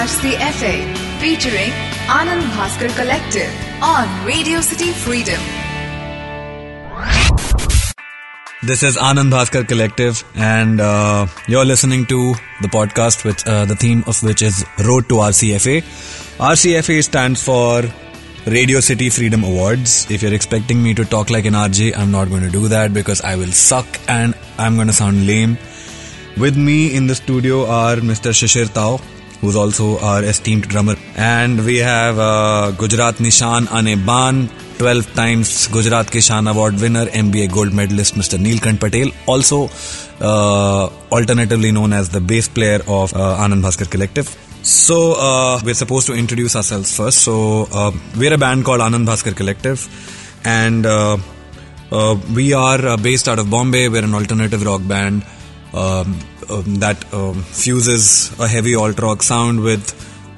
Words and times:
RCFA 0.00 0.74
featuring 1.20 1.72
Anand 2.18 2.44
Bhaskar 2.58 2.88
Collective 2.98 3.50
on 3.82 4.06
Radio 4.26 4.62
City 4.62 4.92
Freedom. 4.92 5.40
This 8.62 8.82
is 8.82 8.96
Anand 8.96 9.30
Bhaskar 9.34 9.68
Collective, 9.68 10.24
and 10.36 10.80
uh, 10.80 11.26
you're 11.48 11.66
listening 11.66 12.06
to 12.06 12.32
the 12.62 12.68
podcast, 12.68 13.26
which 13.26 13.46
uh, 13.46 13.66
the 13.66 13.76
theme 13.76 14.02
of 14.06 14.22
which 14.22 14.40
is 14.40 14.64
Road 14.86 15.06
to 15.10 15.16
RCFA. 15.26 15.82
RCFA 16.48 17.04
stands 17.04 17.44
for 17.44 17.82
Radio 18.46 18.80
City 18.80 19.10
Freedom 19.10 19.44
Awards. 19.44 20.10
If 20.10 20.22
you're 20.22 20.32
expecting 20.32 20.82
me 20.82 20.94
to 20.94 21.04
talk 21.04 21.28
like 21.28 21.44
an 21.44 21.52
RJ, 21.52 21.94
I'm 21.94 22.10
not 22.10 22.30
going 22.30 22.42
to 22.42 22.50
do 22.58 22.68
that 22.68 22.94
because 22.94 23.20
I 23.20 23.36
will 23.36 23.52
suck 23.52 23.86
and 24.08 24.34
I'm 24.56 24.76
going 24.76 24.86
to 24.86 24.94
sound 24.94 25.26
lame. 25.26 25.58
With 26.38 26.56
me 26.56 26.96
in 26.96 27.06
the 27.06 27.14
studio 27.14 27.66
are 27.66 27.96
Mr. 27.96 28.30
Shishir 28.42 28.72
Tao, 28.72 28.98
who's 29.40 29.56
also 29.56 29.98
our 29.98 30.22
esteemed 30.22 30.68
drummer, 30.68 30.96
and 31.16 31.64
we 31.64 31.78
have 31.78 32.18
uh, 32.18 32.72
Gujarat 32.72 33.16
Nishan 33.16 33.66
Aneban, 33.66 34.50
12 34.78 35.14
times 35.14 35.66
Gujarat 35.68 36.06
Kishan 36.06 36.50
Award 36.50 36.80
winner, 36.80 37.06
MBA 37.06 37.52
gold 37.52 37.72
medalist 37.72 38.14
Mr. 38.14 38.38
Neelkant 38.38 38.80
Patel, 38.80 39.10
also 39.26 39.68
uh, 40.20 40.90
alternatively 41.10 41.72
known 41.72 41.92
as 41.92 42.10
the 42.10 42.20
bass 42.20 42.48
player 42.48 42.80
of 42.86 43.14
uh, 43.14 43.38
Anand 43.38 43.62
Bhaskar 43.62 43.90
Collective. 43.90 44.28
So, 44.62 45.14
uh, 45.18 45.60
we're 45.64 45.74
supposed 45.74 46.06
to 46.08 46.14
introduce 46.14 46.54
ourselves 46.54 46.94
first. 46.94 47.20
So, 47.20 47.66
uh, 47.72 47.92
we're 48.18 48.34
a 48.34 48.38
band 48.38 48.64
called 48.64 48.80
Anand 48.80 49.06
Bhaskar 49.06 49.34
Collective, 49.34 49.88
and 50.44 50.84
uh, 50.84 51.16
uh, 51.90 52.20
we 52.34 52.52
are 52.52 52.98
based 52.98 53.26
out 53.28 53.38
of 53.38 53.50
Bombay. 53.50 53.88
We're 53.88 54.04
an 54.04 54.14
alternative 54.14 54.64
rock 54.64 54.86
band 54.86 55.24
um, 55.72 56.18
that 56.78 57.12
um, 57.14 57.42
fuses 57.42 58.38
a 58.38 58.48
heavy 58.48 58.74
alt 58.74 58.98
rock 59.00 59.22
sound 59.22 59.60
with, 59.62 59.84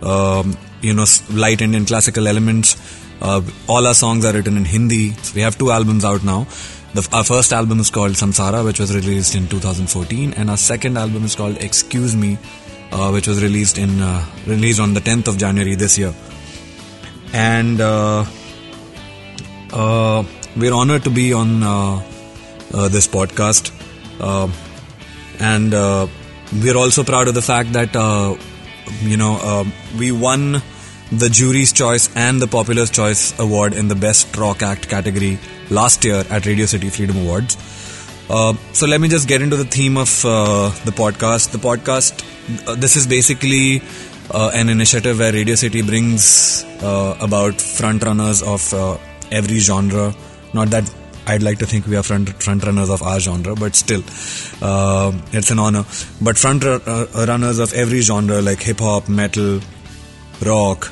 um, 0.02 0.56
you 0.80 0.94
know, 0.94 1.04
light 1.30 1.62
Indian 1.62 1.86
classical 1.86 2.28
elements. 2.28 2.76
Uh, 3.20 3.40
all 3.68 3.86
our 3.86 3.94
songs 3.94 4.24
are 4.24 4.32
written 4.32 4.56
in 4.56 4.64
Hindi. 4.64 5.12
So 5.12 5.34
we 5.34 5.40
have 5.42 5.56
two 5.56 5.70
albums 5.70 6.04
out 6.04 6.24
now. 6.24 6.46
The, 6.94 7.08
our 7.12 7.24
first 7.24 7.52
album 7.52 7.80
is 7.80 7.90
called 7.90 8.12
Samsara, 8.12 8.64
which 8.64 8.78
was 8.78 8.94
released 8.94 9.34
in 9.34 9.48
2014, 9.48 10.34
and 10.34 10.50
our 10.50 10.58
second 10.58 10.98
album 10.98 11.24
is 11.24 11.34
called 11.34 11.56
Excuse 11.58 12.14
Me, 12.14 12.36
uh, 12.90 13.10
which 13.10 13.26
was 13.26 13.42
released 13.42 13.78
in 13.78 14.02
uh, 14.02 14.26
released 14.46 14.80
on 14.80 14.92
the 14.92 15.00
10th 15.00 15.28
of 15.28 15.38
January 15.38 15.74
this 15.74 15.96
year. 15.96 16.12
And 17.32 17.80
uh, 17.80 18.26
uh, 19.72 20.24
we're 20.56 20.74
honored 20.74 21.04
to 21.04 21.10
be 21.10 21.32
on 21.32 21.62
uh, 21.62 22.02
uh, 22.74 22.88
this 22.88 23.08
podcast, 23.08 23.72
uh, 24.20 24.48
and 25.42 25.74
uh, 25.74 26.06
we're 26.62 26.76
also 26.76 27.02
proud 27.02 27.28
of 27.28 27.34
the 27.34 27.42
fact 27.42 27.72
that 27.72 27.96
uh, 27.96 28.36
you 29.02 29.16
know 29.16 29.38
uh, 29.42 29.64
we 29.98 30.12
won 30.12 30.62
the 31.10 31.28
jury's 31.28 31.72
choice 31.72 32.08
and 32.16 32.40
the 32.40 32.46
popular's 32.46 32.90
choice 32.90 33.38
award 33.38 33.74
in 33.74 33.88
the 33.88 33.94
best 33.94 34.36
rock 34.36 34.62
act 34.62 34.88
category 34.88 35.38
last 35.70 36.04
year 36.04 36.24
at 36.30 36.46
Radio 36.46 36.66
City 36.66 36.88
Freedom 36.88 37.16
Awards. 37.18 37.56
Uh, 38.30 38.54
so 38.72 38.86
let 38.86 39.00
me 39.00 39.08
just 39.08 39.28
get 39.28 39.42
into 39.42 39.56
the 39.56 39.64
theme 39.64 39.98
of 39.98 40.24
uh, 40.24 40.70
the 40.86 40.92
podcast. 40.92 41.50
The 41.50 41.58
podcast, 41.58 42.24
this 42.80 42.96
is 42.96 43.06
basically 43.06 43.82
an 44.32 44.70
initiative 44.70 45.18
where 45.18 45.32
Radio 45.32 45.54
City 45.54 45.82
brings 45.82 46.64
about 46.80 47.60
front 47.60 48.02
runners 48.04 48.42
of 48.42 48.72
every 49.30 49.58
genre. 49.58 50.14
Not 50.54 50.70
that 50.70 50.90
I'd 51.32 51.42
like 51.42 51.58
to 51.60 51.66
think 51.66 51.86
we 51.86 51.96
are 51.96 52.02
front 52.02 52.30
front 52.42 52.64
runners 52.64 52.90
of 52.90 53.02
our 53.02 53.18
genre, 53.20 53.54
but 53.54 53.74
still, 53.74 54.02
uh, 54.70 55.12
it's 55.32 55.50
an 55.50 55.58
honor. 55.58 55.84
But 56.20 56.38
front 56.38 56.64
ru- 56.64 56.80
uh, 56.86 57.26
runners 57.28 57.58
of 57.58 57.72
every 57.72 58.00
genre 58.00 58.40
like 58.42 58.62
hip 58.62 58.80
hop, 58.80 59.08
metal, 59.08 59.60
rock, 60.44 60.90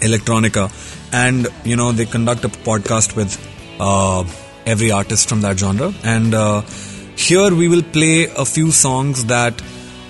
electronica, 0.00 0.66
and 1.12 1.48
you 1.64 1.76
know 1.76 1.92
they 1.92 2.06
conduct 2.06 2.44
a 2.44 2.48
podcast 2.48 3.16
with 3.16 3.38
uh, 3.80 4.24
every 4.66 4.90
artist 4.90 5.28
from 5.28 5.40
that 5.42 5.58
genre. 5.58 5.92
And 6.04 6.34
uh, 6.34 6.60
here 7.16 7.54
we 7.54 7.68
will 7.68 7.82
play 7.82 8.26
a 8.36 8.44
few 8.44 8.70
songs 8.70 9.24
that 9.26 9.62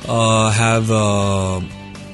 uh, 0.08 0.50
have 0.50 0.90
uh, 0.90 1.60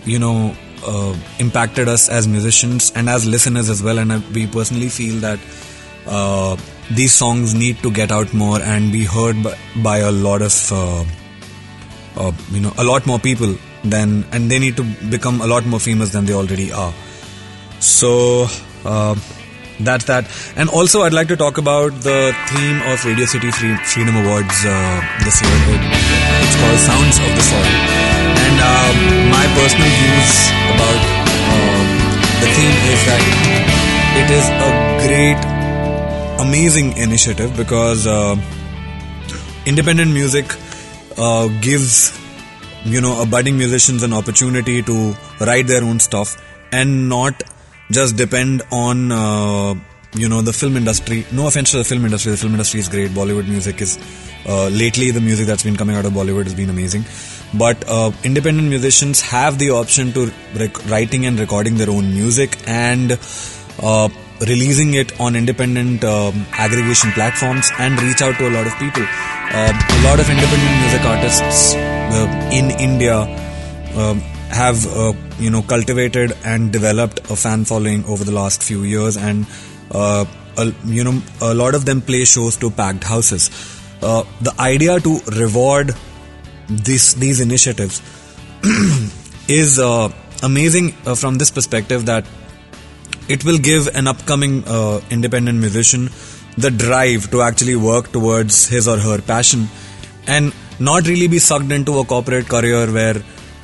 you 0.05 0.19
know 0.19 0.55
uh, 0.87 1.17
impacted 1.39 1.89
us 1.89 2.09
as 2.09 2.29
musicians 2.29 2.93
and 2.95 3.09
as 3.09 3.27
listeners 3.27 3.71
as 3.71 3.83
well. 3.83 3.99
And 3.99 4.13
uh, 4.13 4.21
we 4.35 4.47
personally 4.47 4.89
feel 4.89 5.21
that. 5.21 5.39
Uh, 6.07 6.57
these 6.91 7.15
songs 7.15 7.55
need 7.55 7.79
to 7.83 7.91
get 7.91 8.13
out 8.13 8.33
more 8.35 8.61
and 8.61 8.93
be 8.93 9.05
heard 9.05 9.43
by, 9.43 9.57
by 9.83 9.99
a 9.99 10.11
lot 10.11 10.43
of 10.43 10.73
uh, 10.73 11.05
uh, 12.17 12.33
you 12.51 12.61
know 12.61 12.73
a 12.79 12.85
lot 12.85 13.07
more 13.07 13.19
people 13.19 13.57
than 13.85 14.25
and 14.33 14.51
they 14.51 14.59
need 14.59 14.77
to 14.77 14.85
become 15.11 15.41
a 15.41 15.47
lot 15.47 15.65
more 15.67 15.81
famous 15.81 16.11
than 16.11 16.25
they 16.25 16.35
already 16.35 16.73
are. 16.73 16.93
So 17.81 18.47
uh, 18.85 19.15
that's 19.81 20.05
that. 20.05 20.25
And 20.57 20.69
also 20.71 21.03
i'd 21.03 21.13
like 21.13 21.29
to 21.29 21.37
talk 21.37 21.59
about 21.59 21.93
the 22.03 22.35
theme 22.49 22.81
of 22.93 23.05
radio 23.05 23.27
city 23.27 23.51
Free- 23.51 23.77
freedom 23.85 24.17
awards 24.17 24.65
uh, 24.65 25.01
this 25.25 25.43
year. 25.43 25.59
It, 25.75 25.83
it's 26.45 26.57
called 26.61 26.79
sounds 26.79 27.19
of 27.19 27.31
the 27.35 27.43
soil 27.43 28.05
and 28.45 28.57
uh, 28.61 28.93
my 29.35 29.45
personal 29.59 29.91
views 29.99 30.33
about 30.75 31.01
uh, 31.55 31.83
the 32.41 32.49
theme 32.55 32.79
is 32.93 33.01
that 33.09 33.23
it 34.21 34.29
is 34.31 34.47
a 34.69 34.71
great 35.07 35.54
amazing 36.45 36.97
initiative 36.97 37.57
because 37.57 38.07
uh, 38.07 38.37
independent 39.67 40.13
music 40.13 40.47
uh, 41.17 41.49
gives 41.61 42.19
you 42.85 43.01
know 43.01 43.23
a 43.23 43.27
budding 43.27 43.57
musicians 43.57 44.03
an 44.03 44.13
opportunity 44.13 44.83
to 44.83 45.15
write 45.41 45.67
their 45.67 45.83
own 45.83 46.01
stuff 46.01 46.37
and 46.73 47.09
not 47.09 47.43
just 47.91 48.17
depend 48.17 48.63
on 48.71 49.13
uh, 49.13 49.75
you 50.15 50.29
know 50.29 50.43
the 50.43 50.53
film 50.53 50.77
industry. 50.77 51.27
No 51.33 51.47
offense 51.47 51.73
to 51.73 51.79
the 51.79 51.85
film 51.85 52.05
industry. 52.05 52.33
The 52.33 52.39
film 52.39 52.53
industry 52.53 52.81
is 52.81 52.89
great. 52.89 53.11
Bollywood 53.11 53.49
music 53.49 53.81
is 53.81 53.99
uh, 54.47 54.69
lately 54.69 55.11
the 55.11 55.21
music 55.21 55.47
that's 55.47 55.63
been 55.63 55.77
coming 55.77 55.97
out 55.97 56.05
of 56.05 56.13
bollywood 56.13 56.45
has 56.45 56.55
been 56.55 56.71
amazing. 56.71 57.05
But 57.55 57.85
uh, 57.89 58.13
independent 58.23 58.69
musicians 58.69 59.21
have 59.23 59.59
the 59.59 59.71
option 59.71 60.13
to 60.13 60.31
rec- 60.57 60.85
writing 60.91 61.27
and 61.27 61.39
recording 61.39 61.77
their 61.77 61.91
own 61.91 62.13
music 62.13 62.59
and 62.67 63.19
uh, 63.83 64.09
releasing 64.41 64.95
it 64.95 65.19
on 65.21 65.37
independent 65.37 66.05
um, 66.05 66.47
aggregation 66.53 67.11
platforms 67.13 67.71
and 67.79 68.01
reach 68.03 68.23
out 68.23 68.37
to 68.37 68.49
a 68.49 68.51
lot 68.51 68.67
of 68.67 68.75
people. 68.79 69.03
Uh, 69.03 69.73
a 69.73 70.03
lot 70.03 70.19
of 70.19 70.29
independent 70.29 70.81
music 70.81 71.03
artists 71.03 71.75
uh, 71.75 72.51
in 72.53 72.71
India 72.81 73.21
um, 73.97 74.19
have 74.51 74.87
uh, 74.97 75.13
you 75.39 75.51
know 75.51 75.63
cultivated 75.63 76.33
and 76.45 76.73
developed 76.73 77.21
a 77.31 77.37
fan 77.37 77.65
following 77.65 78.05
over 78.07 78.25
the 78.25 78.33
last 78.33 78.63
few 78.63 78.83
years, 78.83 79.17
and 79.17 79.47
uh, 79.93 80.25
a, 80.59 80.73
you 80.85 81.05
know 81.05 81.23
a 81.41 81.55
lot 81.55 81.75
of 81.75 81.85
them 81.85 82.01
play 82.01 82.25
shows 82.25 82.57
to 82.57 82.71
packed 82.71 83.05
houses. 83.05 83.51
Uh, 84.03 84.25
the 84.41 84.55
idea 84.61 84.99
to 85.01 85.21
reward 85.37 85.95
this 86.69 87.15
these 87.15 87.41
initiatives 87.41 88.03
is 89.49 89.79
uh, 89.79 90.11
amazing 90.43 90.91
from 91.15 91.39
this 91.39 91.51
perspective 91.51 92.07
that 92.07 92.27
it 93.29 93.45
will 93.45 93.59
give 93.59 93.89
an 93.95 94.07
upcoming 94.07 94.63
uh, 94.67 95.01
independent 95.11 95.59
musician 95.59 96.11
the 96.57 96.71
drive 96.71 97.31
to 97.31 97.43
actually 97.43 97.77
work 97.77 98.13
towards 98.13 98.69
his 98.69 98.87
or 98.87 98.99
her 98.99 99.21
passion 99.21 99.67
and 100.27 100.53
not 100.79 101.07
really 101.07 101.29
be 101.29 101.39
sucked 101.39 101.73
into 101.73 101.99
a 101.99 102.05
corporate 102.05 102.49
career 102.49 102.87
where 102.93 103.17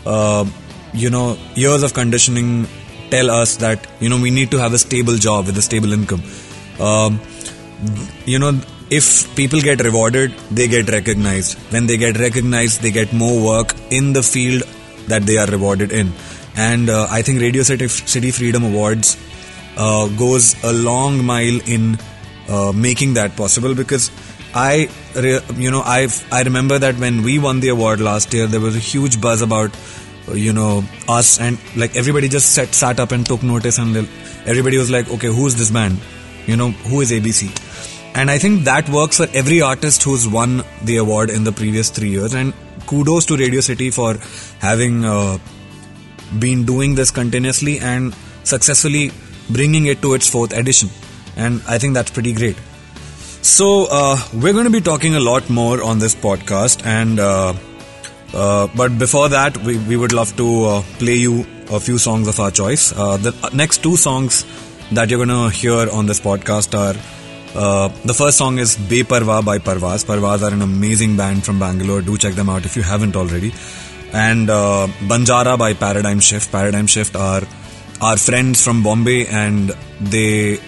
uh, 0.07 0.45
you 0.93 1.11
know 1.11 1.37
years 1.55 1.83
of 1.83 1.95
conditioning 1.95 2.67
tell 3.11 3.31
us 3.31 3.57
that 3.57 3.87
you 4.01 4.09
know 4.09 4.21
we 4.21 4.31
need 4.31 4.51
to 4.51 4.59
have 4.59 4.73
a 4.73 4.79
stable 4.79 5.17
job 5.17 5.47
with 5.47 5.57
a 5.59 5.63
stable 5.63 5.93
income. 5.93 6.23
Um, 6.81 7.21
you 8.25 8.39
know 8.39 8.61
if 8.91 9.35
people 9.37 9.61
get 9.61 9.83
rewarded 9.83 10.33
they 10.51 10.69
get 10.69 10.91
recognized. 10.91 11.59
When 11.73 11.87
they 11.87 11.97
get 11.97 12.19
recognized 12.19 12.83
they 12.83 12.91
get 12.91 13.13
more 13.13 13.45
work 13.45 13.75
in 13.91 14.13
the 14.13 14.23
field 14.23 14.63
that 15.09 15.23
they 15.23 15.39
are 15.39 15.47
rewarded 15.47 15.93
in. 15.93 16.13
And 16.57 16.91
uh, 16.91 17.07
i 17.11 17.23
think 17.23 17.41
radio 17.41 17.63
city, 17.63 17.87
city 17.89 18.31
freedom 18.33 18.65
awards 18.65 19.17
uh, 19.81 20.09
goes 20.23 20.63
a 20.63 20.73
long 20.73 21.25
mile 21.25 21.61
in 21.77 21.99
uh, 22.49 22.73
making 22.75 23.15
that 23.15 23.37
possible 23.37 23.75
because 23.75 24.11
I, 24.55 24.89
you 25.57 25.71
know, 25.71 25.81
I 25.81 26.09
I 26.31 26.43
remember 26.43 26.79
that 26.79 26.97
when 26.97 27.23
we 27.23 27.39
won 27.39 27.61
the 27.61 27.69
award 27.69 28.01
last 28.01 28.35
year, 28.35 28.47
there 28.47 28.61
was 28.61 28.77
a 28.77 28.81
huge 28.81 29.21
buzz 29.21 29.43
about, 29.43 29.77
uh, 30.29 30.33
you 30.33 30.53
know, 30.53 30.85
us 31.09 31.39
and 31.41 31.59
like 31.77 31.97
everybody 31.97 32.29
just 32.29 32.53
sat 32.55 32.75
sat 32.75 33.01
up 33.01 33.13
and 33.13 33.25
took 33.25 33.43
notice 33.43 33.79
and 33.79 33.97
everybody 34.47 34.79
was 34.79 34.91
like, 34.91 35.09
okay, 35.19 35.29
who's 35.29 35.57
this 35.63 35.71
band? 35.71 36.01
You 36.47 36.57
know, 36.57 36.71
who 36.93 37.01
is 37.01 37.13
ABC? 37.13 37.51
And 38.15 38.31
I 38.31 38.39
think 38.39 38.65
that 38.65 38.89
works 38.89 39.19
for 39.19 39.29
every 39.33 39.63
artist 39.63 40.03
who's 40.03 40.27
won 40.27 40.63
the 40.83 40.97
award 40.97 41.31
in 41.31 41.45
the 41.45 41.53
previous 41.53 41.91
three 41.91 42.11
years. 42.11 42.35
And 42.35 42.53
kudos 42.87 43.27
to 43.27 43.37
Radio 43.37 43.61
City 43.61 43.91
for 43.91 44.15
having 44.59 45.05
uh, 45.05 45.39
been 46.41 46.65
doing 46.65 46.97
this 46.97 47.13
continuously 47.13 47.79
and 47.79 48.13
successfully 48.43 49.13
bringing 49.53 49.87
it 49.87 50.03
to 50.03 50.15
its 50.15 50.29
fourth 50.29 50.53
edition. 50.53 50.89
And 51.37 51.63
I 51.67 51.79
think 51.79 51.95
that's 51.95 52.11
pretty 52.11 52.33
great. 52.33 52.57
So, 53.43 53.87
uh, 53.91 54.19
we're 54.35 54.53
going 54.53 54.65
to 54.65 54.71
be 54.71 54.81
talking 54.81 55.15
a 55.15 55.21
lot 55.21 55.49
more 55.49 55.83
on 55.83 55.99
this 55.99 56.15
podcast. 56.15 56.85
And, 56.85 57.19
uh, 57.19 57.55
uh, 58.35 58.69
but 58.77 58.99
before 58.99 59.29
that, 59.31 59.57
we, 59.59 59.79
we 59.79 59.97
would 59.97 60.13
love 60.13 60.37
to 60.37 60.65
uh, 60.65 60.83
play 60.99 61.15
you 61.15 61.47
a 61.71 61.81
few 61.81 61.99
songs 61.99 62.29
of 62.29 62.39
our 62.41 62.51
choice. 62.51 62.93
Uh, 62.93 63.17
the 63.17 63.51
next 63.55 63.83
two 63.83 63.97
songs 63.97 64.45
that 64.93 65.09
you're 65.09 65.25
gonna 65.25 65.51
hear 65.51 65.89
on 65.91 66.07
this 66.07 66.21
podcast 66.21 66.77
are 66.77 66.99
uh, 67.55 67.89
the 68.05 68.15
first 68.15 68.39
song 68.39 68.59
is 68.59 68.77
Beparwa 68.77 69.45
by 69.45 69.59
Parvaaz. 69.59 70.05
Parvaaz 70.05 70.43
are 70.43 70.53
an 70.53 70.63
amazing 70.63 71.17
band 71.17 71.45
from 71.45 71.59
Bangalore. 71.59 72.01
Do 72.01 72.17
check 72.17 72.35
them 72.35 72.49
out 72.49 72.65
if 72.65 72.77
you 72.77 72.83
haven't 72.83 73.17
already. 73.17 73.53
And 74.13 74.51
uh, 74.51 74.89
Banjara 75.01 75.59
by 75.59 75.75
Paradigm 75.75 76.21
Shift. 76.21 76.51
Paradigm 76.53 76.87
Shift 76.87 77.17
are 77.17 77.43
our 78.01 78.17
friends 78.17 78.63
from 78.63 78.83
Bombay 78.83 79.27
and 79.27 79.71
they 80.01 80.59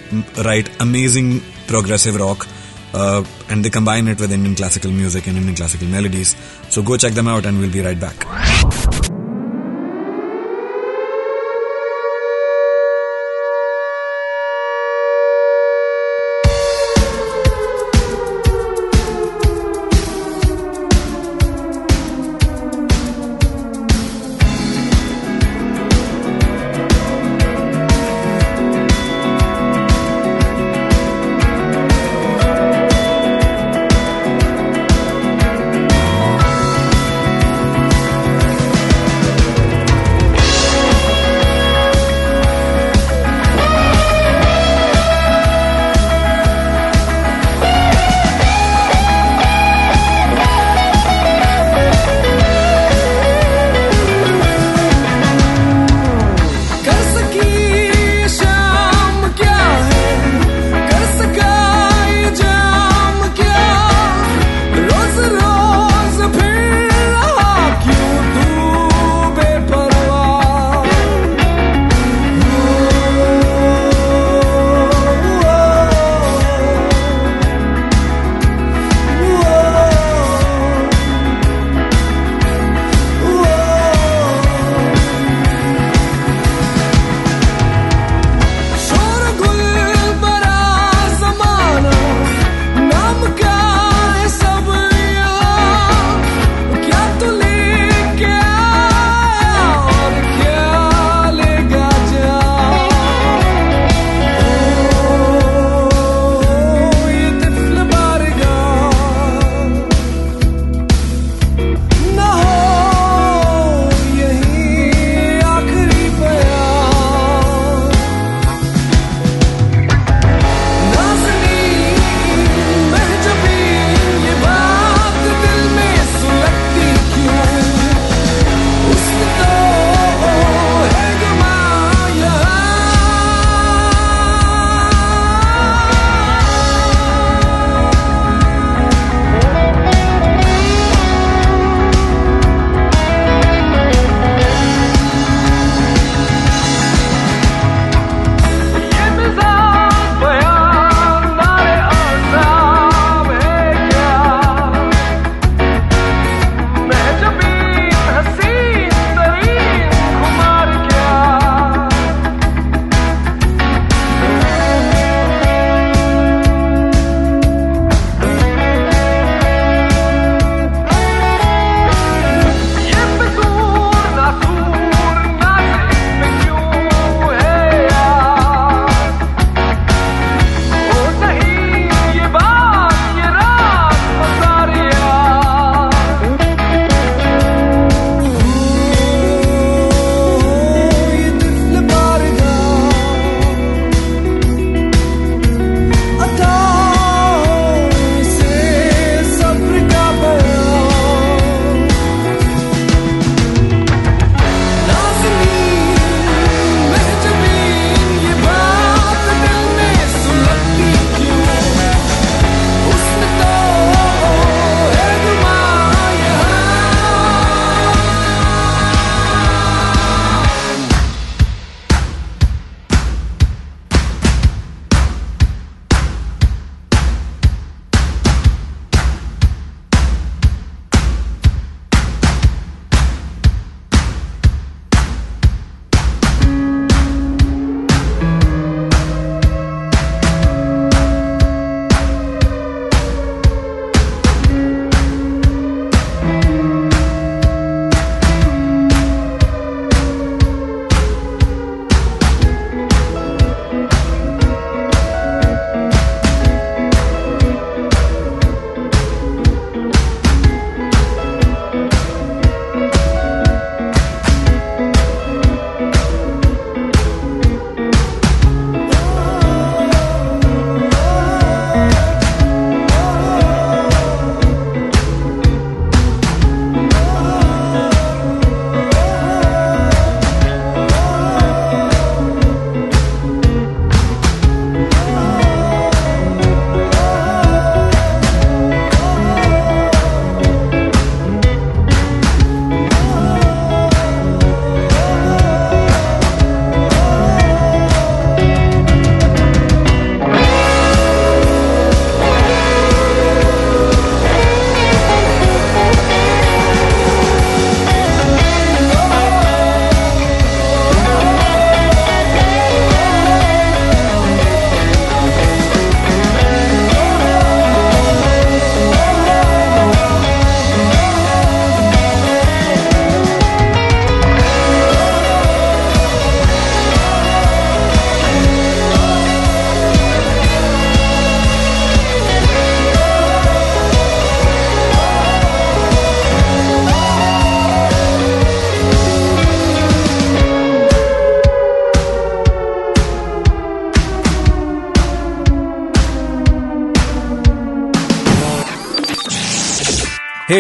write 0.44 0.68
amazing 0.80 1.40
progressive 1.66 2.16
rock. 2.16 2.46
Uh, 2.94 3.24
and 3.48 3.64
they 3.64 3.70
combine 3.70 4.06
it 4.06 4.20
with 4.20 4.30
Indian 4.30 4.54
classical 4.54 4.90
music 4.90 5.26
and 5.26 5.38
Indian 5.38 5.56
classical 5.56 5.88
melodies. 5.88 6.36
So 6.68 6.82
go 6.82 6.98
check 6.98 7.14
them 7.14 7.26
out 7.26 7.46
and 7.46 7.58
we'll 7.58 7.72
be 7.72 7.80
right 7.80 7.98
back. 7.98 9.11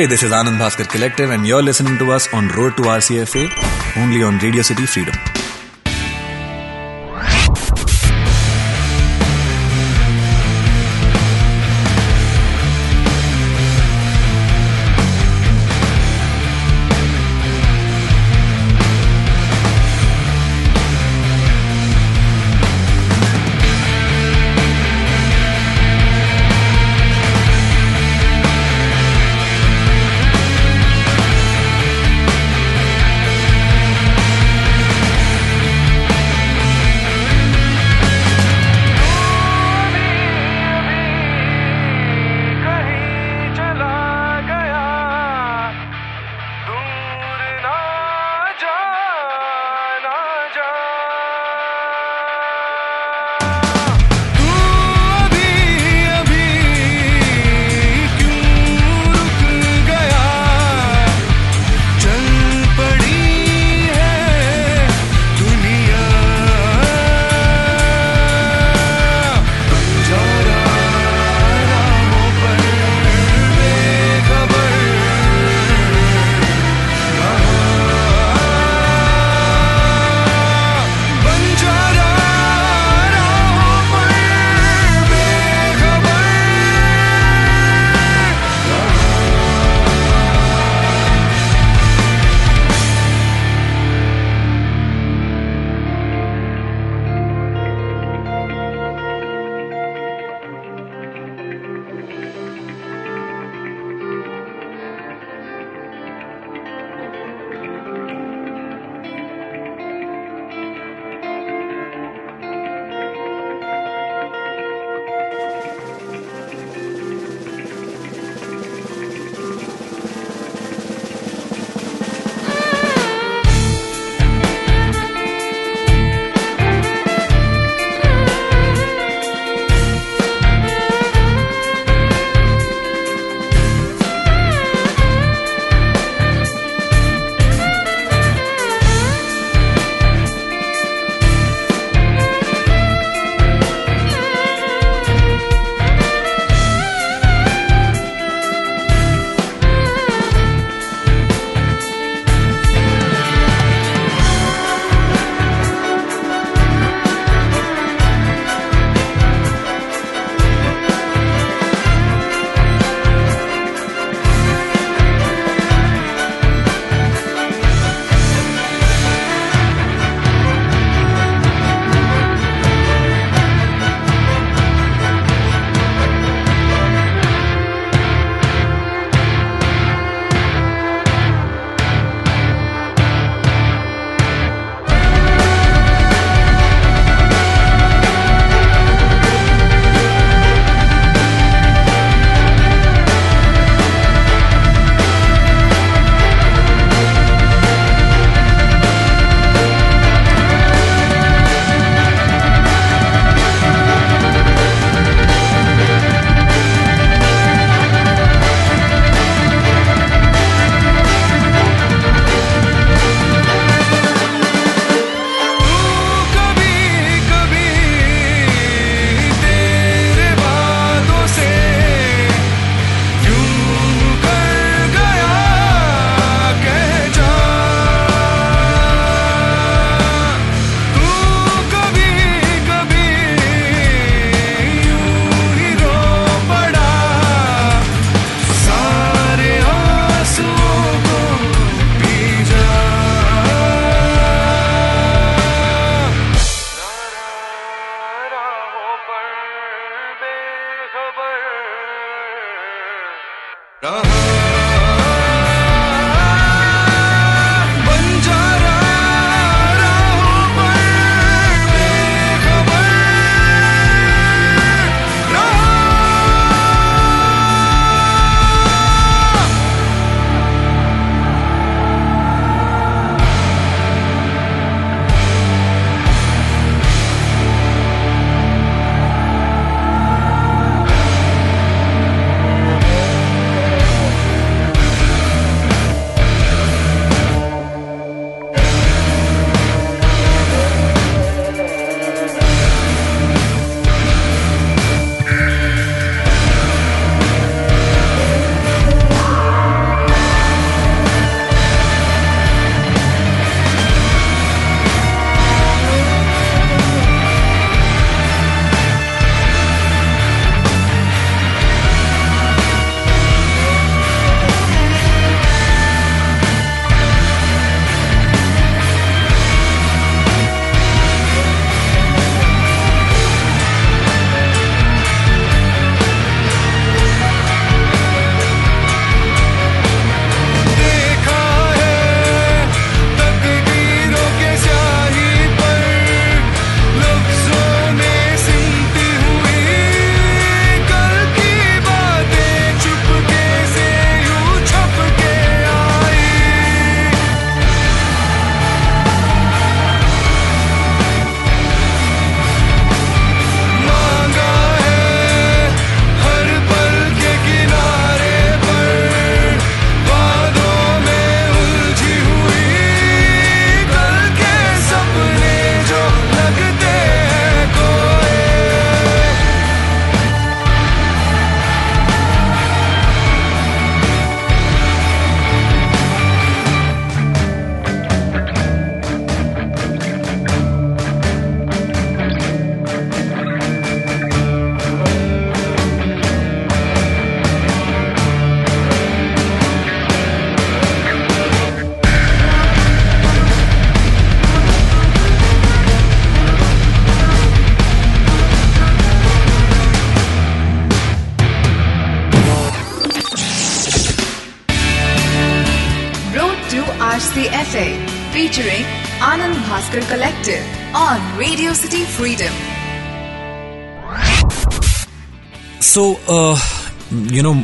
Hey, 0.02 0.08
this 0.08 0.24
is 0.24 0.32
Anand 0.32 0.58
Bhaskar 0.58 0.88
Collective, 0.88 1.30
and 1.30 1.46
you're 1.46 1.62
listening 1.62 1.96
to 1.98 2.10
us 2.10 2.26
on 2.34 2.48
Road 2.48 2.76
to 2.78 2.82
RCFA, 2.94 3.44
only 4.02 4.24
on 4.24 4.36
Radio 4.38 4.62
City 4.62 4.84
Freedom. 4.84 5.41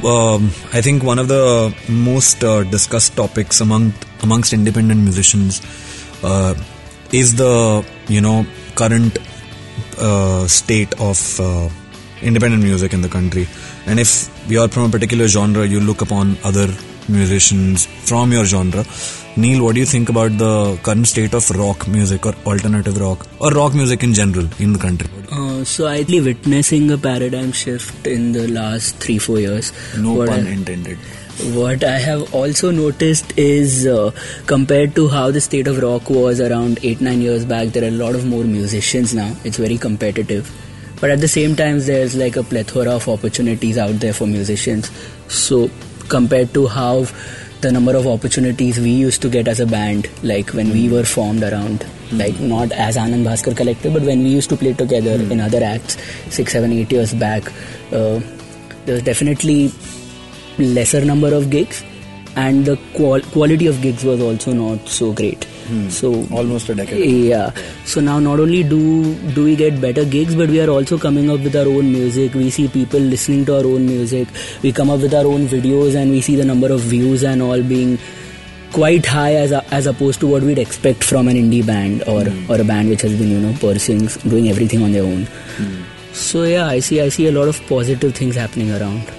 Um, 0.04 0.46
I 0.72 0.80
think 0.80 1.02
one 1.02 1.18
of 1.18 1.28
the 1.28 1.74
most 1.88 2.44
uh, 2.44 2.64
discussed 2.64 3.16
topics 3.16 3.60
among 3.60 3.92
amongst 4.22 4.52
independent 4.52 5.00
musicians 5.00 5.60
uh, 6.22 6.54
is 7.12 7.36
the 7.36 7.84
you 8.08 8.20
know 8.20 8.46
current 8.74 9.18
uh, 9.98 10.46
state 10.46 10.92
of 11.00 11.40
uh, 11.40 11.68
independent 12.22 12.62
music 12.62 12.92
in 12.92 13.02
the 13.02 13.08
country. 13.08 13.46
And 13.86 13.98
if 13.98 14.28
you 14.50 14.60
are 14.60 14.68
from 14.68 14.84
a 14.84 14.88
particular 14.88 15.28
genre, 15.28 15.66
you 15.66 15.80
look 15.80 16.02
upon 16.02 16.36
other 16.44 16.68
musicians 17.08 17.86
from 17.86 18.32
your 18.32 18.44
genre. 18.44 18.84
Neil, 19.38 19.62
what 19.62 19.74
do 19.74 19.80
you 19.80 19.86
think 19.86 20.08
about 20.08 20.36
the 20.36 20.76
current 20.82 21.06
state 21.06 21.32
of 21.32 21.48
rock 21.50 21.86
music 21.86 22.26
or 22.26 22.34
alternative 22.44 23.00
rock 23.00 23.24
or 23.40 23.50
rock 23.52 23.72
music 23.72 24.02
in 24.02 24.12
general 24.12 24.48
in 24.58 24.72
the 24.72 24.78
country? 24.80 25.08
Uh, 25.30 25.62
so 25.62 25.86
I 25.86 26.02
think 26.02 26.24
witnessing 26.24 26.90
a 26.90 26.98
paradigm 26.98 27.52
shift 27.52 28.04
in 28.06 28.32
the 28.32 28.48
last 28.48 28.96
three 28.96 29.18
four 29.18 29.38
years. 29.38 29.72
No 29.96 30.14
What 30.14 30.28
pun 30.30 30.44
I- 30.46 30.50
intended. 30.50 30.98
What 31.54 31.84
I 31.84 31.98
have 32.00 32.34
also 32.34 32.72
noticed 32.72 33.32
is 33.38 33.86
uh, 33.86 34.10
compared 34.46 34.96
to 34.96 35.06
how 35.06 35.30
the 35.30 35.40
state 35.40 35.68
of 35.68 35.80
rock 35.80 36.10
was 36.10 36.40
around 36.40 36.80
8 36.82 37.00
9 37.00 37.20
years 37.20 37.44
back, 37.44 37.68
there 37.68 37.84
are 37.84 37.94
a 37.94 37.98
lot 38.02 38.16
of 38.16 38.26
more 38.26 38.42
musicians 38.42 39.14
now. 39.14 39.32
It's 39.44 39.56
very 39.56 39.78
competitive. 39.78 40.50
But 41.00 41.10
at 41.12 41.20
the 41.20 41.28
same 41.28 41.54
time, 41.54 41.78
there's 41.78 42.16
like 42.16 42.34
a 42.34 42.42
plethora 42.42 42.90
of 42.96 43.06
opportunities 43.08 43.78
out 43.78 44.00
there 44.00 44.12
for 44.12 44.26
musicians. 44.26 44.90
So, 45.28 45.70
compared 46.08 46.52
to 46.54 46.66
how 46.66 47.06
the 47.60 47.72
number 47.72 47.96
of 47.96 48.06
opportunities 48.06 48.78
we 48.78 48.90
used 48.90 49.20
to 49.22 49.28
get 49.28 49.48
as 49.48 49.58
a 49.60 49.66
band, 49.66 50.08
like 50.22 50.50
when 50.50 50.70
we 50.70 50.88
were 50.88 51.02
formed 51.02 51.42
around, 51.42 51.84
like 52.12 52.38
not 52.38 52.70
as 52.72 52.96
Anand 52.96 53.24
Bhaskar 53.24 53.56
Collective, 53.56 53.92
but 53.92 54.02
when 54.02 54.22
we 54.22 54.28
used 54.30 54.48
to 54.50 54.56
play 54.56 54.72
together 54.72 55.14
in 55.14 55.40
other 55.40 55.62
acts 55.62 55.96
six, 56.30 56.52
seven, 56.52 56.72
eight 56.72 56.92
years 56.92 57.14
back, 57.14 57.42
uh, 57.92 58.20
there's 58.86 59.02
definitely 59.02 59.72
lesser 60.58 61.04
number 61.04 61.34
of 61.34 61.50
gigs 61.50 61.84
and 62.36 62.64
the 62.64 62.76
qual- 62.94 63.20
quality 63.32 63.66
of 63.66 63.80
gigs 63.82 64.04
was 64.04 64.20
also 64.20 64.52
not 64.52 64.88
so 64.88 65.12
great 65.12 65.46
Hmm. 65.68 65.88
so 65.88 66.10
Almost 66.40 66.68
a 66.70 66.74
decade. 66.74 67.10
yeah. 67.30 67.50
So 67.84 68.00
now 68.00 68.18
not 68.18 68.40
only 68.40 68.62
do 68.62 69.14
do 69.38 69.44
we 69.44 69.56
get 69.56 69.80
better 69.80 70.04
gigs 70.04 70.34
but 70.34 70.48
we 70.48 70.60
are 70.60 70.70
also 70.76 70.98
coming 70.98 71.30
up 71.30 71.40
with 71.40 71.56
our 71.62 71.66
own 71.66 71.90
music. 71.92 72.34
We 72.34 72.50
see 72.50 72.68
people 72.68 73.00
listening 73.00 73.44
to 73.46 73.56
our 73.58 73.66
own 73.72 73.86
music. 73.86 74.28
We 74.62 74.72
come 74.72 74.90
up 74.90 75.00
with 75.00 75.14
our 75.14 75.26
own 75.26 75.46
videos 75.46 75.94
and 76.02 76.10
we 76.10 76.20
see 76.20 76.36
the 76.36 76.44
number 76.52 76.72
of 76.72 76.80
views 76.80 77.22
and 77.24 77.42
all 77.42 77.62
being 77.62 77.98
quite 78.72 79.06
high 79.06 79.34
as 79.34 79.52
as 79.52 79.86
opposed 79.86 80.20
to 80.20 80.26
what 80.26 80.42
we'd 80.42 80.58
expect 80.58 81.04
from 81.04 81.28
an 81.28 81.36
indie 81.36 81.64
band 81.74 82.02
or 82.14 82.24
hmm. 82.24 82.50
or 82.50 82.60
a 82.60 82.64
band 82.64 82.88
which 82.96 83.02
has 83.02 83.14
been 83.18 83.28
you 83.36 83.40
know 83.46 83.54
pursuing 83.60 84.06
doing 84.34 84.48
everything 84.56 84.82
on 84.82 84.92
their 84.92 85.04
own. 85.04 85.24
Hmm. 85.60 85.78
So 86.12 86.42
yeah 86.44 86.66
i 86.66 86.80
see 86.80 87.00
i 87.00 87.08
see 87.08 87.28
a 87.28 87.32
lot 87.32 87.48
of 87.48 87.62
positive 87.68 88.14
things 88.14 88.36
happening 88.36 88.72
around. 88.80 89.16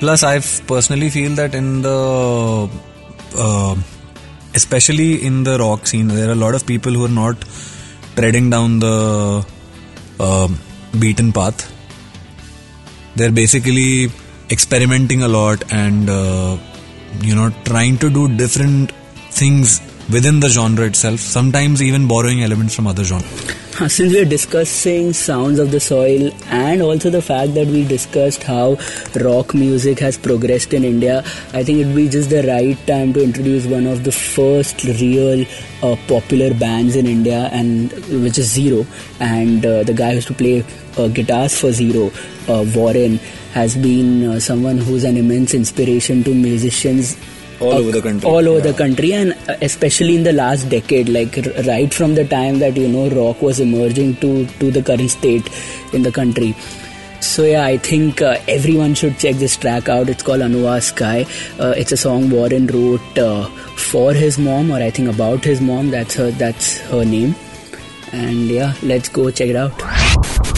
Plus, 0.00 0.22
I 0.22 0.38
personally 0.66 1.08
feel 1.08 1.34
that 1.36 1.54
in 1.54 1.80
the, 1.80 2.68
uh, 3.38 3.74
especially 4.54 5.24
in 5.24 5.44
the 5.44 5.58
rock 5.58 5.86
scene, 5.86 6.08
there 6.08 6.28
are 6.28 6.32
a 6.32 6.42
lot 6.46 6.54
of 6.54 6.66
people 6.66 6.92
who 6.92 7.04
are 7.04 7.16
not 7.22 7.36
treading 8.16 8.50
down 8.50 8.78
the 8.78 9.46
uh, 10.20 10.48
beaten 10.98 11.32
path. 11.32 11.70
They're 13.16 13.32
basically 13.32 14.10
experimenting 14.50 15.22
a 15.22 15.28
lot 15.28 15.72
and, 15.72 16.08
uh, 16.08 16.56
you 17.20 17.34
know, 17.34 17.50
trying 17.64 17.98
to 17.98 18.10
do 18.10 18.28
different 18.36 18.92
things 19.30 19.80
within 20.10 20.40
the 20.40 20.48
genre 20.48 20.84
itself. 20.86 21.20
Sometimes 21.20 21.82
even 21.82 22.06
borrowing 22.06 22.42
elements 22.42 22.74
from 22.74 22.86
other 22.86 23.04
genres. 23.04 23.63
Since 23.88 24.12
we 24.12 24.20
are 24.20 24.24
discussing 24.24 25.12
sounds 25.12 25.58
of 25.58 25.72
the 25.72 25.80
soil 25.80 26.30
and 26.46 26.80
also 26.80 27.10
the 27.10 27.20
fact 27.20 27.54
that 27.54 27.66
we 27.66 27.84
discussed 27.84 28.44
how 28.44 28.76
rock 29.20 29.52
music 29.52 29.98
has 29.98 30.16
progressed 30.16 30.72
in 30.72 30.84
India, 30.84 31.24
I 31.52 31.64
think 31.64 31.80
it'd 31.80 31.96
be 31.96 32.08
just 32.08 32.30
the 32.30 32.44
right 32.44 32.78
time 32.86 33.12
to 33.14 33.24
introduce 33.24 33.66
one 33.66 33.88
of 33.88 34.04
the 34.04 34.12
first 34.12 34.84
real 34.84 35.44
uh, 35.82 35.96
popular 36.06 36.54
bands 36.54 36.94
in 36.94 37.08
India, 37.08 37.48
and 37.50 37.90
which 38.22 38.38
is 38.38 38.48
Zero. 38.48 38.86
And 39.18 39.66
uh, 39.66 39.82
the 39.82 39.92
guy 39.92 40.10
who 40.10 40.14
used 40.16 40.28
to 40.28 40.34
play 40.34 40.64
uh, 40.96 41.08
guitars 41.08 41.58
for 41.58 41.72
Zero, 41.72 42.12
uh, 42.46 42.64
Warren, 42.76 43.16
has 43.54 43.76
been 43.76 44.24
uh, 44.24 44.38
someone 44.38 44.78
who's 44.78 45.02
an 45.02 45.16
immense 45.16 45.52
inspiration 45.52 46.22
to 46.22 46.32
musicians 46.32 47.16
All 47.60 47.72
over 47.74 47.92
the 47.92 48.02
country. 48.02 48.28
all 48.30 48.48
over 48.48 48.60
the 48.60 48.72
country 48.74 49.12
and 49.14 49.32
uh, 49.48 49.56
especially 49.62 50.16
in 50.16 50.22
the 50.24 50.32
last 50.32 50.68
decade 50.68 51.08
like 51.08 51.36
right 51.66 51.92
from 51.92 52.14
the 52.14 52.24
time 52.26 52.58
that 52.58 52.76
you 52.76 52.88
know 52.88 53.08
rock 53.10 53.40
was 53.42 53.60
emerging 53.60 54.16
to 54.16 54.46
to 54.62 54.70
the 54.70 54.82
current 54.82 55.10
state 55.10 55.48
in 55.92 56.02
the 56.02 56.12
country. 56.12 56.54
So 57.20 57.44
yeah 57.44 57.64
i 57.64 57.76
think 57.78 58.20
uh, 58.20 58.36
everyone 58.48 58.94
should 58.94 59.18
check 59.18 59.36
this 59.36 59.56
track 59.56 59.88
out. 59.88 60.08
It's 60.08 60.22
called 60.22 60.40
anuva 60.48 60.74
sky. 60.82 61.26
Uh, 61.58 61.72
it's 61.84 61.92
a 61.92 61.96
song 61.96 62.28
warren 62.30 62.66
wrote 62.66 63.18
uh, 63.18 63.44
for 63.90 64.12
his 64.12 64.38
mom 64.38 64.70
or 64.70 64.82
i 64.88 64.90
think 64.90 65.08
about 65.14 65.42
his 65.52 65.60
mom. 65.60 65.90
That's 65.90 66.14
her 66.16 66.30
that's 66.32 66.78
her 66.92 67.04
name. 67.04 67.34
And 68.12 68.48
yeah 68.58 68.74
let's 68.82 69.08
go 69.08 69.30
check 69.30 69.48
it 69.48 69.56
out 69.56 70.53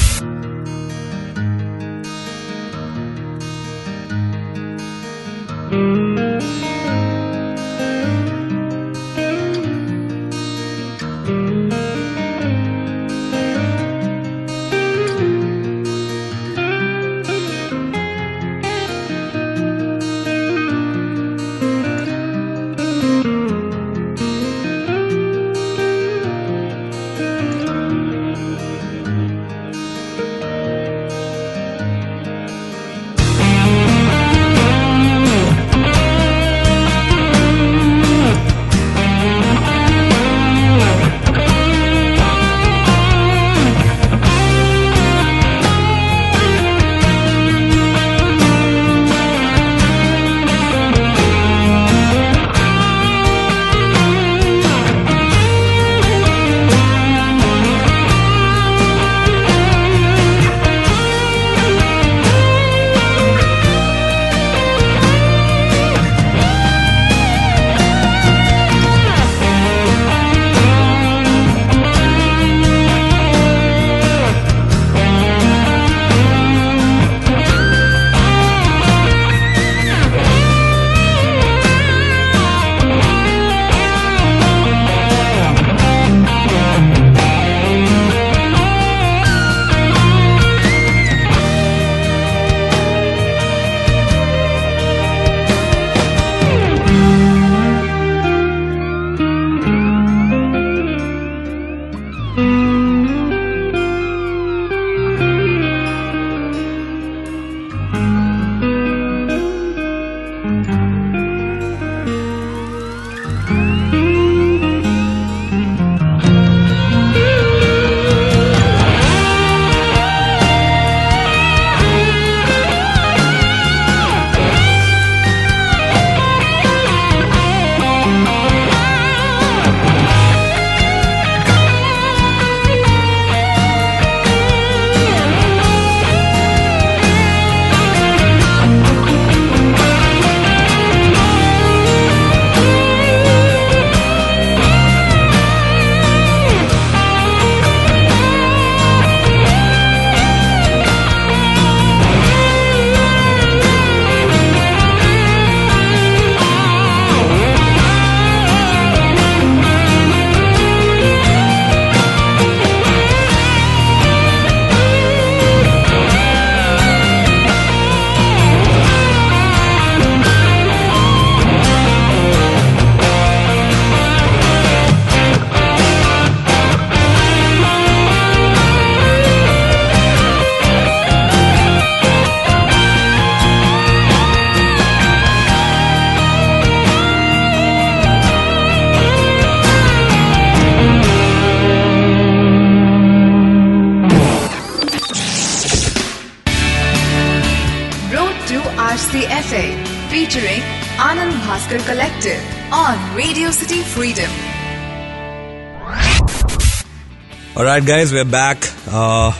right, 207.77 207.87
guys, 207.87 208.11
we're 208.11 208.25
back. 208.25 208.57
Uh, 208.89 209.31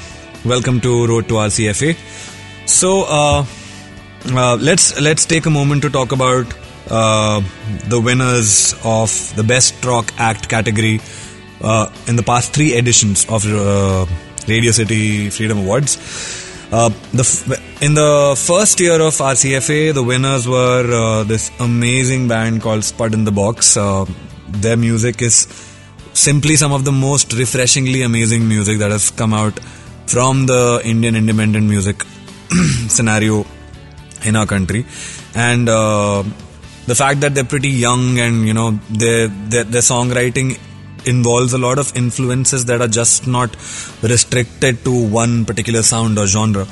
welcome 0.45 0.79
to 0.79 1.07
Road 1.07 1.27
to 1.29 1.35
RCFA. 1.35 1.97
So 2.69 3.05
uh, 3.09 3.47
uh, 4.27 4.57
let's 4.57 5.01
let's 5.01 5.25
take 5.25 5.47
a 5.47 5.51
moment 5.51 5.81
to 5.83 5.89
talk 5.89 6.13
about 6.13 6.45
uh, 6.91 7.41
the 7.89 7.99
winners 7.99 8.75
of 8.85 9.11
the 9.37 9.43
Best 9.43 9.83
Rock 9.83 10.13
Act 10.19 10.51
category 10.51 11.01
uh, 11.63 11.91
in 12.09 12.17
the 12.17 12.23
past 12.23 12.53
three 12.53 12.75
editions 12.77 13.25
of 13.31 13.47
uh, 13.47 14.05
Radio 14.47 14.71
City 14.71 15.31
Freedom 15.31 15.61
Awards. 15.61 15.97
The 16.69 16.93
f- 17.21 17.83
in 17.83 17.95
the 17.95 18.35
first 18.37 18.79
year 18.81 19.01
of 19.01 19.15
RCFA, 19.15 19.95
the 19.95 20.03
winners 20.03 20.47
were 20.47 21.25
this 21.25 21.51
amazing 21.59 22.29
band 22.29 22.61
called 22.61 22.85
Spud 22.85 23.15
in 23.15 23.25
the 23.25 23.33
Box. 23.33 23.79
Their 24.49 24.77
music 24.77 25.23
is 25.23 25.47
simply 26.17 26.57
some 26.57 26.73
of 26.73 26.85
the 26.85 26.93
most 26.93 27.33
refreshingly 27.35 28.03
amazing 28.03 28.49
music 28.49 28.79
that 28.79 28.91
has 28.91 29.11
come 29.11 29.35
out 29.35 29.59
from 30.07 30.47
the 30.47 30.81
Indian 30.85 31.17
independent 31.17 31.67
music 31.67 32.03
scenario 32.89 33.45
in 34.25 34.37
our 34.37 34.47
country, 34.47 34.87
and 35.35 35.69
uh, 35.69 36.23
the 36.87 36.95
fact 36.95 37.21
that 37.21 37.35
they're 37.35 37.45
pretty 37.45 37.69
young 37.69 38.19
and 38.19 38.47
you 38.47 38.55
know 38.55 38.71
their 38.89 39.29
their, 39.29 39.65
their 39.65 39.83
songwriting 39.83 40.59
involves 41.05 41.53
a 41.53 41.59
lot 41.59 41.79
of 41.79 41.97
influences 41.97 42.65
that 42.65 42.81
are 42.81 42.89
just 42.89 43.27
not 43.27 43.55
restricted 44.03 44.83
to 44.85 45.09
one 45.09 45.45
particular 45.45 45.83
sound 45.83 46.19
or 46.19 46.27
genre. 46.27 46.67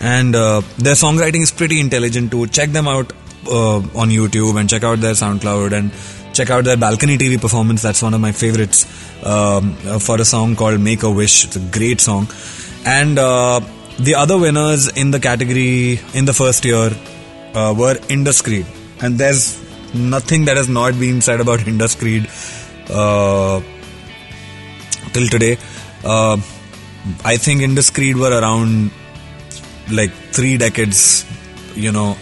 And 0.00 0.36
uh, 0.36 0.60
their 0.78 0.94
songwriting 0.94 1.42
is 1.42 1.50
pretty 1.50 1.80
intelligent 1.80 2.30
too. 2.30 2.46
Check 2.46 2.70
them 2.70 2.86
out 2.86 3.12
uh, 3.46 3.76
on 3.76 4.10
YouTube 4.10 4.58
and 4.60 4.68
check 4.68 4.84
out 4.84 5.00
their 5.00 5.12
SoundCloud 5.12 5.72
and 5.72 5.90
check 6.40 6.50
out 6.50 6.64
their 6.64 6.76
Balcony 6.76 7.18
TV 7.18 7.40
performance. 7.40 7.82
That's 7.82 8.02
one 8.02 8.14
of 8.14 8.20
my 8.20 8.32
favorites 8.32 8.78
um, 9.24 9.76
uh, 9.86 9.98
for 9.98 10.20
a 10.20 10.24
song 10.24 10.56
called 10.56 10.80
Make 10.80 11.02
a 11.02 11.10
Wish. 11.10 11.44
It's 11.44 11.56
a 11.56 11.66
great 11.78 12.00
song. 12.00 12.28
And 12.86 13.18
uh, 13.18 13.60
the 13.98 14.14
other 14.14 14.38
winners 14.38 14.88
in 14.88 15.10
the 15.10 15.20
category 15.20 16.00
in 16.14 16.24
the 16.24 16.32
first 16.32 16.64
year 16.64 16.90
uh, 17.54 17.74
were 17.76 17.96
Indus 18.08 18.40
Creed. 18.40 18.66
And 19.02 19.18
there's 19.18 19.44
nothing 19.94 20.46
that 20.46 20.56
has 20.56 20.68
not 20.68 20.98
been 20.98 21.20
said 21.20 21.40
about 21.40 21.66
Indus 21.66 21.94
Creed 21.94 22.30
uh, 22.88 23.60
till 25.12 25.28
today. 25.28 25.58
Uh, 26.02 26.36
I 27.24 27.36
think 27.36 27.60
Indus 27.60 27.90
Creed 27.90 28.16
were 28.16 28.32
around 28.40 28.90
like 29.90 30.12
three 30.38 30.56
decades, 30.56 31.26
you 31.74 31.92
know, 31.92 32.16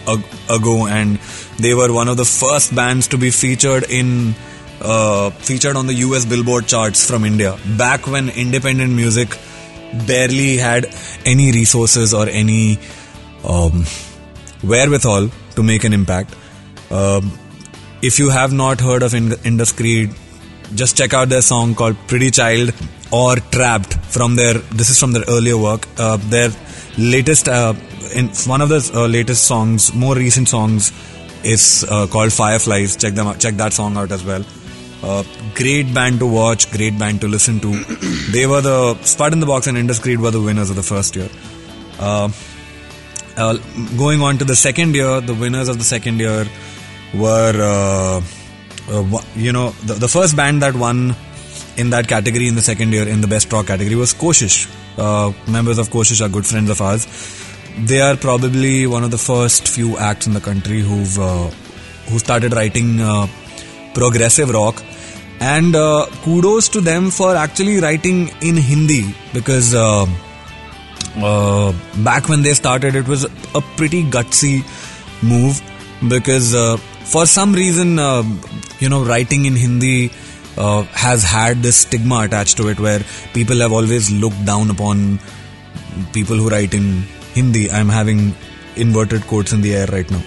ago, 0.49 0.87
and 0.87 1.19
they 1.59 1.75
were 1.75 1.93
one 1.93 2.09
of 2.09 2.17
the 2.17 2.25
first 2.25 2.75
bands 2.75 3.09
to 3.09 3.19
be 3.19 3.31
featured 3.31 3.85
in 3.91 4.35
uh, 4.81 5.31
featured 5.31 5.77
on 5.77 5.87
the 5.87 5.95
US 5.95 6.25
Billboard 6.25 6.67
charts 6.67 7.05
from 7.09 7.25
India. 7.25 7.59
Back 7.77 8.07
when 8.07 8.29
independent 8.29 8.93
music 8.93 9.37
barely 10.07 10.57
had 10.57 10.87
any 11.25 11.51
resources 11.53 12.15
or 12.15 12.29
any 12.29 12.79
um, 13.45 13.85
wherewithal 14.63 15.31
to 15.57 15.63
make 15.63 15.85
an 15.85 15.93
impact. 15.93 16.35
Um, 16.91 17.33
if 18.03 18.19
you 18.19 18.31
have 18.31 18.53
not 18.53 18.81
heard 18.81 19.03
of 19.03 19.15
Ind- 19.15 19.39
Indus 19.45 19.73
Creed, 19.73 20.15
just 20.75 20.97
check 20.97 21.15
out 21.15 21.29
their 21.29 21.43
song 21.43 21.75
called 21.75 21.97
Pretty 22.07 22.31
Child 22.31 22.73
or 23.11 23.37
Trapped 23.37 23.95
from 23.95 24.37
their 24.37 24.55
this 24.55 24.91
is 24.91 24.99
from 24.99 25.13
their 25.13 25.25
earlier 25.29 25.57
work 25.57 25.89
uh, 25.99 26.19
their 26.29 26.51
latest 26.99 27.49
uh, 27.49 27.73
in 28.14 28.29
one 28.47 28.61
of 28.61 28.68
the 28.68 28.90
uh, 28.94 29.07
latest 29.07 29.44
songs 29.44 29.94
more 29.94 30.14
recent 30.14 30.49
songs 30.49 30.92
is 31.44 31.85
uh, 31.88 32.07
called 32.07 32.33
Fireflies 32.33 32.97
check 32.97 33.14
them 33.14 33.27
out 33.27 33.38
check 33.38 33.55
that 33.55 33.73
song 33.73 33.97
out 33.97 34.12
as 34.12 34.25
well 34.25 34.44
uh, 35.03 35.23
great 35.55 35.92
band 35.94 36.18
to 36.18 36.27
watch 36.27 36.71
great 36.71 36.99
band 36.99 37.21
to 37.21 37.29
listen 37.29 37.61
to 37.61 37.73
they 38.33 38.47
were 38.47 38.61
the 38.61 38.94
Spud 39.03 39.33
in 39.33 39.40
the 39.40 39.47
Box 39.47 39.66
and 39.66 39.79
Indus 39.79 39.99
Creed 39.99 40.21
were 40.21 40.31
the 40.31 40.40
winners 40.40 40.71
of 40.71 40.77
the 40.77 40.83
first 40.83 41.16
year 41.16 41.29
uh, 41.99 42.29
uh, 43.37 43.57
going 43.97 44.21
on 44.21 44.38
to 44.38 44.44
the 44.44 44.57
second 44.57 44.94
year 44.94 45.21
the 45.21 45.35
winners 45.35 45.68
of 45.68 45.79
the 45.79 45.85
second 45.85 46.18
year 46.18 46.47
were 47.14 47.55
uh, 47.57 48.21
you 49.37 49.53
know 49.53 49.71
the, 49.87 49.94
the 49.94 50.09
first 50.09 50.37
band 50.37 50.62
that 50.62 50.75
won 50.75 51.14
in 51.79 51.90
that 51.90 52.09
category 52.09 52.49
in 52.49 52.57
the 52.57 52.61
second 52.61 52.92
year 52.92 53.07
in 53.09 53.21
the 53.21 53.29
best 53.29 53.53
rock 53.53 53.66
category 53.66 53.94
was 53.94 54.12
Koshish. 54.12 54.66
Uh, 54.99 55.33
members 55.51 55.79
of 55.79 55.88
Koshish 55.88 56.25
are 56.25 56.29
good 56.29 56.44
friends 56.44 56.71
of 56.71 56.81
ours. 56.81 57.07
They 57.87 58.01
are 58.01 58.17
probably 58.17 58.87
one 58.88 59.05
of 59.05 59.12
the 59.12 59.19
first 59.19 59.69
few 59.69 59.97
acts 59.99 60.27
in 60.27 60.35
the 60.35 60.41
country 60.41 60.81
who've 60.81 61.19
uh, 61.19 61.49
who 62.09 62.19
started 62.19 62.53
writing 62.53 63.01
uh, 63.01 63.29
progressive 63.95 64.51
rock. 64.51 64.83
And 65.41 65.77
uh, 65.77 66.07
kudos 66.25 66.69
to 66.71 66.81
them 66.81 67.11
for 67.11 67.37
actually 67.37 67.79
writing 67.79 68.31
in 68.43 68.57
Hindi 68.57 69.14
because 69.33 69.75
uh, 69.75 70.07
uh, 71.19 71.73
back 72.03 72.29
when 72.29 72.43
they 72.43 72.55
started, 72.55 72.97
it 72.97 73.07
was 73.07 73.25
a 73.55 73.61
pretty 73.77 74.03
gutsy 74.03 74.64
move 75.23 75.62
because 76.09 76.57
uh, 76.57 76.77
for 77.05 77.27
some 77.27 77.53
reason, 77.53 77.91
you 78.81 78.88
know, 78.88 79.05
writing 79.05 79.45
in 79.45 79.55
Hindi 79.55 80.09
has 80.57 81.23
had 81.23 81.62
this 81.62 81.77
stigma 81.77 82.23
attached 82.23 82.57
to 82.57 82.69
it 82.69 82.81
where 82.81 83.01
people 83.33 83.59
have 83.59 83.73
always 83.73 84.11
looked 84.11 84.45
down 84.45 84.71
upon 84.71 85.21
people 86.12 86.37
who 86.37 86.49
write 86.49 86.75
in 86.75 87.05
Hindi. 87.35 87.71
I'm 87.71 87.88
having 87.88 88.35
inverted 88.77 89.27
quotes 89.27 89.53
in 89.53 89.61
the 89.61 89.75
air 89.75 89.87
right 89.87 90.11
now. 90.11 90.23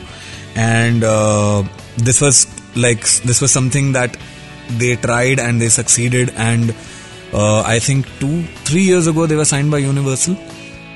And 0.56 1.04
uh, 1.04 1.64
this 1.98 2.22
was 2.22 2.48
like, 2.76 3.02
this 3.22 3.42
was 3.42 3.52
something 3.52 3.94
that 3.94 4.18
they 4.78 4.96
tried 4.96 5.40
and 5.40 5.62
they 5.62 5.70
succeeded. 5.70 6.32
And 6.36 6.76
uh, 7.34 7.62
I 7.62 7.80
think 7.80 8.06
two, 8.20 8.44
three 8.44 8.84
years 8.84 9.08
ago, 9.08 9.26
they 9.26 9.36
were 9.36 9.46
signed 9.46 9.72
by 9.72 9.80
Universal. 9.80 10.38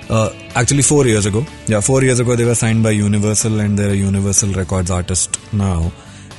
Uh, 0.07 0.31
actually, 0.53 0.83
four 0.83 1.05
years 1.05 1.25
ago. 1.25 1.45
Yeah, 1.67 1.79
four 1.79 2.03
years 2.03 2.19
ago, 2.19 2.35
they 2.35 2.45
were 2.45 2.55
signed 2.55 2.83
by 2.83 2.91
Universal 2.91 3.59
and 3.59 3.79
they're 3.79 3.91
a 3.91 3.95
Universal 3.95 4.53
Records 4.53 4.91
artist 4.91 5.39
now. 5.53 5.91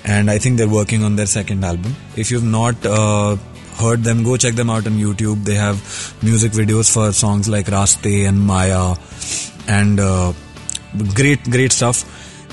And 0.05 0.31
I 0.31 0.39
think 0.39 0.57
they're 0.57 0.69
working 0.69 1.03
on 1.03 1.17
their 1.17 1.27
second 1.27 1.65
album. 1.65 1.97
If 2.17 2.31
you've 2.31 2.45
not 2.45 2.87
uh, 2.87 3.37
heard 3.77 4.05
them, 4.05 4.23
go 4.23 4.37
check 4.37 4.55
them 4.55 4.71
out 4.71 4.87
on 4.87 4.93
YouTube. 4.93 5.43
They 5.45 5.55
have 5.55 5.77
music 6.23 6.53
videos 6.53 6.93
for 6.93 7.13
songs 7.13 7.49
like 7.49 7.67
Raste 7.67 8.29
and 8.29 8.41
Maya 8.41 8.95
and 9.69 10.01
uh, 10.01 10.33
great, 11.15 11.43
great 11.45 11.73
stuff. 11.73 12.05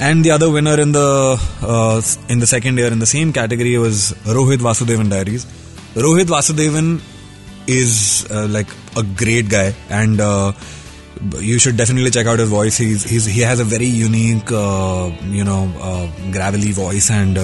And 0.02 0.26
the 0.26 0.32
other 0.32 0.49
winner 0.49 0.80
in 0.80 0.91
the 0.91 1.38
uh, 1.62 2.02
in 2.28 2.39
the 2.39 2.47
second 2.47 2.78
year 2.78 2.91
in 2.91 2.99
the 2.99 3.06
same 3.06 3.32
category 3.32 3.78
was 3.78 4.13
Rohit 4.26 4.58
Vasudevan 4.58 5.10
Diaries. 5.10 5.45
Rohit 5.93 6.26
Vasudevan 6.26 6.99
is 7.67 8.28
uh, 8.32 8.47
like 8.49 8.67
a 8.97 9.04
great 9.04 9.49
guy 9.49 9.73
and 9.89 10.19
uh, 10.19 10.52
you 11.39 11.60
should 11.60 11.78
definitely 11.78 12.10
check 12.10 12.26
out 12.26 12.39
his 12.39 12.49
voice 12.49 12.78
he's, 12.78 13.04
he's 13.04 13.26
he 13.26 13.39
has 13.39 13.60
a 13.60 13.63
very 13.63 13.86
unique 13.86 14.52
uh, 14.52 15.10
you 15.23 15.43
know 15.43 15.71
uh, 15.80 16.08
gravelly 16.32 16.71
voice 16.71 17.10
and 17.10 17.38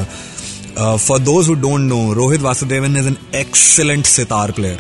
for 1.00 1.20
those 1.20 1.48
who 1.48 1.56
don't 1.56 1.88
know 1.88 2.14
rohit 2.14 2.44
vasudevan 2.48 2.98
is 2.98 3.06
an 3.06 3.18
excellent 3.34 4.06
sitar 4.06 4.52
player 4.52 4.78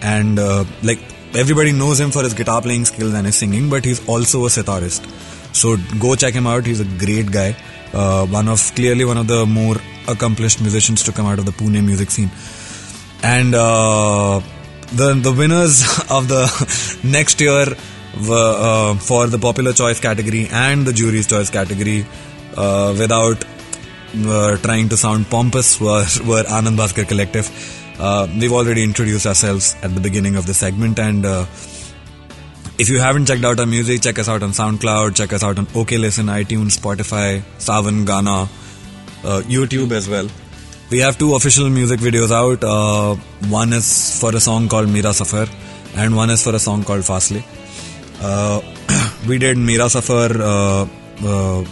and 0.00 0.38
uh, 0.38 0.64
like 0.82 1.00
everybody 1.34 1.72
knows 1.72 2.00
him 2.00 2.10
for 2.10 2.22
his 2.22 2.34
guitar 2.34 2.60
playing 2.62 2.84
skills 2.84 3.14
and 3.14 3.26
his 3.26 3.36
singing 3.36 3.68
but 3.70 3.84
he's 3.84 4.06
also 4.08 4.44
a 4.44 4.48
sitarist. 4.48 5.04
So 5.54 5.76
go 5.98 6.14
check 6.14 6.34
him 6.34 6.46
out. 6.46 6.66
He's 6.66 6.80
a 6.80 6.84
great 6.84 7.30
guy. 7.30 7.56
Uh, 7.92 8.26
one 8.26 8.48
of 8.48 8.72
clearly 8.74 9.04
one 9.04 9.16
of 9.16 9.26
the 9.26 9.46
more 9.46 9.76
accomplished 10.08 10.60
musicians 10.60 11.02
to 11.04 11.12
come 11.12 11.26
out 11.26 11.38
of 11.38 11.44
the 11.44 11.52
pune 11.52 11.84
music 11.84 12.10
scene. 12.10 12.30
And 13.22 13.54
uh, 13.54 14.40
the 14.92 15.14
the 15.14 15.32
winners 15.32 15.82
of 16.10 16.28
the 16.28 16.44
next 17.04 17.40
year 17.40 17.66
were 18.28 18.54
uh, 18.58 18.94
for 18.94 19.26
the 19.26 19.38
popular 19.38 19.72
choice 19.72 20.00
category 20.00 20.48
and 20.50 20.86
the 20.86 20.92
jury's 20.92 21.26
choice 21.26 21.50
category 21.50 22.06
uh, 22.56 22.94
without 22.98 23.44
uh, 24.26 24.56
trying 24.58 24.88
to 24.88 24.96
sound 24.96 25.28
pompous 25.30 25.80
were, 25.80 26.04
were 26.26 26.42
Anand 26.44 26.76
Bhaskar 26.76 27.06
Collective. 27.06 27.48
Uh, 28.00 28.26
we've 28.40 28.52
already 28.52 28.82
introduced 28.82 29.26
ourselves 29.26 29.76
at 29.82 29.94
the 29.94 30.00
beginning 30.00 30.36
of 30.36 30.46
the 30.46 30.54
segment 30.54 30.98
and 30.98 31.26
uh, 31.26 31.44
if 32.78 32.88
you 32.88 32.98
haven't 32.98 33.26
checked 33.26 33.44
out 33.44 33.60
our 33.60 33.66
music, 33.66 34.00
check 34.00 34.18
us 34.18 34.26
out 34.26 34.42
on 34.42 34.52
SoundCloud, 34.52 35.14
check 35.14 35.34
us 35.34 35.42
out 35.42 35.58
on 35.58 35.66
OK 35.74 35.98
Listen, 35.98 36.26
iTunes, 36.26 36.78
Spotify, 36.78 37.42
Saavn, 37.58 38.06
Gaana, 38.06 38.44
uh, 39.24 39.42
YouTube 39.42 39.92
as 39.92 40.08
well. 40.08 40.26
We 40.90 41.00
have 41.00 41.18
two 41.18 41.34
official 41.34 41.68
music 41.68 42.00
videos 42.00 42.30
out. 42.30 42.64
Uh, 42.64 43.16
one 43.50 43.74
is 43.74 44.18
for 44.18 44.34
a 44.34 44.40
song 44.40 44.68
called 44.68 44.88
Mira 44.88 45.12
Safar, 45.12 45.46
and 45.94 46.16
one 46.16 46.30
is 46.30 46.42
for 46.42 46.54
a 46.54 46.58
song 46.58 46.82
called 46.84 47.02
Fasle. 47.02 47.44
Uh, 48.22 48.62
we 49.28 49.36
did 49.36 49.58
Mira 49.58 49.90
Safar. 49.90 50.30
Uh, 50.40 51.64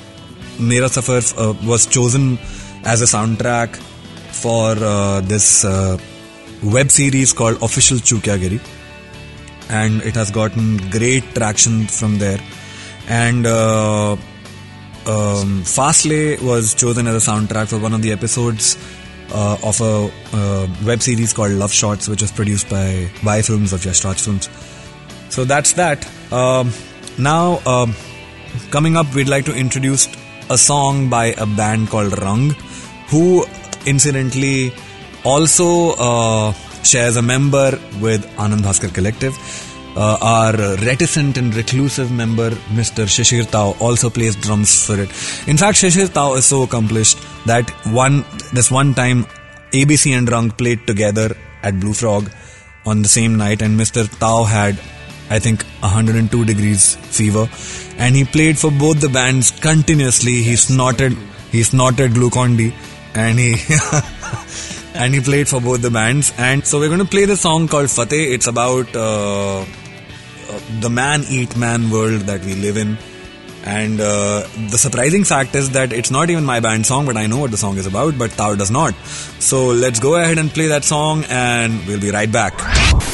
Mira 0.61 0.91
Safar 0.91 1.23
uh, 1.39 1.55
was 1.65 1.87
chosen 1.87 2.39
as 2.85 3.01
a 3.01 3.07
soundtrack 3.07 3.77
for 4.43 4.77
uh, 4.79 5.21
this 5.23 5.65
uh, 5.65 5.97
web 6.63 6.91
series 6.91 7.33
called 7.33 7.63
Official 7.63 7.99
Chukyagiri, 7.99 8.61
and 9.69 10.03
it 10.03 10.15
has 10.15 10.31
gotten 10.31 10.77
great 10.91 11.25
traction 11.35 11.87
from 11.87 12.19
there. 12.19 12.41
And 13.09 13.47
uh, 13.47 14.13
um, 14.13 15.63
Fasle 15.65 16.41
was 16.43 16.75
chosen 16.75 17.07
as 17.07 17.27
a 17.27 17.31
soundtrack 17.31 17.69
for 17.69 17.79
one 17.79 17.95
of 17.95 18.03
the 18.03 18.13
episodes 18.13 18.77
uh, 19.33 19.57
of 19.63 19.81
a 19.81 20.11
uh, 20.33 20.67
web 20.85 21.03
series 21.03 21.33
called 21.33 21.53
Love 21.53 21.73
Shots, 21.73 22.09
which 22.09 22.23
was 22.23 22.33
produced 22.33 22.69
by 22.69 23.11
Y 23.25 23.43
Films 23.43 23.73
of 23.73 23.85
Yash 23.85 24.01
Films. 24.01 24.49
So 25.31 25.45
that's 25.45 25.75
that. 25.75 26.07
Um, 26.33 26.73
now, 27.19 27.61
um, 27.67 27.95
coming 28.71 28.97
up, 28.97 29.15
we'd 29.15 29.29
like 29.29 29.45
to 29.47 29.55
introduce 29.55 30.09
a 30.51 30.59
song 30.59 31.09
by 31.09 31.27
a 31.37 31.47
band 31.47 31.89
called 31.89 32.19
Rang, 32.19 32.51
who 33.09 33.45
incidentally 33.87 34.73
also 35.25 35.95
uh, 35.99 36.53
shares 36.83 37.17
a 37.17 37.23
member 37.23 37.79
with 38.01 38.27
Anand 38.37 38.63
Bhaskar 38.63 38.93
Collective. 38.93 39.37
Uh, 39.97 40.17
our 40.21 40.53
reticent 40.77 41.37
and 41.37 41.55
reclusive 41.55 42.13
member, 42.13 42.51
Mr. 42.79 43.05
Shishir 43.07 43.51
Tao, 43.51 43.75
also 43.81 44.09
plays 44.09 44.37
drums 44.37 44.87
for 44.87 44.95
it. 44.95 45.09
In 45.49 45.57
fact, 45.57 45.79
Shishir 45.79 46.13
Tao 46.13 46.35
is 46.35 46.45
so 46.45 46.63
accomplished 46.63 47.19
that 47.47 47.69
one 47.87 48.25
this 48.53 48.71
one 48.71 48.95
time 48.95 49.25
ABC 49.73 50.17
and 50.17 50.31
Rang 50.31 50.51
played 50.51 50.87
together 50.87 51.37
at 51.63 51.81
Blue 51.81 51.95
Frog 51.95 52.31
on 52.87 53.03
the 53.03 53.09
same 53.09 53.37
night, 53.37 53.61
and 53.61 53.79
Mr. 53.79 54.09
Tao 54.19 54.45
had 54.45 54.79
I 55.31 55.39
think 55.39 55.63
102 55.81 56.45
degrees 56.45 56.97
fever, 56.97 57.49
and 57.99 58.15
he 58.15 58.25
played 58.25 58.59
for 58.59 58.71
both 58.71 59.01
the 59.01 59.09
bands 59.09 59.51
continuously. 59.51 60.43
He 60.43 60.57
snorted, 60.57 61.17
he 61.51 61.63
snorted 61.63 62.13
Glucon-D, 62.13 62.73
and 63.15 63.39
he 63.39 63.57
and 64.99 65.15
he 65.15 65.21
played 65.21 65.49
for 65.49 65.61
both 65.61 65.81
the 65.81 65.91
bands. 65.91 66.33
And 66.37 66.67
so 66.67 66.81
we're 66.81 66.89
going 66.89 66.99
to 66.99 67.13
play 67.17 67.25
the 67.25 67.37
song 67.37 67.69
called 67.69 67.91
Fateh. 67.91 68.35
It's 68.35 68.49
about 68.49 68.95
uh, 68.95 69.61
uh, 69.61 69.65
the 70.81 70.91
man 70.91 71.23
eat 71.31 71.57
man 71.57 71.91
world 71.91 72.23
that 72.23 72.45
we 72.45 72.55
live 72.55 72.77
in. 72.77 72.99
And 73.65 74.01
uh, 74.01 74.47
the 74.71 74.79
surprising 74.79 75.25
fact 75.25 75.55
is 75.55 75.71
that 75.71 75.93
it's 75.93 76.11
not 76.11 76.31
even 76.31 76.45
my 76.45 76.61
band 76.61 76.87
song, 76.87 77.07
but 77.07 77.17
I 77.17 77.27
know 77.27 77.39
what 77.39 77.51
the 77.51 77.57
song 77.57 77.77
is 77.77 77.87
about, 77.87 78.19
but 78.19 78.31
Tao 78.33 78.55
does 78.55 78.71
not. 78.71 78.95
So 79.41 79.67
let's 79.67 80.01
go 80.01 80.17
ahead 80.17 80.39
and 80.39 80.51
play 80.51 80.69
that 80.69 80.85
song, 80.85 81.25
and 81.29 81.87
we'll 81.87 82.01
be 82.01 82.11
right 82.11 82.31
back. 82.31 83.08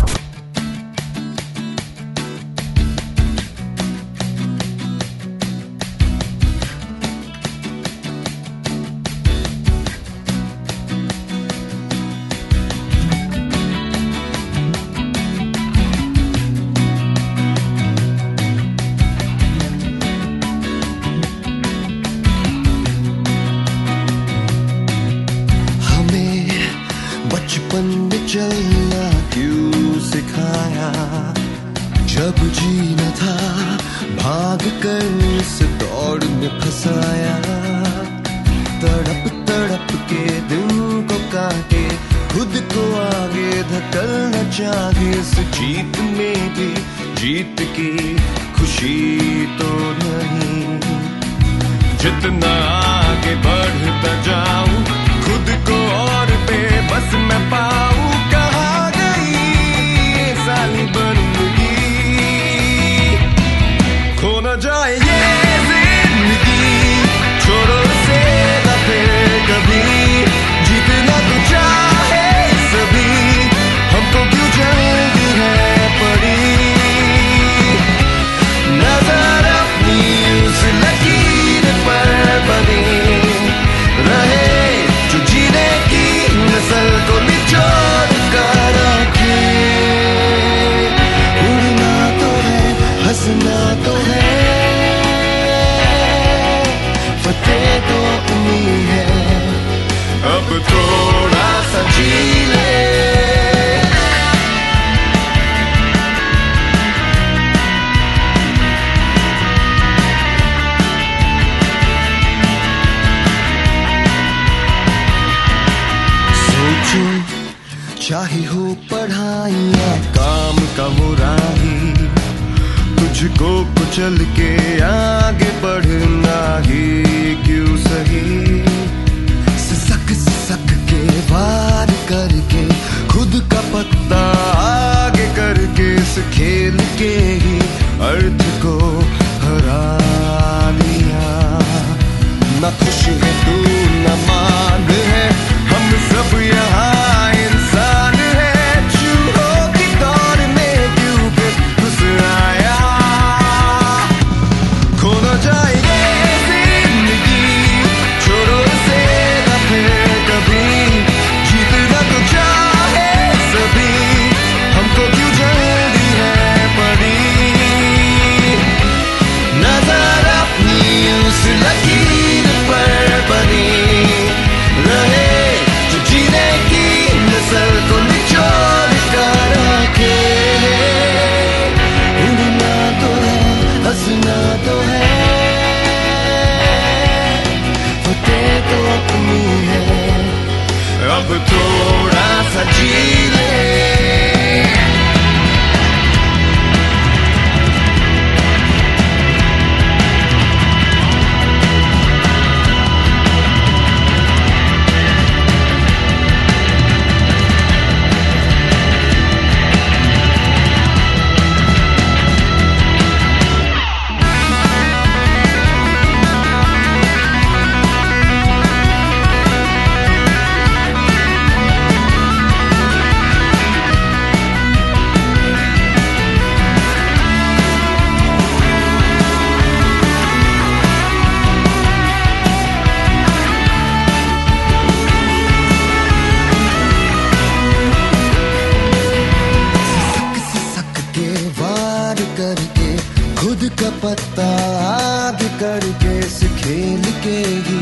पत्ता 244.15 244.48
आगे 244.81 245.48
करके 245.60 246.15
से 246.23 246.48
खेल 246.48 247.02
के 247.25 247.38
ही 247.67 247.81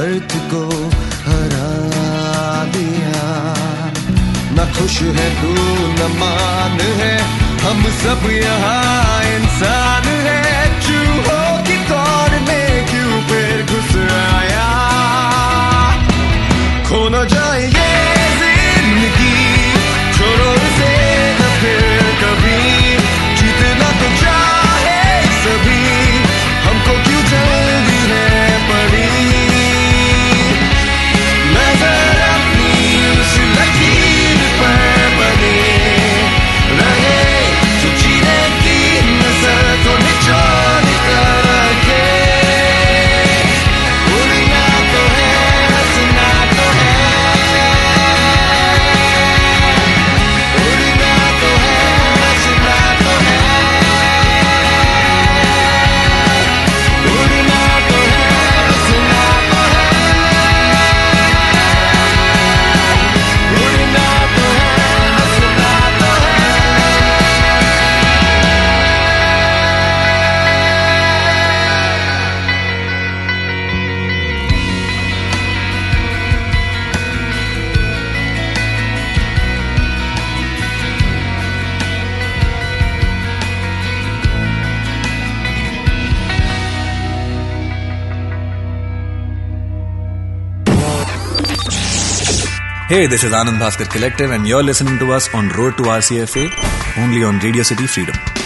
अर्थ 0.00 0.34
को 0.50 0.62
हरा 1.26 1.70
दिया। 2.74 3.22
न 4.56 4.66
खुश 4.78 5.00
है, 5.18 5.28
तू 5.42 5.54
न 5.98 6.10
मान 6.18 6.80
है, 7.00 7.14
हम 7.62 7.82
सब 8.02 8.30
यहाँ 8.30 9.24
इंसान 9.34 10.08
है, 10.26 10.42
चूहों। 10.80 11.37
Hey, 92.90 93.06
this 93.06 93.22
is 93.22 93.32
Anand 93.32 93.58
Bhaskar 93.62 93.86
Collective, 93.94 94.30
and 94.30 94.48
you're 94.48 94.62
listening 94.62 94.98
to 95.00 95.12
us 95.12 95.28
on 95.34 95.50
Road 95.50 95.76
to 95.76 95.82
RCFA, 95.82 96.46
only 97.04 97.22
on 97.22 97.38
Radio 97.40 97.62
City 97.62 97.86
Freedom. 97.86 98.37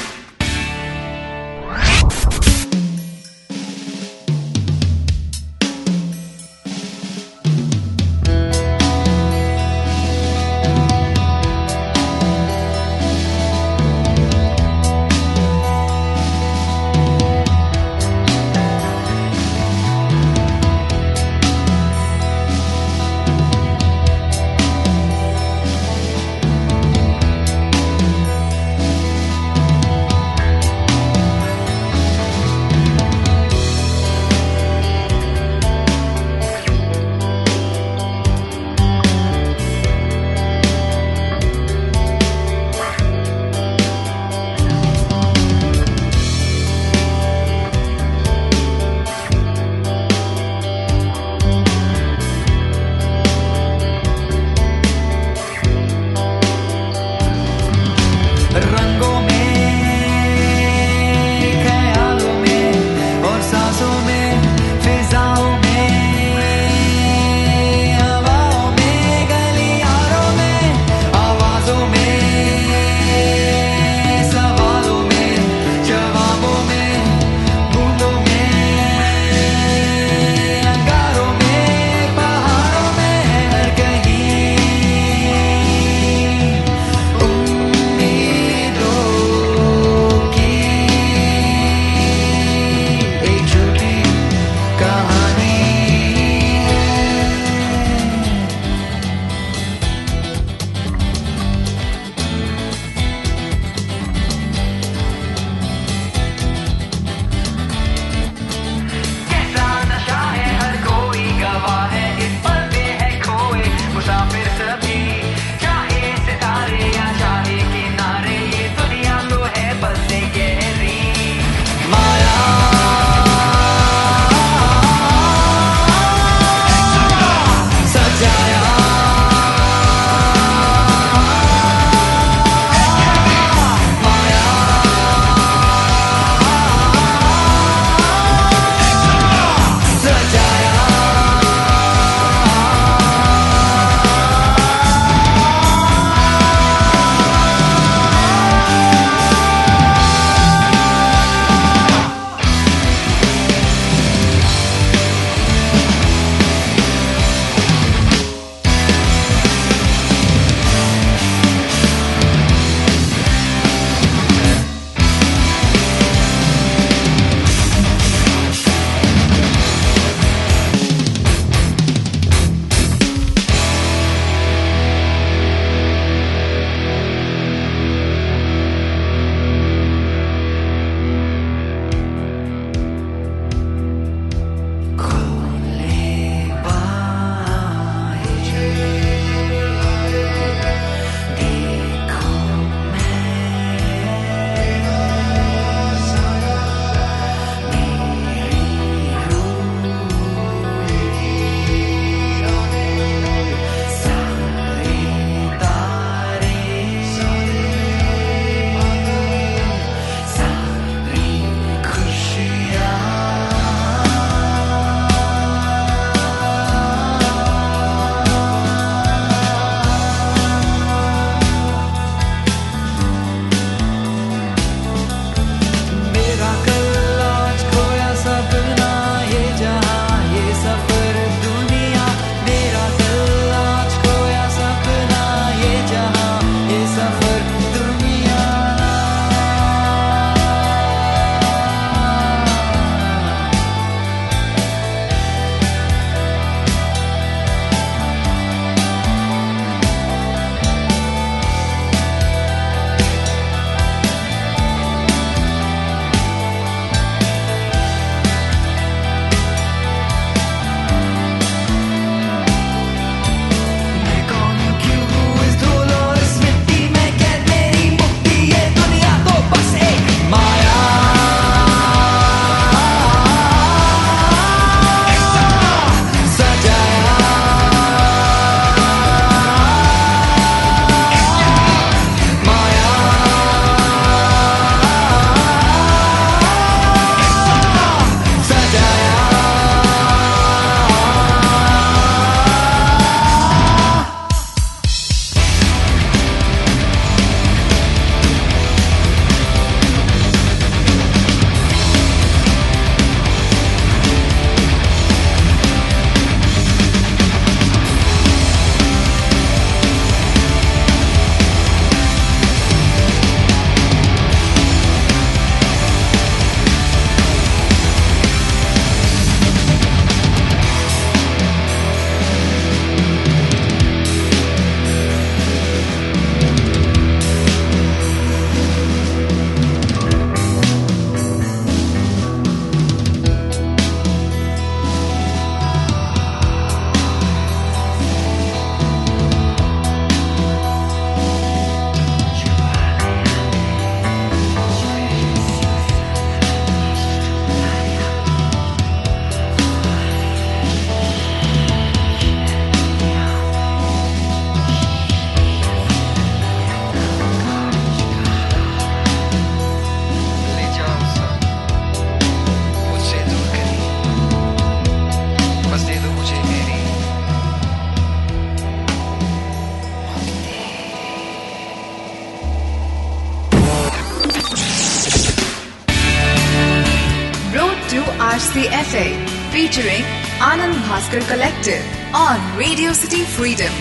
Freedom. 383.37 383.73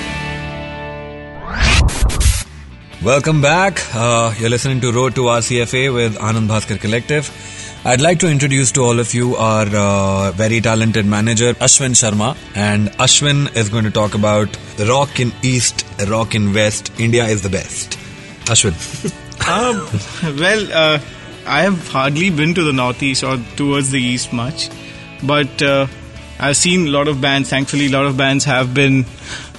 Welcome 3.03 3.41
back. 3.41 3.81
Uh, 3.93 4.33
you're 4.37 4.49
listening 4.49 4.79
to 4.81 4.91
Road 4.91 5.15
to 5.15 5.21
RCFA 5.21 5.93
with 5.93 6.15
Anand 6.17 6.47
Bhaskar 6.47 6.79
Collective. 6.79 7.29
I'd 7.83 7.99
like 7.99 8.19
to 8.19 8.27
introduce 8.29 8.71
to 8.73 8.81
all 8.81 8.99
of 8.99 9.13
you 9.13 9.35
our 9.35 9.65
uh, 9.67 10.31
very 10.31 10.61
talented 10.61 11.05
manager, 11.05 11.53
Ashwin 11.55 11.95
Sharma. 12.01 12.37
And 12.55 12.89
Ashwin 12.91 13.55
is 13.55 13.69
going 13.69 13.85
to 13.85 13.91
talk 13.91 14.13
about 14.13 14.51
the 14.77 14.85
rock 14.85 15.19
in 15.19 15.33
East, 15.41 15.85
rock 16.07 16.35
in 16.35 16.53
West. 16.53 16.91
India 16.99 17.25
is 17.25 17.41
the 17.41 17.49
best. 17.49 17.97
Ashwin. 18.45 18.75
Um, 19.41 19.87
well, 20.37 20.71
uh, 20.71 20.99
I 21.47 21.63
have 21.63 21.87
hardly 21.87 22.29
been 22.29 22.53
to 22.53 22.63
the 22.63 22.71
northeast 22.71 23.23
or 23.23 23.37
towards 23.55 23.89
the 23.89 23.99
east 23.99 24.31
much, 24.31 24.69
but 25.23 25.61
uh, 25.63 25.87
I've 26.41 26.57
seen 26.57 26.87
a 26.87 26.89
lot 26.89 27.07
of 27.07 27.21
bands. 27.21 27.49
Thankfully, 27.49 27.85
a 27.85 27.91
lot 27.91 28.05
of 28.05 28.17
bands 28.17 28.45
have 28.45 28.73
been 28.73 29.05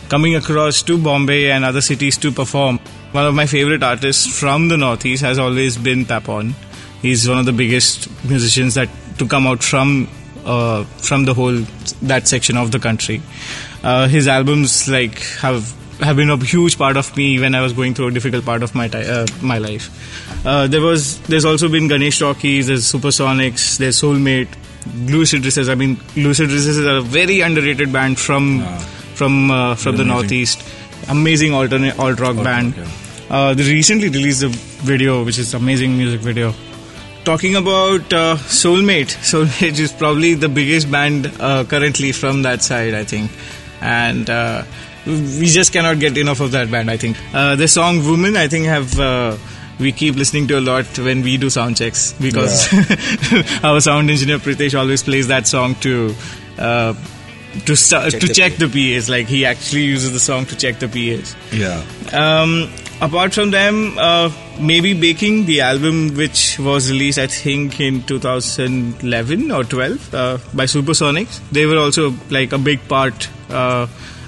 coming 0.08 0.34
across 0.34 0.82
to 0.82 0.98
Bombay 0.98 1.50
and 1.50 1.64
other 1.64 1.80
cities 1.80 2.18
to 2.18 2.32
perform. 2.32 2.78
One 3.12 3.24
of 3.24 3.34
my 3.34 3.46
favorite 3.46 3.82
artists 3.82 4.26
from 4.38 4.68
the 4.68 4.76
northeast 4.76 5.22
has 5.22 5.38
always 5.38 5.78
been 5.78 6.04
Papon. 6.04 6.54
He's 7.00 7.28
one 7.28 7.38
of 7.38 7.46
the 7.46 7.52
biggest 7.52 8.08
musicians 8.24 8.74
that 8.74 8.88
to 9.18 9.26
come 9.26 9.46
out 9.46 9.62
from 9.62 10.08
uh, 10.44 10.84
from 10.84 11.24
the 11.24 11.34
whole 11.34 11.64
that 12.02 12.26
section 12.26 12.56
of 12.56 12.72
the 12.72 12.78
country. 12.78 13.22
Uh, 13.82 14.08
his 14.08 14.28
albums 14.28 14.88
like 14.88 15.20
have 15.40 15.74
have 16.00 16.16
been 16.16 16.30
a 16.30 16.36
huge 16.36 16.78
part 16.78 16.96
of 16.96 17.16
me 17.16 17.38
when 17.38 17.54
I 17.54 17.62
was 17.62 17.72
going 17.72 17.94
through 17.94 18.08
a 18.08 18.10
difficult 18.10 18.44
part 18.44 18.62
of 18.62 18.74
my 18.74 18.88
uh, 18.88 19.26
my 19.40 19.58
life. 19.58 19.88
Uh, 20.44 20.66
there 20.66 20.80
was 20.80 21.20
there's 21.22 21.44
also 21.44 21.68
been 21.68 21.88
Ganesh 21.88 22.18
Talkies, 22.18 22.66
there's 22.66 22.90
Supersonics, 22.90 23.78
there's 23.78 24.00
Soulmate, 24.00 24.48
Lucid 24.94 25.44
Recess. 25.44 25.68
I 25.68 25.74
mean, 25.74 25.98
Lucid 26.16 26.50
Recess 26.50 26.76
is 26.76 26.86
a 26.86 27.00
very 27.00 27.40
underrated 27.40 27.92
band 27.92 28.18
from 28.18 28.64
from 29.14 29.50
uh, 29.50 29.74
from 29.74 29.96
the 29.96 30.02
Amazing. 30.02 30.08
northeast. 30.08 30.64
Amazing 31.08 31.52
alternate 31.54 31.98
alt 31.98 32.20
rock 32.20 32.36
band. 32.36 32.74
yeah. 32.76 32.88
Uh, 33.30 33.54
they 33.54 33.62
recently 33.64 34.08
released 34.08 34.42
a 34.42 34.48
video, 34.48 35.24
which 35.24 35.38
is 35.38 35.54
amazing 35.54 35.96
music 35.96 36.20
video. 36.20 36.52
Talking 37.24 37.54
about 37.56 38.12
uh, 38.12 38.36
Soulmate, 38.36 39.14
Soulmate 39.30 39.78
is 39.78 39.92
probably 39.92 40.34
the 40.34 40.48
biggest 40.48 40.90
band 40.90 41.32
uh, 41.40 41.64
currently 41.64 42.12
from 42.12 42.42
that 42.42 42.62
side, 42.62 42.94
I 42.94 43.04
think, 43.04 43.30
and 43.80 44.28
uh, 44.28 44.64
we 45.06 45.46
just 45.46 45.72
cannot 45.72 45.98
get 45.98 46.18
enough 46.18 46.40
of 46.40 46.50
that 46.52 46.70
band. 46.70 46.90
I 46.90 46.96
think 46.96 47.16
uh, 47.32 47.56
the 47.56 47.68
song 47.68 48.04
"Woman" 48.04 48.36
I 48.36 48.48
think 48.48 48.66
have 48.66 48.98
uh, 49.00 49.36
we 49.82 49.92
keep 49.92 50.14
listening 50.16 50.48
to 50.48 50.58
a 50.58 50.60
lot 50.60 50.86
when 50.98 51.22
we 51.22 51.36
do 51.36 51.50
sound 51.50 51.76
checks 51.76 52.12
because 52.14 52.68
our 53.64 53.80
sound 53.80 54.10
engineer 54.10 54.38
Pritesh 54.38 54.78
always 54.78 55.02
plays 55.02 55.28
that 55.28 55.46
song 55.46 55.74
to. 55.76 56.14
Uh, 56.58 56.94
to 57.66 57.76
start, 57.76 58.10
to 58.12 58.18
the 58.18 58.32
check 58.32 58.56
the 58.56 58.66
PAs, 58.66 59.10
like 59.10 59.26
he 59.26 59.44
actually 59.44 59.84
uses 59.84 60.12
the 60.12 60.20
song 60.20 60.46
to 60.46 60.56
check 60.56 60.78
the 60.78 60.88
PAs. 60.88 61.36
Yeah. 61.52 61.84
Um, 62.10 62.72
apart 63.02 63.34
from 63.34 63.50
them, 63.50 63.98
uh, 63.98 64.32
maybe 64.58 64.94
Baking, 64.94 65.44
the 65.44 65.60
album 65.60 66.16
which 66.16 66.58
was 66.58 66.90
released, 66.90 67.18
I 67.18 67.26
think, 67.26 67.78
in 67.80 68.04
2011 68.04 69.50
or 69.50 69.64
12 69.64 70.14
uh, 70.14 70.38
by 70.54 70.64
Supersonics. 70.64 71.40
They 71.50 71.66
were 71.66 71.76
also 71.78 72.14
like 72.30 72.52
a 72.52 72.58
big 72.58 72.86
part 72.88 73.28
uh, 73.50 73.86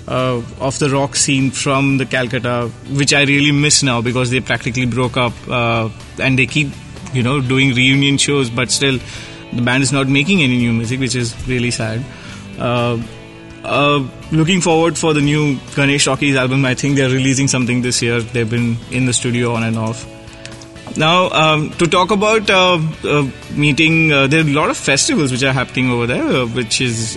uh, 0.09 0.43
of 0.61 0.79
the 0.79 0.91
rock 0.91 1.17
scene 1.17 1.51
from 1.51 1.99
the 1.99 2.07
Calcutta, 2.07 2.71
which 2.91 3.13
I 3.15 3.23
really 3.23 3.53
miss 3.53 3.83
now 3.83 4.03
because 4.03 4.31
they 4.31 4.41
practically 4.41 4.87
broke 4.87 5.17
up 5.17 5.33
uh, 5.49 5.89
and 6.21 6.39
they 6.39 6.47
keep, 6.47 6.69
you 7.13 7.23
know, 7.23 7.41
doing 7.41 7.75
reunion 7.75 8.19
shows, 8.19 8.51
but 8.51 8.71
still 8.71 8.99
the 9.53 9.63
band 9.63 9.83
is 9.83 9.93
not 9.93 10.09
making 10.09 10.43
any 10.43 10.57
new 10.59 10.73
music, 10.73 11.01
which 11.01 11.15
is 11.15 11.35
really 11.49 11.71
sad. 11.71 12.05
Uh, 12.59 13.01
uh, 13.65 14.07
looking 14.31 14.61
forward 14.61 14.99
for 14.99 15.15
the 15.15 15.21
new 15.21 15.59
Ganesh 15.75 16.05
Talkies 16.05 16.37
album. 16.37 16.65
I 16.65 16.75
think 16.75 16.97
they're 16.97 17.09
releasing 17.09 17.49
something 17.49 17.81
this 17.81 18.03
year. 18.03 18.21
They've 18.21 18.49
been 18.49 18.77
in 18.91 19.07
the 19.07 19.13
studio 19.13 19.55
on 19.55 19.63
and 19.63 19.79
off. 19.79 20.07
Now, 20.97 21.31
um, 21.31 21.71
to 21.79 21.87
talk 21.87 22.11
about 22.11 22.49
uh, 22.51 22.79
uh, 23.05 23.29
meeting, 23.53 24.13
uh, 24.13 24.27
there 24.27 24.45
are 24.45 24.49
a 24.49 24.53
lot 24.53 24.71
of 24.71 24.77
festivals 24.77 25.33
which 25.33 25.43
are 25.43 25.53
happening 25.53 25.91
over 25.91 26.07
there, 26.07 26.23
uh, 26.23 26.47
which 26.47 26.81
is 26.81 27.17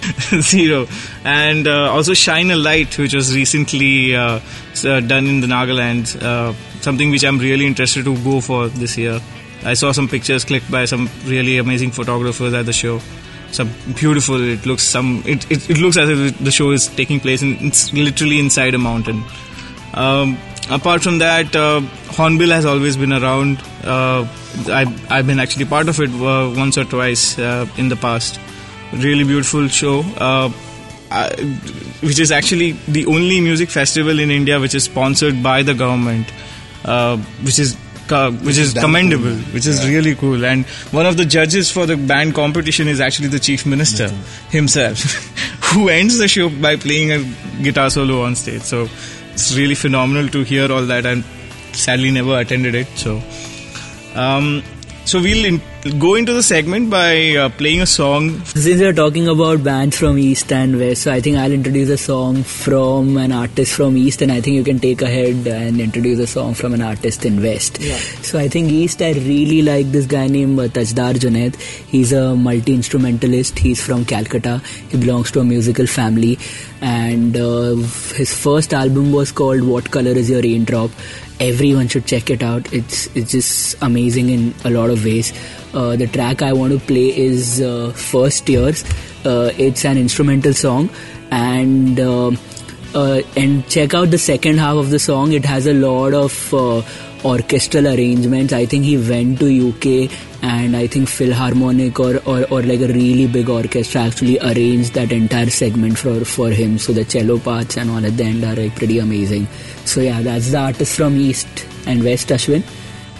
Ziro, 0.40 0.88
and 1.24 1.66
uh, 1.66 1.92
also 1.92 2.14
Shine 2.14 2.50
a 2.50 2.56
Light, 2.56 2.96
which 2.96 3.14
was 3.14 3.34
recently 3.34 4.14
uh, 4.14 4.40
uh, 4.84 5.00
done 5.00 5.26
in 5.26 5.40
the 5.40 5.46
Nagaland. 5.46 6.20
Uh, 6.22 6.54
something 6.80 7.10
which 7.10 7.24
I'm 7.24 7.38
really 7.38 7.66
interested 7.66 8.04
to 8.06 8.16
go 8.24 8.40
for 8.40 8.68
this 8.68 8.96
year. 8.96 9.20
I 9.62 9.74
saw 9.74 9.92
some 9.92 10.08
pictures 10.08 10.44
clicked 10.44 10.70
by 10.70 10.86
some 10.86 11.10
really 11.24 11.58
amazing 11.58 11.90
photographers 11.90 12.54
at 12.54 12.64
the 12.64 12.72
show. 12.72 13.00
Some 13.50 13.70
beautiful. 13.94 14.40
It 14.42 14.64
looks 14.64 14.84
some. 14.84 15.22
It, 15.26 15.50
it, 15.50 15.68
it 15.68 15.78
looks 15.78 15.98
as 15.98 16.08
if 16.08 16.38
the 16.38 16.50
show 16.50 16.70
is 16.70 16.88
taking 16.88 17.20
place 17.20 17.42
in 17.42 17.58
it's 17.60 17.92
literally 17.92 18.38
inside 18.38 18.74
a 18.74 18.78
mountain. 18.78 19.22
Um, 19.92 20.38
apart 20.70 21.02
from 21.02 21.18
that, 21.18 21.54
uh, 21.54 21.80
Hornbill 22.16 22.50
has 22.50 22.64
always 22.64 22.96
been 22.96 23.12
around. 23.12 23.60
Uh, 23.84 24.26
I've, 24.68 25.12
I've 25.12 25.26
been 25.26 25.40
actually 25.40 25.64
part 25.64 25.88
of 25.88 26.00
it 26.00 26.10
uh, 26.10 26.52
once 26.56 26.78
or 26.78 26.84
twice 26.84 27.38
uh, 27.38 27.66
in 27.76 27.88
the 27.88 27.96
past. 27.96 28.40
Really 28.92 29.22
beautiful 29.24 29.68
show, 29.68 30.00
uh, 30.18 30.50
I, 31.12 31.28
which 32.02 32.18
is 32.18 32.32
actually 32.32 32.72
the 32.88 33.06
only 33.06 33.40
music 33.40 33.68
festival 33.70 34.18
in 34.18 34.30
India 34.30 34.58
which 34.58 34.74
is 34.74 34.84
sponsored 34.84 35.42
by 35.42 35.62
the 35.62 35.74
government, 35.74 36.26
uh, 36.84 37.16
which 37.42 37.58
is 37.60 37.76
co- 38.08 38.32
which 38.32 38.58
is 38.58 38.74
damn 38.74 38.82
commendable, 38.82 39.24
cool. 39.30 39.54
which 39.54 39.66
is 39.66 39.80
Yeah. 39.84 39.90
really 39.90 40.14
cool. 40.16 40.44
And 40.44 40.66
one 40.90 41.06
of 41.06 41.16
the 41.16 41.24
judges 41.24 41.70
for 41.70 41.86
the 41.86 41.96
band 41.96 42.34
competition 42.34 42.88
is 42.88 43.00
actually 43.00 43.28
the 43.28 43.38
chief 43.38 43.64
minister 43.64 44.08
himself, 44.50 45.00
who 45.72 45.88
ends 45.88 46.18
the 46.18 46.26
show 46.26 46.48
by 46.48 46.74
playing 46.76 47.12
a 47.12 47.22
guitar 47.62 47.90
solo 47.90 48.22
on 48.24 48.34
stage. 48.34 48.62
So 48.62 48.88
it's 49.32 49.56
really 49.56 49.76
phenomenal 49.76 50.28
to 50.30 50.42
hear 50.42 50.70
all 50.72 50.82
that. 50.86 51.06
And 51.06 51.22
sadly, 51.72 52.10
never 52.10 52.38
attended 52.40 52.74
it. 52.74 52.88
So, 52.96 53.22
um, 54.16 54.62
so 55.10 55.20
we'll 55.20 55.44
in- 55.44 55.60
go 55.98 56.14
into 56.14 56.32
the 56.32 56.42
segment 56.42 56.88
by 56.88 57.34
uh, 57.34 57.48
playing 57.48 57.80
a 57.80 57.86
song. 57.86 58.28
Since 58.44 58.80
we're 58.80 58.92
talking 58.92 59.26
about 59.26 59.64
bands 59.64 59.98
from 59.98 60.18
East 60.18 60.52
and 60.52 60.78
West, 60.78 61.02
so 61.02 61.12
I 61.12 61.20
think 61.20 61.36
I'll 61.36 61.50
introduce 61.50 61.88
a 61.88 61.96
song 61.98 62.44
from 62.44 63.16
an 63.16 63.32
artist 63.32 63.74
from 63.74 63.96
East, 63.96 64.22
and 64.22 64.30
I 64.30 64.40
think 64.40 64.54
you 64.54 64.62
can 64.62 64.78
take 64.78 65.02
ahead 65.02 65.48
and 65.48 65.80
introduce 65.80 66.20
a 66.20 66.28
song 66.28 66.54
from 66.54 66.74
an 66.74 66.82
artist 66.82 67.24
in 67.24 67.42
West. 67.42 67.80
Yeah. 67.80 67.96
So 68.22 68.38
I 68.38 68.46
think 68.46 68.70
East, 68.70 69.02
I 69.02 69.10
really 69.12 69.62
like 69.62 69.90
this 69.90 70.06
guy 70.06 70.28
named 70.28 70.60
uh, 70.60 70.68
Tajdar 70.68 71.14
Junaid. 71.14 71.56
He's 71.96 72.12
a 72.12 72.36
multi 72.36 72.74
instrumentalist. 72.74 73.58
He's 73.58 73.84
from 73.84 74.04
Calcutta. 74.04 74.58
He 74.90 74.96
belongs 74.96 75.32
to 75.32 75.40
a 75.40 75.44
musical 75.44 75.88
family, 75.88 76.38
and 76.80 77.36
uh, 77.36 77.74
his 78.20 78.32
first 78.32 78.72
album 78.72 79.10
was 79.10 79.32
called 79.32 79.62
"What 79.62 79.90
Color 79.90 80.12
Is 80.22 80.30
Your 80.30 80.40
Raindrop." 80.40 80.92
Everyone 81.40 81.88
should 81.88 82.06
check 82.06 82.30
it 82.30 82.42
out. 82.42 82.72
It's 82.72 83.06
it's 83.16 83.32
just 83.32 83.76
amazing 83.82 84.28
in 84.28 84.54
a 84.64 84.70
lot 84.70 84.90
of 84.90 85.04
ways. 85.04 85.32
Uh, 85.72 85.96
the 85.96 86.06
track 86.06 86.42
I 86.42 86.52
want 86.52 86.72
to 86.72 86.78
play 86.78 87.16
is 87.16 87.60
uh, 87.60 87.92
First 87.92 88.46
Tears. 88.46 88.84
Uh, 89.24 89.50
it's 89.56 89.84
an 89.84 89.96
instrumental 89.96 90.52
song, 90.52 90.90
and 91.30 91.98
uh, 91.98 92.30
uh, 92.94 93.22
and 93.36 93.66
check 93.68 93.94
out 93.94 94.10
the 94.10 94.18
second 94.18 94.58
half 94.58 94.76
of 94.76 94.90
the 94.90 94.98
song. 94.98 95.32
It 95.32 95.44
has 95.44 95.66
a 95.66 95.72
lot 95.72 96.12
of 96.12 96.52
uh, 96.52 96.82
orchestral 97.24 97.86
arrangements. 97.86 98.52
I 98.52 98.66
think 98.66 98.84
he 98.84 98.96
went 98.96 99.38
to 99.40 99.68
UK 99.68 100.10
and 100.42 100.76
I 100.76 100.86
think 100.86 101.08
Philharmonic 101.08 101.98
or, 102.00 102.16
or, 102.26 102.44
or 102.50 102.62
like 102.62 102.80
a 102.80 102.88
really 102.88 103.26
big 103.26 103.48
orchestra 103.48 104.02
actually 104.02 104.38
arranged 104.40 104.94
that 104.94 105.12
entire 105.12 105.50
segment 105.50 105.98
for, 105.98 106.24
for 106.24 106.50
him. 106.50 106.78
So 106.78 106.92
the 106.92 107.04
cello 107.04 107.38
parts 107.38 107.76
and 107.76 107.90
all 107.90 108.04
at 108.04 108.16
the 108.16 108.24
end 108.24 108.44
are 108.44 108.54
like 108.54 108.74
pretty 108.76 108.98
amazing. 108.98 109.46
So 109.84 110.00
yeah, 110.00 110.22
that's 110.22 110.50
the 110.50 110.58
artist 110.58 110.96
from 110.96 111.16
East 111.16 111.48
and 111.86 112.02
West, 112.02 112.28
Ashwin. 112.28 112.64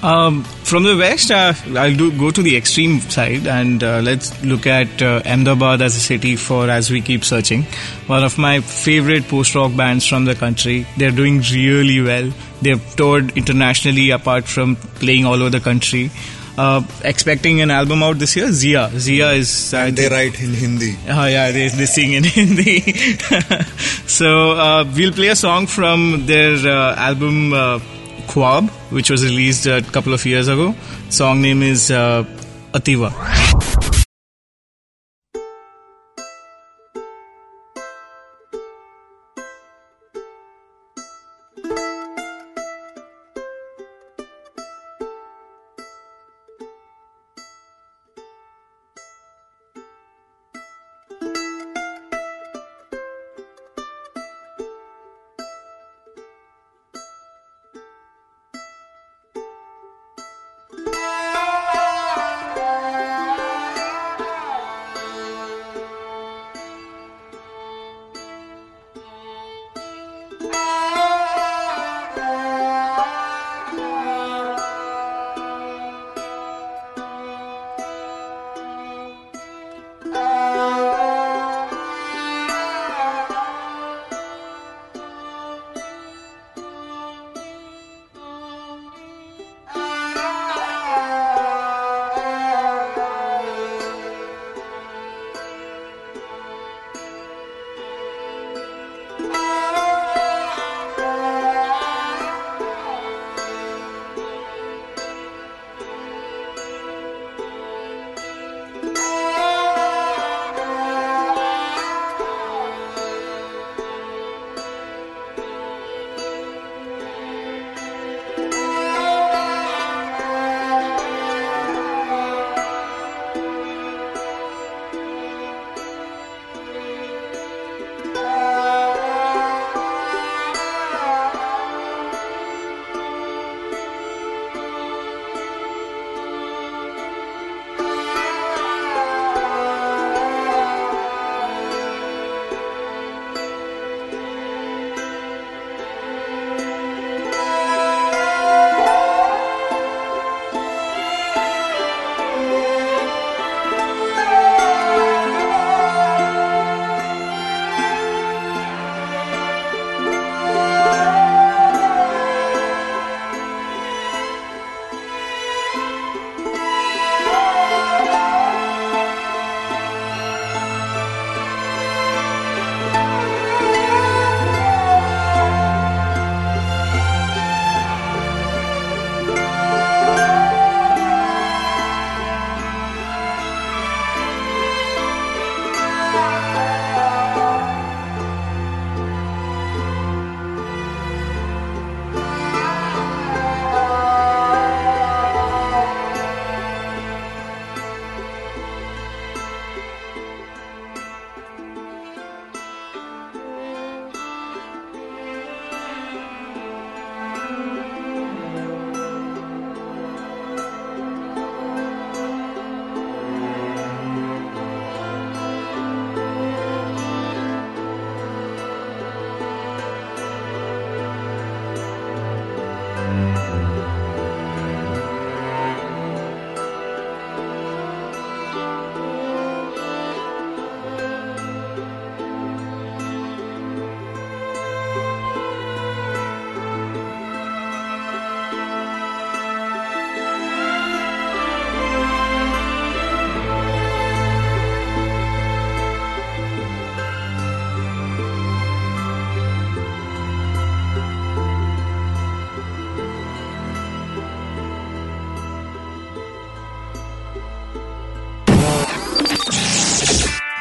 Um, 0.03 0.45
from 0.45 0.85
the 0.85 0.97
west, 0.97 1.31
uh, 1.31 1.53
I'll 1.77 1.95
do, 1.95 2.11
go 2.19 2.31
to 2.31 2.43
the 2.43 2.57
extreme 2.57 3.01
side 3.01 3.47
and 3.47 3.85
uh, 3.85 4.01
let's 4.03 4.43
look 4.43 4.67
at 4.67 5.03
uh, 5.03 5.23
Ahmedabad 5.27 5.83
as 5.83 5.95
a 5.95 6.01
city 6.01 6.37
for 6.37 6.71
As 6.71 6.91
We 6.91 7.03
Keep 7.03 7.23
Searching. 7.25 7.65
One 8.07 8.25
of 8.25 8.39
my 8.39 8.61
favorite 8.61 9.29
post 9.29 9.55
rock 9.55 9.77
bands 9.77 10.07
from 10.07 10.25
the 10.25 10.35
country. 10.35 10.87
They're 10.97 11.11
doing 11.11 11.41
really 11.53 12.01
well. 12.01 12.33
They've 12.63 12.97
toured 12.97 13.37
internationally 13.37 14.11
apart 14.11 14.45
from 14.45 14.77
playing 14.77 15.27
all 15.27 15.35
over 15.35 15.51
the 15.51 15.61
country. 15.61 16.11
Uh, 16.57 16.83
expecting 17.05 17.61
an 17.61 17.71
album 17.71 18.03
out 18.03 18.19
this 18.19 18.37
year. 18.37 18.51
Zia. 18.53 18.91
Zia 18.99 19.31
is. 19.33 19.73
I 19.73 19.87
And 19.87 19.97
they 19.97 20.09
write 20.09 20.41
in 20.41 20.53
Hindi. 20.53 20.97
Oh 21.09 21.25
yeah, 21.27 21.51
they, 21.53 21.69
they 21.69 21.87
sing 21.87 22.13
in 22.13 22.25
Hindi. 22.37 22.81
so 24.07 24.53
uh, 24.53 24.85
we'll 24.95 25.13
play 25.13 25.29
a 25.29 25.37
song 25.37 25.67
from 25.67 26.27
their 26.27 26.57
uh, 26.57 26.97
album 26.97 27.53
uh, 27.53 27.79
Khwab, 28.27 28.71
which 28.91 29.11
was 29.11 29.25
released 29.25 29.67
a 29.67 29.83
couple 29.93 30.13
of 30.13 30.25
years 30.27 30.49
ago. 30.49 30.75
Song 31.09 31.41
name 31.43 31.63
is 31.63 31.91
uh, 31.91 32.25
Ativa. 32.73 33.11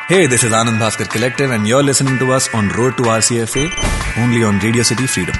Hey, 0.10 0.26
this 0.26 0.44
is 0.44 0.54
Anand 0.60 0.80
Bhaskar 0.80 1.08
Collective, 1.08 1.52
and 1.52 1.68
you're 1.68 1.84
listening 1.84 2.18
to 2.18 2.32
us 2.32 2.52
on 2.52 2.70
Road 2.70 2.98
to 2.98 3.04
RCFA, 3.04 3.70
only 4.18 4.44
on 4.44 4.58
Radio 4.58 4.82
City 4.82 5.06
Freedom. 5.06 5.36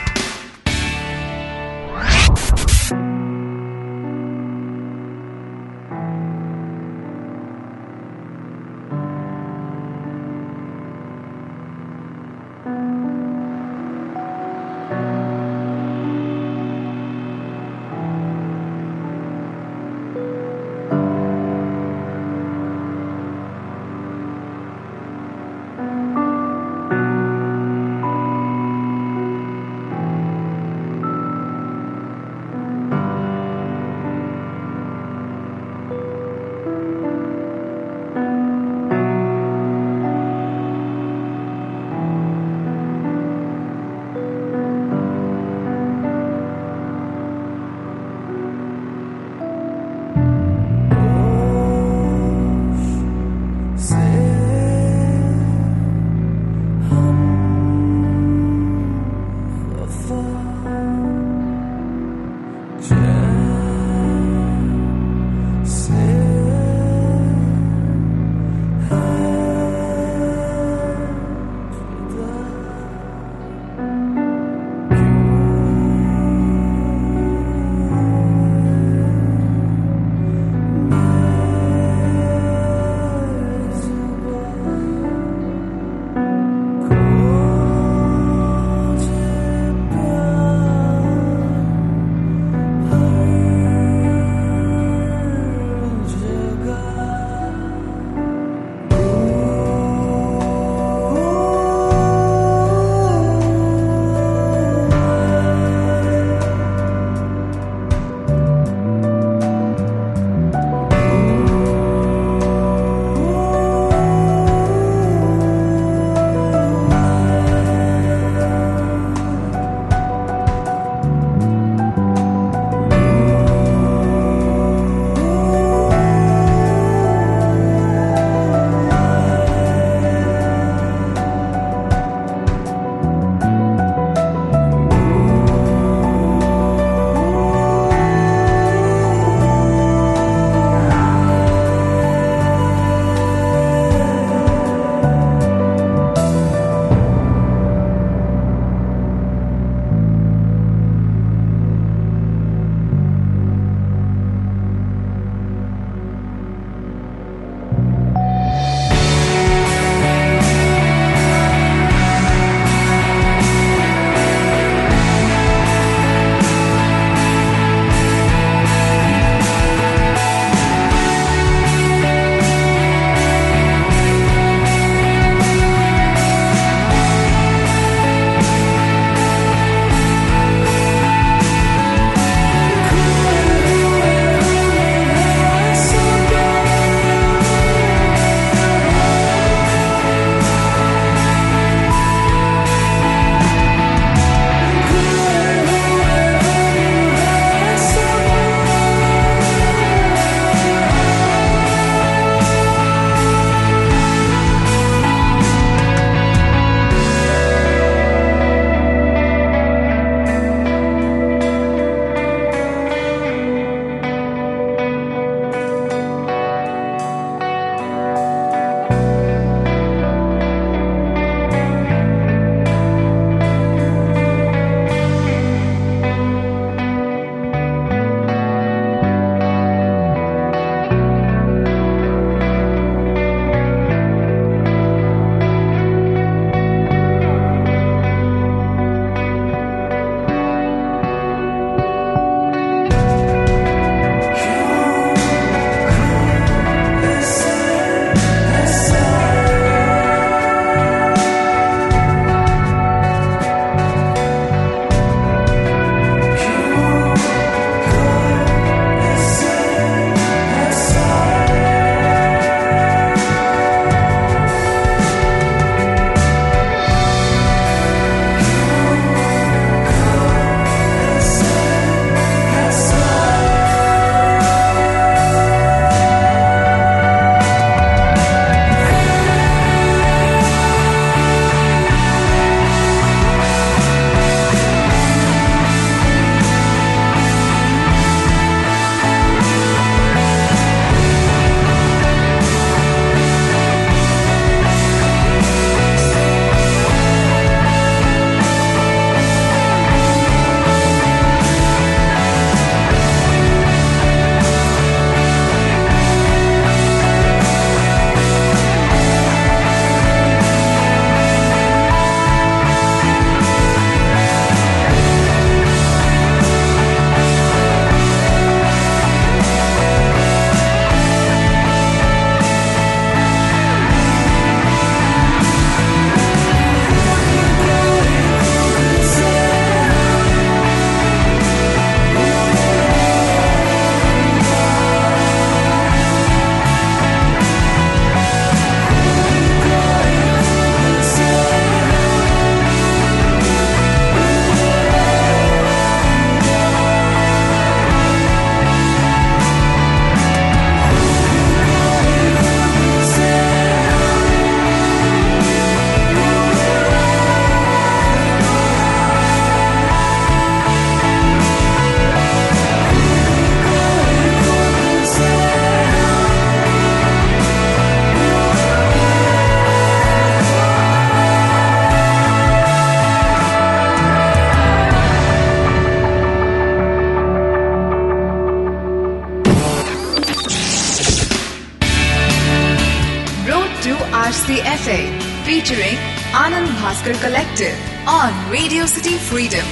Radio 388.52 388.88
City 388.88 389.16
Freedom. 389.30 389.66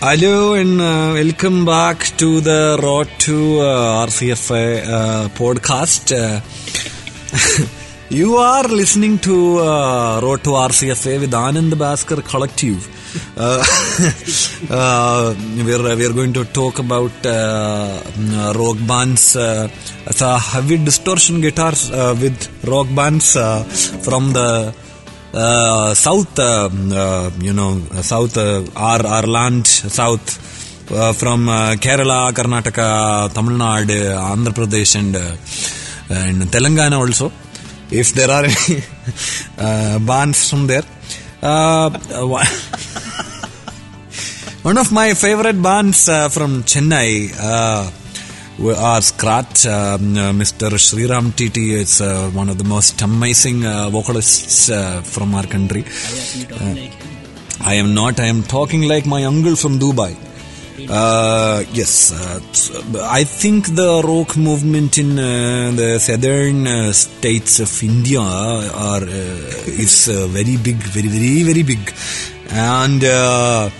Hello 0.00 0.52
and 0.52 0.78
uh, 0.78 1.12
welcome 1.14 1.64
back 1.64 1.98
to 2.18 2.42
the 2.42 2.78
Road 2.82 3.08
to 3.20 3.60
uh, 3.60 4.06
RCFI 4.06 4.82
uh, 4.84 5.28
podcast. 5.30 6.12
Uh, 6.12 6.40
you 8.14 8.36
are 8.36 8.64
listening 8.64 9.18
to 9.20 9.60
uh, 9.60 10.20
Road 10.20 10.44
to 10.44 10.50
RCFA 10.50 11.20
with 11.20 11.32
Anand 11.32 11.72
Bhaskar 11.72 12.22
Collective. 12.22 12.90
Uh, 14.70 15.34
we're, 15.64 15.96
we're 15.96 16.12
going 16.12 16.32
to 16.32 16.44
talk 16.46 16.78
about 16.80 17.12
rock 18.56 18.76
bands, 18.88 19.36
uh, 19.36 19.68
heavy 20.38 20.78
distortion 20.78 21.40
guitars 21.40 21.90
with 21.90 22.66
rock 22.66 22.88
bands 22.94 23.34
from 24.04 24.32
the 24.32 24.74
south, 25.94 26.38
uh, 26.38 26.68
uh, 26.72 27.30
you 27.40 27.52
know, 27.52 27.80
uh, 27.90 28.02
south, 28.02 28.36
uh, 28.36 28.64
our, 28.76 29.04
our 29.06 29.26
land, 29.26 29.66
south, 29.66 30.90
uh, 30.92 31.12
from 31.12 31.48
uh, 31.48 31.74
Kerala, 31.74 32.32
Karnataka, 32.32 33.32
Tamil 33.32 33.56
Nadu, 33.58 34.14
Andhra 34.16 34.52
Pradesh, 34.52 34.96
and, 34.98 35.16
uh, 35.16 35.36
Telangana 36.46 36.98
also. 36.98 37.32
If 37.90 38.12
there 38.14 38.30
are 38.30 38.44
any 38.44 38.82
uh, 39.58 39.98
bands 39.98 40.48
from 40.50 40.66
there. 40.66 40.84
Uh, 41.42 41.90
one 44.62 44.78
of 44.78 44.90
my 44.92 45.12
favorite 45.14 45.60
bands 45.62 46.08
uh, 46.08 46.28
from 46.30 46.62
Chennai 46.62 47.30
uh, 47.38 47.90
are 48.62 49.00
Scratch. 49.00 49.66
Um, 49.66 50.16
uh, 50.16 50.32
Mr. 50.32 50.70
Sriram 50.78 51.32
TT 51.32 51.56
is 51.82 52.00
uh, 52.00 52.30
one 52.30 52.48
of 52.48 52.58
the 52.58 52.64
most 52.64 53.00
amazing 53.02 53.66
uh, 53.66 53.90
vocalists 53.90 54.70
uh, 54.70 55.02
from 55.02 55.34
our 55.34 55.46
country. 55.46 55.84
I 57.60 57.74
am 57.74 57.94
not. 57.94 58.20
I 58.20 58.26
am 58.26 58.42
talking 58.42 58.82
like 58.82 59.06
my 59.06 59.24
uncle 59.24 59.56
from 59.56 59.78
Dubai. 59.78 60.16
Uh, 60.88 61.62
yes, 61.72 62.12
uh, 62.12 62.40
I 63.02 63.24
think 63.24 63.74
the 63.74 64.02
rock 64.04 64.36
movement 64.36 64.98
in 64.98 65.18
uh, 65.18 65.70
the 65.74 65.98
southern 66.00 66.66
uh, 66.66 66.92
states 66.92 67.60
of 67.60 67.82
India 67.82 68.20
are 68.20 69.02
uh, 69.02 69.84
is 69.84 70.08
uh, 70.08 70.26
very 70.28 70.56
big, 70.56 70.76
very, 70.76 71.08
very, 71.08 71.42
very 71.44 71.62
big, 71.62 71.94
and 72.50 73.04
uh, 73.04 73.70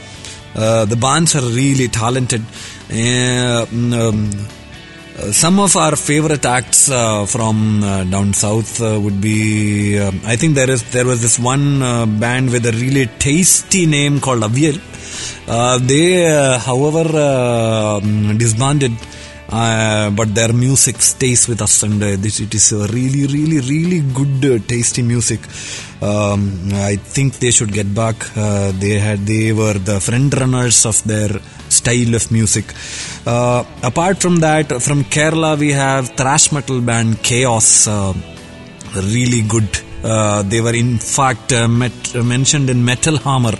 uh, 0.54 0.84
the 0.84 0.96
bands 0.96 1.34
are 1.34 1.42
really 1.42 1.88
talented. 1.88 2.42
Uh, 2.90 3.66
um, 3.72 3.92
uh, 3.92 4.24
some 5.14 5.60
of 5.60 5.76
our 5.76 5.94
favorite 5.94 6.44
acts 6.44 6.90
uh, 6.90 7.24
from 7.24 7.84
uh, 7.84 8.02
down 8.04 8.32
south 8.32 8.80
uh, 8.80 8.98
would 9.00 9.20
be 9.20 9.96
um, 9.98 10.20
I 10.24 10.34
think 10.34 10.56
there 10.56 10.68
is 10.70 10.82
there 10.90 11.06
was 11.06 11.22
this 11.22 11.38
one 11.38 11.82
uh, 11.82 12.04
band 12.04 12.50
with 12.50 12.66
a 12.66 12.72
really 12.72 13.06
tasty 13.06 13.86
name 13.86 14.20
called 14.20 14.42
Avial. 14.42 14.80
Uh, 15.46 15.78
they, 15.78 16.26
uh, 16.26 16.58
however, 16.58 17.06
um, 17.16 18.36
disbanded, 18.38 18.92
but 19.48 20.34
their 20.34 20.52
music 20.52 21.00
stays 21.00 21.46
with 21.46 21.62
us, 21.62 21.82
and 21.84 22.02
it 22.02 22.24
is 22.24 22.72
really, 22.72 23.26
really, 23.26 23.60
really 23.60 24.00
good, 24.00 24.66
tasty 24.66 25.02
music. 25.02 25.40
Um, 26.02 26.70
I 26.72 26.96
think 26.96 27.34
they 27.34 27.50
should 27.52 27.72
get 27.72 27.94
back. 27.94 28.16
They 28.80 28.98
had, 28.98 29.20
they 29.20 29.52
were 29.52 29.74
the 29.74 30.00
front 30.00 30.34
runners 30.34 30.86
of 30.86 31.04
their 31.04 31.38
style 31.80 32.14
of 32.14 32.30
music. 32.30 32.66
Uh, 33.26 33.64
apart 33.82 34.18
from 34.24 34.36
that, 34.46 34.68
from 34.86 35.04
Kerala, 35.04 35.58
we 35.58 35.72
have 35.72 36.10
thrash 36.20 36.52
metal 36.52 36.80
band 36.80 37.22
Chaos. 37.22 37.86
Uh, 37.86 38.14
really 39.16 39.42
good. 39.42 39.68
Uh, 40.04 40.42
they 40.42 40.60
were 40.60 40.74
in 40.74 40.98
fact 40.98 41.52
uh, 41.52 41.66
met, 41.66 42.14
mentioned 42.14 42.68
in 42.68 42.84
Metal 42.84 43.16
Hammer 43.16 43.54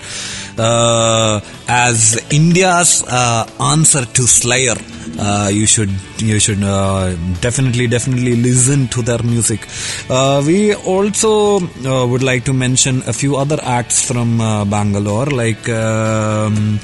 uh, 0.59 1.41
as 1.69 2.21
India's 2.31 3.03
uh, 3.09 3.49
answer 3.61 4.05
to 4.05 4.23
Slayer. 4.27 4.77
Uh, 5.19 5.49
you 5.53 5.67
should 5.67 5.91
you 6.19 6.39
should 6.39 6.63
uh, 6.63 7.15
definitely 7.41 7.87
definitely 7.87 8.37
listen 8.37 8.89
to 8.89 9.01
their 9.03 9.23
music. 9.23 9.67
Uh, 10.11 10.43
we 10.45 10.75
also 10.75 11.61
would 12.07 12.23
like 12.23 12.45
to 12.45 12.53
mention 12.53 13.03
a 13.07 13.13
few 13.13 13.37
other 13.37 13.59
acts 13.63 14.07
from 14.07 14.39
Bangalore, 14.69 15.27
like. 15.27 15.69
Um, 15.69 16.81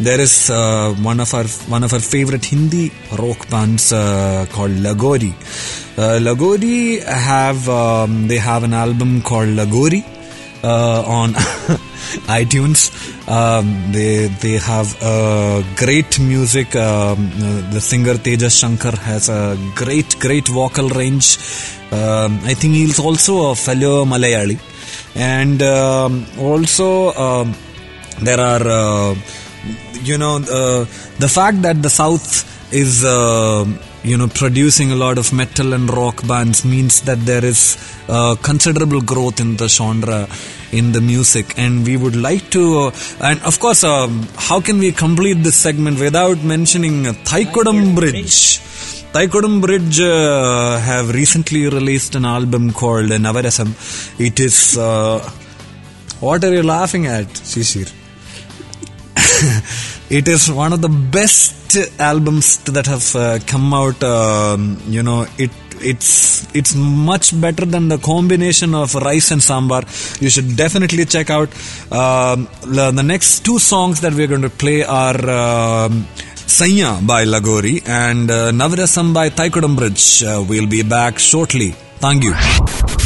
there 0.00 0.20
is 0.20 0.48
uh, 0.48 0.94
one 1.02 1.20
of 1.20 1.34
our 1.34 1.44
one 1.68 1.82
of 1.82 1.92
our 1.92 2.00
favorite 2.00 2.44
Hindi 2.44 2.92
rock 3.18 3.48
bands 3.50 3.92
uh, 3.92 4.46
called 4.52 4.70
Lagori. 4.70 5.32
Uh, 5.98 6.18
Lagori 6.20 7.02
have 7.02 7.68
um, 7.68 8.28
they 8.28 8.36
have 8.38 8.62
an 8.62 8.74
album 8.74 9.22
called 9.22 9.48
Lagori 9.48 10.04
uh, 10.62 11.02
on 11.02 11.32
iTunes. 12.40 12.90
Um, 13.28 13.92
they 13.92 14.28
they 14.28 14.58
have 14.58 14.96
uh, 15.02 15.62
great 15.74 16.20
music. 16.20 16.76
Um, 16.76 17.30
uh, 17.34 17.70
the 17.72 17.80
singer 17.80 18.14
Tejas 18.14 18.60
Shankar 18.60 18.96
has 18.96 19.28
a 19.28 19.58
great 19.74 20.18
great 20.20 20.46
vocal 20.46 20.88
range. 20.90 21.38
Um, 21.90 22.38
I 22.44 22.54
think 22.54 22.74
he's 22.74 23.00
also 23.00 23.50
a 23.50 23.54
fellow 23.56 24.04
Malayali, 24.04 24.60
and 25.16 25.60
um, 25.62 26.24
also 26.38 27.12
um, 27.14 27.54
there 28.22 28.40
are. 28.40 29.16
You 30.02 30.18
know 30.18 30.36
uh, 30.36 30.84
the 31.18 31.28
fact 31.28 31.62
that 31.62 31.82
the 31.82 31.90
south 31.90 32.44
is 32.72 33.04
uh, 33.04 33.64
you 34.02 34.16
know 34.16 34.28
producing 34.28 34.92
a 34.92 34.94
lot 34.94 35.18
of 35.18 35.32
metal 35.32 35.72
and 35.72 35.90
rock 35.90 36.26
bands 36.26 36.64
means 36.64 37.02
that 37.02 37.18
there 37.20 37.44
is 37.44 37.76
uh, 38.08 38.36
considerable 38.42 39.00
growth 39.00 39.40
in 39.40 39.56
the 39.56 39.68
genre 39.68 40.28
in 40.72 40.92
the 40.92 41.00
music. 41.00 41.58
And 41.58 41.86
we 41.86 41.96
would 41.96 42.16
like 42.16 42.50
to 42.50 42.78
uh, 42.78 42.90
and 43.20 43.40
of 43.42 43.58
course 43.58 43.84
um, 43.84 44.26
how 44.36 44.60
can 44.60 44.78
we 44.78 44.92
complete 44.92 45.42
this 45.42 45.56
segment 45.56 45.98
without 45.98 46.42
mentioning 46.42 47.04
Thaikudam 47.04 47.94
Bridge? 47.94 48.60
Thaikudam 49.12 49.60
Bridge 49.60 50.00
uh, 50.00 50.78
have 50.78 51.14
recently 51.14 51.68
released 51.68 52.14
an 52.14 52.24
album 52.24 52.72
called 52.72 53.08
Navarasam 53.08 53.70
it 54.20 54.38
is 54.38 54.76
uh, 54.76 55.18
what 56.20 56.44
are 56.44 56.52
you 56.52 56.62
laughing 56.62 57.06
at 57.06 57.26
Shishir 57.26 57.92
it 60.10 60.26
is 60.28 60.50
one 60.50 60.72
of 60.72 60.80
the 60.80 60.88
best 60.88 61.76
albums 61.98 62.58
that 62.64 62.86
have 62.86 63.14
uh, 63.16 63.38
come 63.46 63.72
out. 63.74 64.02
Um, 64.02 64.80
you 64.86 65.02
know, 65.02 65.26
it 65.38 65.50
it's 65.80 66.52
it's 66.54 66.74
much 66.74 67.38
better 67.40 67.64
than 67.64 67.88
the 67.88 67.98
combination 67.98 68.74
of 68.74 68.94
rice 68.94 69.30
and 69.30 69.40
sambar. 69.40 69.82
You 70.20 70.30
should 70.30 70.56
definitely 70.56 71.04
check 71.04 71.30
out. 71.30 71.48
Um, 71.92 72.48
the 72.62 72.90
the 72.90 73.02
next 73.02 73.44
two 73.44 73.58
songs 73.58 74.00
that 74.00 74.14
we're 74.14 74.28
going 74.28 74.42
to 74.42 74.50
play 74.50 74.82
are. 74.82 75.30
Um, 75.30 76.06
Sanya 76.48 77.06
by 77.06 77.26
Lagori 77.26 77.86
and 77.86 78.30
uh, 78.30 78.50
Navarasam 78.52 79.12
by 79.12 79.28
Thaikudam 79.28 79.76
Bridge. 79.76 80.22
Uh, 80.24 80.42
we'll 80.48 80.66
be 80.66 80.82
back 80.82 81.18
shortly. 81.18 81.72
Thank 82.00 82.24
you. 82.24 82.32
Thank 82.32 82.92
you. 82.92 82.97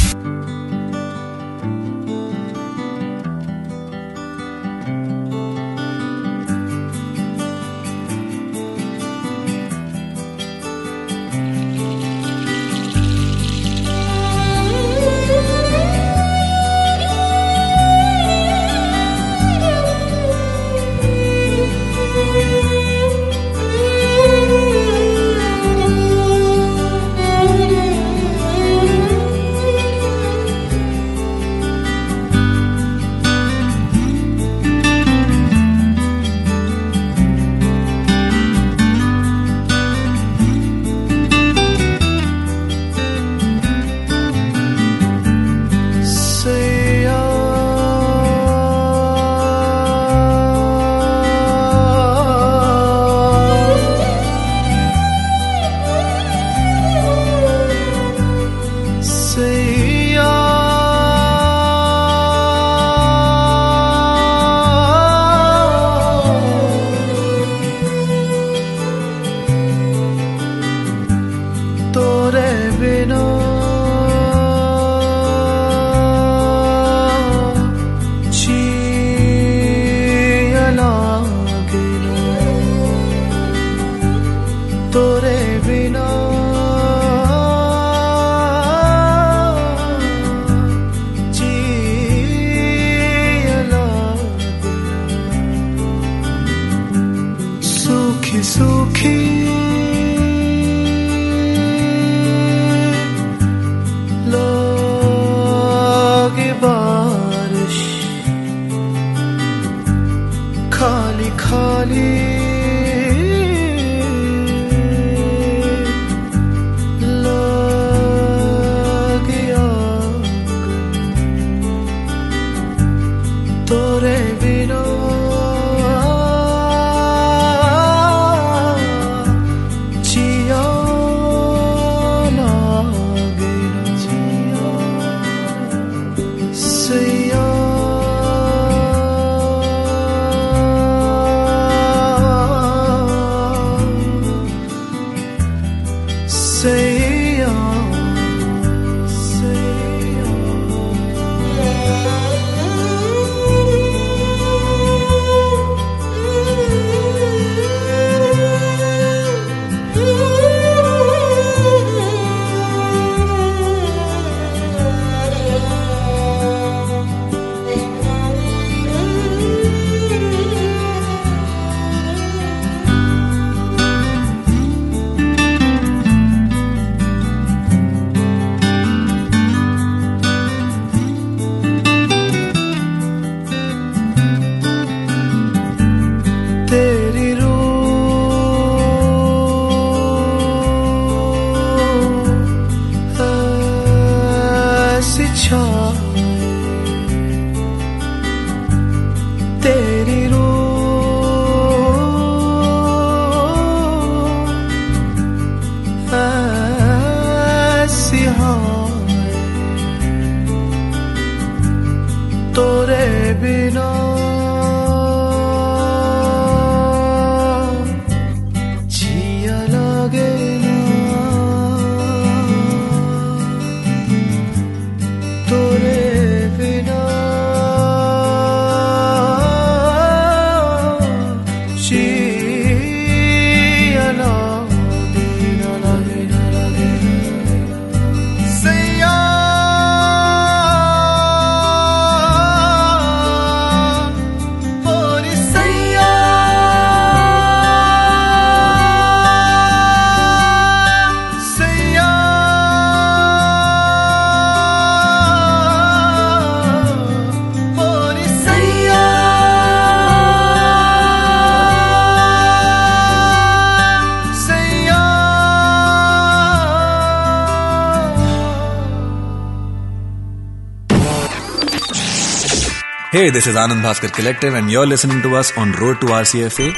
Hey, 273.13 273.29
this 273.29 273.45
is 273.45 273.53
Anand 273.53 273.83
Bhaskar 273.85 274.11
Collective, 274.11 274.55
and 274.55 274.71
you're 274.71 274.87
listening 274.87 275.21
to 275.21 275.35
us 275.35 275.55
on 275.55 275.71
Road 275.73 276.01
to 276.01 276.07
RCFA, 276.07 276.69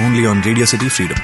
only 0.00 0.24
on 0.24 0.40
Radio 0.40 0.64
City 0.64 0.88
Freedom. 0.88 1.18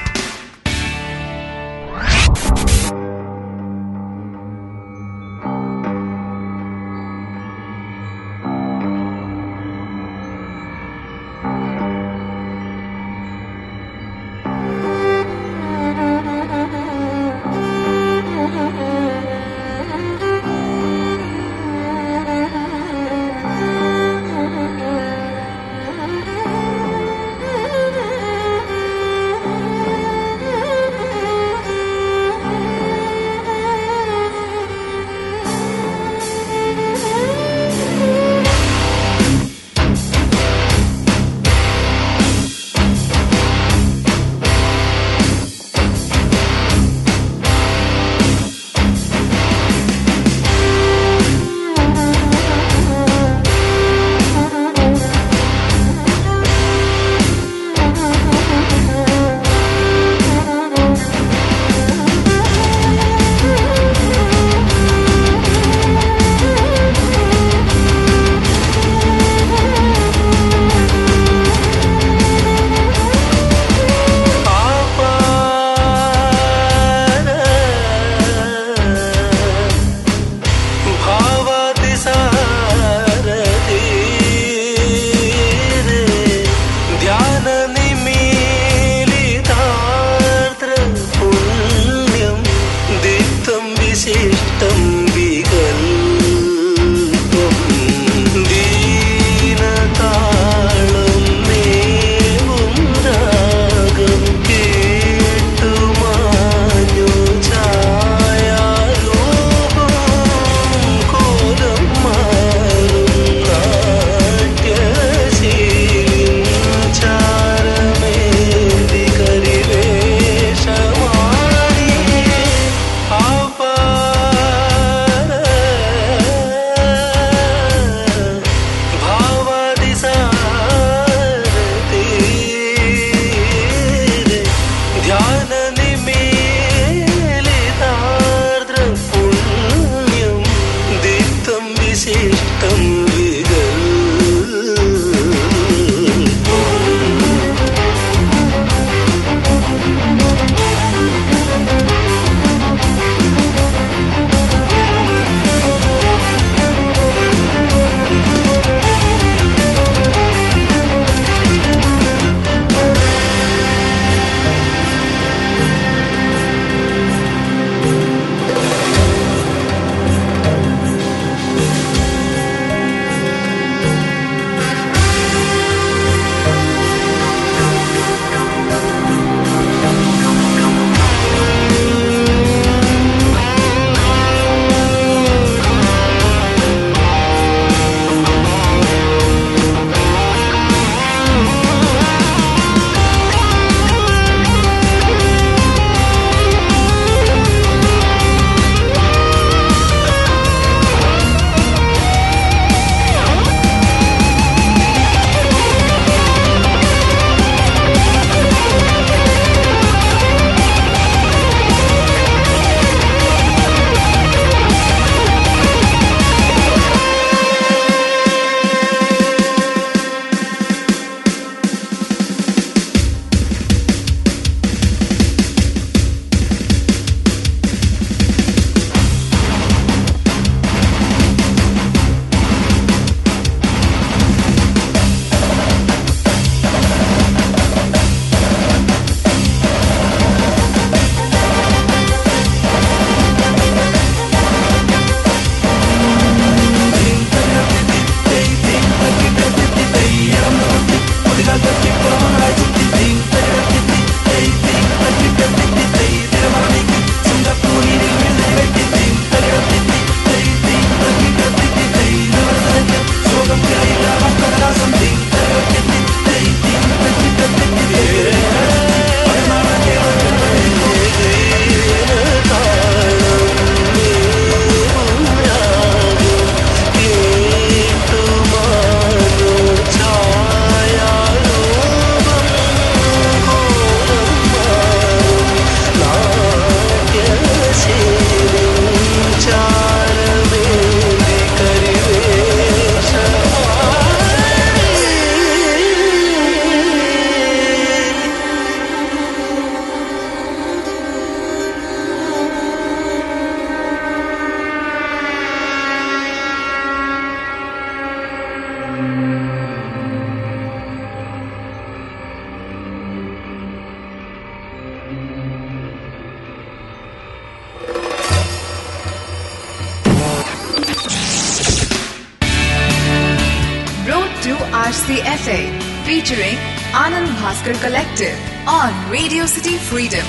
RCFA 325.09 325.61
featuring 326.07 326.57
Anand 327.03 327.29
Bhaskar 327.43 327.73
Collective 327.83 328.35
on 328.67 328.91
Radio 329.11 329.45
City 329.47 329.75
Freedom. 329.77 330.23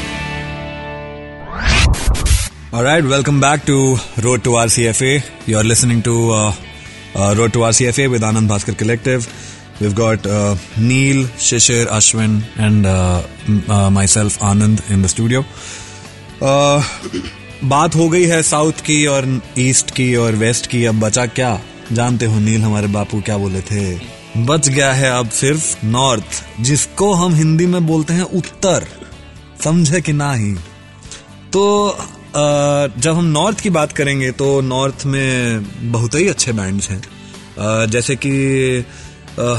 All 2.73 2.83
right, 2.83 3.05
welcome 3.05 3.41
back 3.41 3.67
to 3.67 3.97
Road 4.25 4.43
to 4.45 4.51
RCFA. 4.61 5.23
You're 5.47 5.65
listening 5.65 6.01
to 6.05 6.15
uh, 6.31 6.55
uh, 7.15 7.35
Road 7.37 7.53
to 7.55 7.59
RCFA 7.59 8.09
with 8.11 8.23
Anand 8.23 8.49
Bhaskar 8.49 8.75
Collective. 8.79 9.27
We've 9.83 9.95
got 9.95 10.25
uh, 10.27 10.55
Neil, 10.79 11.25
Shishir, 11.49 11.85
Ashwin, 11.85 12.41
and 12.59 12.87
uh, 12.87 13.23
m- 13.49 13.63
uh, 13.71 13.91
myself, 13.91 14.39
Anand, 14.39 14.89
in 14.91 15.03
the 15.03 15.09
studio. 15.09 15.45
Uh, 16.41 16.83
बात 17.75 17.95
हो 17.97 18.09
गई 18.09 18.25
है 18.27 18.43
south 18.43 18.81
की 18.85 19.05
और 19.07 19.27
east 19.59 19.91
की 19.97 20.15
और 20.17 20.35
waste 20.45 20.67
की 20.71 20.85
अब 20.87 21.01
बचा 21.01 21.27
क्या 21.39 21.51
जानते 21.93 22.27
हो 22.27 22.39
नील 22.41 22.63
हमारे 22.63 22.87
बापू 22.97 23.21
क्या 23.27 23.37
बोले 23.39 23.61
थे 23.71 24.20
बच 24.39 24.69
गया 24.69 24.93
है 24.93 25.11
अब 25.11 25.29
सिर्फ़ 25.31 25.87
नॉर्थ, 25.87 26.43
जिसको 26.61 27.13
हम 27.13 27.35
हिंदी 27.35 27.67
में 27.67 27.87
बोलते 27.87 28.15
हैं 28.15 28.23
उत्तर। 28.23 28.87
समझे 29.65 30.01
कि 30.01 30.13
ना 30.13 30.33
ही 30.33 30.53
तो 31.53 31.97
जब 32.33 33.15
हम 33.15 33.25
नॉर्थ 33.27 33.61
की 33.61 33.71
बात 33.71 33.93
करेंगे 33.93 34.31
तो 34.33 34.61
नॉर्थ 34.61 35.05
में 35.07 35.93
बहुत 35.93 36.15
ही 36.15 36.29
अच्छे 36.29 36.53
बैंड्स 36.53 36.91
हैं। 36.91 37.03
जैसे 37.87 38.17
कि 38.17 38.85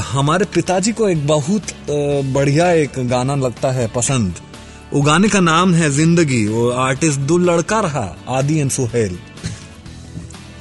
हमारे 0.06 0.44
पिताजी 0.44 0.92
को 0.92 1.08
एक 1.08 1.26
बहुत 1.26 1.74
बढ़िया 1.90 2.70
एक 2.72 2.98
गाना 3.08 3.34
लगता 3.36 3.70
है, 3.70 3.86
पसंद। 3.88 4.34
वो 4.92 5.02
गाने 5.02 5.28
का 5.28 5.40
नाम 5.40 5.74
है 5.74 5.90
ज़िंदगी, 5.90 6.46
वो 6.46 6.68
आर्टिस्ट 6.70 7.20
दो 7.20 7.38
लड़का 7.40 7.80
रहा, 7.80 8.16
आदि 8.28 8.58
एंड 8.60 8.70
सुहेल। 8.70 9.18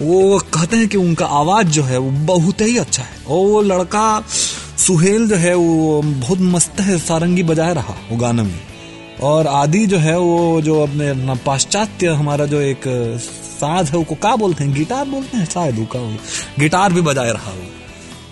वो 0.02 0.41
कहते 0.54 0.78
हैं 0.78 0.88
कि 0.88 0.98
उनका 0.98 1.26
आवाज़ 1.26 1.68
जो 1.68 1.84
है 1.84 1.98
वो 1.98 2.12
बहुत 2.28 2.62
ही 2.62 2.78
अच्छा 2.78 3.04
है। 3.04 3.18
और 3.28 3.46
वो 3.48 3.62
लड़का 3.62 4.24
सुहेल 4.78 5.28
जो 5.30 5.36
है, 5.36 5.54
वो 5.56 6.02
बहुत 6.02 6.40
मस्त 6.42 6.80
है, 6.80 6.98
सारंगी 7.00 7.44
बजाए 7.44 7.74
रहा 7.74 7.96
वो 8.12 8.18
गाने 8.18 8.44
में। 8.44 8.60
और 9.24 9.48
आदि 9.48 9.86
जो 9.86 9.98
है 9.98 10.18
वो 10.20 10.62
जो 10.62 10.80
अपने 10.80 11.36
पाश्चात्य 11.46 12.08
हमारा 12.08 12.46
जो 12.46 12.62
एक 12.62 12.82
साज 13.56 13.90
है 13.90 13.98
उसको 13.98 14.16
क्या 14.16 14.36
बोलते 14.36 14.64
हैं? 14.64 14.74
गिटार 14.74 15.06
बोलते 15.06 15.38
हैं 15.38 15.46
शायद 15.46 15.80
वो 15.80 15.86
का 15.86 16.00
गिटार 16.60 16.94
भी 16.94 17.02
बजाए 17.02 17.32
रहा 17.32 17.52
वो। 17.52 17.68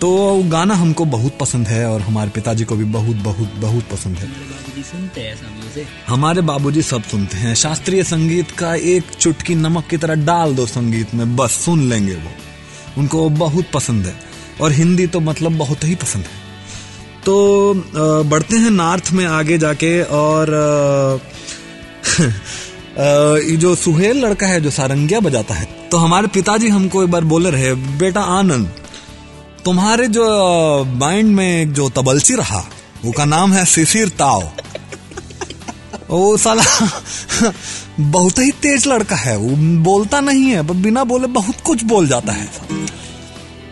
तो 0.00 0.42
गाना 0.48 0.74
हमको 0.74 1.04
बहुत 1.04 1.36
पसंद 1.40 1.68
है 1.68 1.86
और 1.86 2.00
हमारे 2.00 2.30
पिताजी 2.30 2.64
को 2.64 2.76
भी 2.76 2.84
बहुत 2.84 3.16
बहुत 3.16 3.52
बहुत 3.58 3.84
पसंद 3.92 4.16
है। 4.16 4.28
बाबूजी 4.70 4.82
सुनते 4.88 5.20
हैं 5.20 5.32
ऐसा 5.32 5.46
म्यूज़िक। 5.50 5.86
हमारे 6.08 6.40
बाबूजी 6.40 6.82
सब 6.82 7.02
सुनते 7.02 7.36
हैं। 7.36 7.54
शास्त्रीय 7.54 8.02
संगीत 8.04 8.50
का 8.58 8.74
एक 8.74 9.04
चुटकी 9.20 9.54
नमक 9.54 9.86
की 9.90 9.96
तरह 9.96 10.14
डाल 10.24 10.54
दो 10.54 10.66
संगीत 10.66 11.14
में, 11.14 11.36
बस 11.36 11.50
सुन 11.64 11.82
लेंगे 11.90 12.14
वो। 12.14 12.30
उनको 12.98 13.28
बहुत 13.30 13.70
पसंद 13.74 14.06
है। 14.06 14.14
और 14.60 14.72
हिंदी 14.72 15.06
तो 15.06 15.20
मतलब 15.20 15.58
बहुत 15.58 15.84
ही 15.84 15.94
पसंद 15.96 16.24
है। 16.24 16.38
तो 17.24 17.34
बढ़ते 18.24 18.56
हैं 18.56 18.70
नॉर्थ 18.70 19.12
में 19.12 19.24
आगे 19.26 19.58
जाके 19.58 20.02
और 20.04 20.50
ये 22.98 23.56
जो 23.56 23.74
सुहेल 23.76 24.24
लड़का 24.24 24.46
है 24.46 24.60
जो 24.60 24.70
सारंगिया 24.72 25.20
बजाता 25.20 25.54
है 25.54 25.68
तो 25.90 25.96
हमारे 25.98 26.26
पिताजी 26.28 26.68
हमको 26.68 27.02
एक 27.02 27.10
बार 27.10 27.24
बोले 27.26 27.50
रहे 27.50 27.74
बेटा 27.98 28.20
आनंद, 28.32 28.72
तुम्हारे 29.64 30.06
जो 30.08 30.24
माइंड 30.96 31.34
में 31.36 31.72
जो 31.72 31.88
तबलची 31.90 32.34
रहा 32.36 32.62
वो 33.04 33.12
का 33.12 33.24
नाम 33.24 33.52
है 33.52 33.64
शिशिर 33.66 34.08
ताव 34.18 34.50
वो 36.10 36.36
साला 36.36 36.62
बहुत 38.00 38.38
ही 38.38 38.50
तेज 38.62 38.86
लड़का 38.86 39.16
है 39.16 39.36
वो 39.36 39.56
बोलता 39.82 40.20
नहीं 40.20 40.44
है 40.44 40.66
पर 40.66 40.74
बिना 40.76 41.04
बोले 41.04 41.26
बहुत 41.28 41.60
कुछ 41.60 41.84
बोल 41.84 42.08
जाता 42.08 42.32
है। 42.32 42.46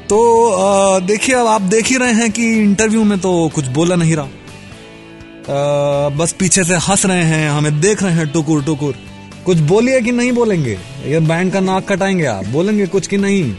तो 0.09 1.01
देखिए 1.01 1.35
अब 1.35 1.47
आप 1.47 1.63
देख 1.63 1.87
ही 1.87 1.97
रहे 1.97 2.13
हैं 2.13 2.31
कि 2.33 2.47
इंटरव्यू 2.53 3.05
में 3.05 3.19
तो 3.19 3.33
कुछ 3.55 3.67
बोला 3.69 3.97
नहीं 3.97 4.17
रहा। 4.17 4.25
अ, 4.25 6.09
बस 6.17 6.33
पीछे 6.33 6.65
से 6.65 6.77
हंस 6.79 7.07
रहे 7.07 7.25
हैं 7.25 7.51
हमें 7.51 7.81
देख 7.81 8.03
रहे 8.03 8.13
हैं 8.13 8.29
टुकुर 8.33 8.63
टुकुर। 8.65 8.95
कुछ 9.47 9.59
बोलिए 9.67 10.01
कि 10.01 10.13
नहीं 10.13 10.33
बोलेंगे? 10.33 10.79
ये 11.07 11.21
बैंड 11.21 11.53
का 11.53 11.61
नाक 11.61 11.89
कटाएँगे 11.89 12.25
आप 12.27 12.47
बोलेंगे 12.47 12.87
कुछ 12.87 13.07
कि 13.07 13.17
नहीं? 13.17 13.53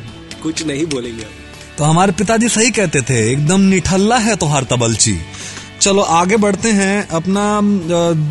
कुछ 0.44 0.66
नहीं 0.68 0.86
बोलेंगे 0.86 1.26
तो 1.78 1.84
हमारे 1.84 2.12
पिताजी 2.12 2.50
सही 2.50 2.72
कहते 2.72 3.02
थे 3.02 3.20
एकदम 3.32 3.62
निठल्ला 3.62 4.18
है 4.18 4.36
तोहार 4.36 4.64
तबलची। 4.64 5.18
चलो 5.82 6.02
आगे 6.02 6.38
बढ़ते 6.38 6.72
हैं। 6.72 7.08
अपना 7.08 7.62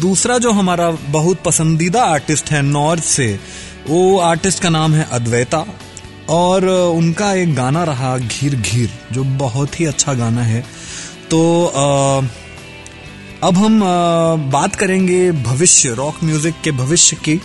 दूसरा 0.01 0.39
जो 0.39 0.53
हमारा 0.53 0.91
बहुत 0.91 1.43
पसंदीदा 1.43 2.03
आर्टिस्ट 2.05 2.51
है 2.51 2.63
नॉर्थ 2.63 3.03
से 3.03 3.41
वो 3.89 4.19
आर्टिस्ट 4.19 4.63
का 4.63 4.69
नाम 4.69 4.95
है 4.95 5.09
अद्वैता। 5.13 5.65
और 6.29 6.67
उनका 6.69 7.33
एक 7.33 7.55
गाना 7.55 7.85
रहा 7.85 8.19
घीर 8.19 8.55
घीर 8.55 8.91
जो 9.13 9.25
बहुत 9.25 9.81
ही 9.81 9.85
अच्छा 9.85 10.15
गाना 10.15 10.43
है। 10.43 10.61
तो 11.31 11.65
अ, 11.65 11.85
अब 13.47 13.59
हम 13.59 13.81
अ, 13.83 13.85
बात 14.51 14.77
करेंगे 14.77 15.33
भविष्य 15.33 15.89
रॉक 15.89 16.17
म्यूज़िक 16.25 16.55
के 16.65 16.71
भविष्य 16.73 17.17
की 17.29 17.41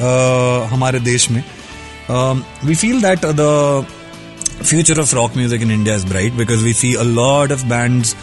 अ, 0.00 0.66
हमारे 0.72 1.00
देश 1.00 1.30
में। 1.30 1.44
We 2.64 2.74
feel 2.74 3.02
that 3.02 3.20
the 3.24 3.86
future 4.56 4.98
of 4.98 5.08
rock 5.14 5.32
music 5.34 5.62
in 5.62 5.70
India 5.70 5.94
is 5.98 6.04
bright 6.04 6.36
because 6.40 6.62
we 6.66 6.72
see 6.78 6.92
a 6.96 7.04
lot 7.16 7.50
of 7.56 7.64
bands, 7.72 8.14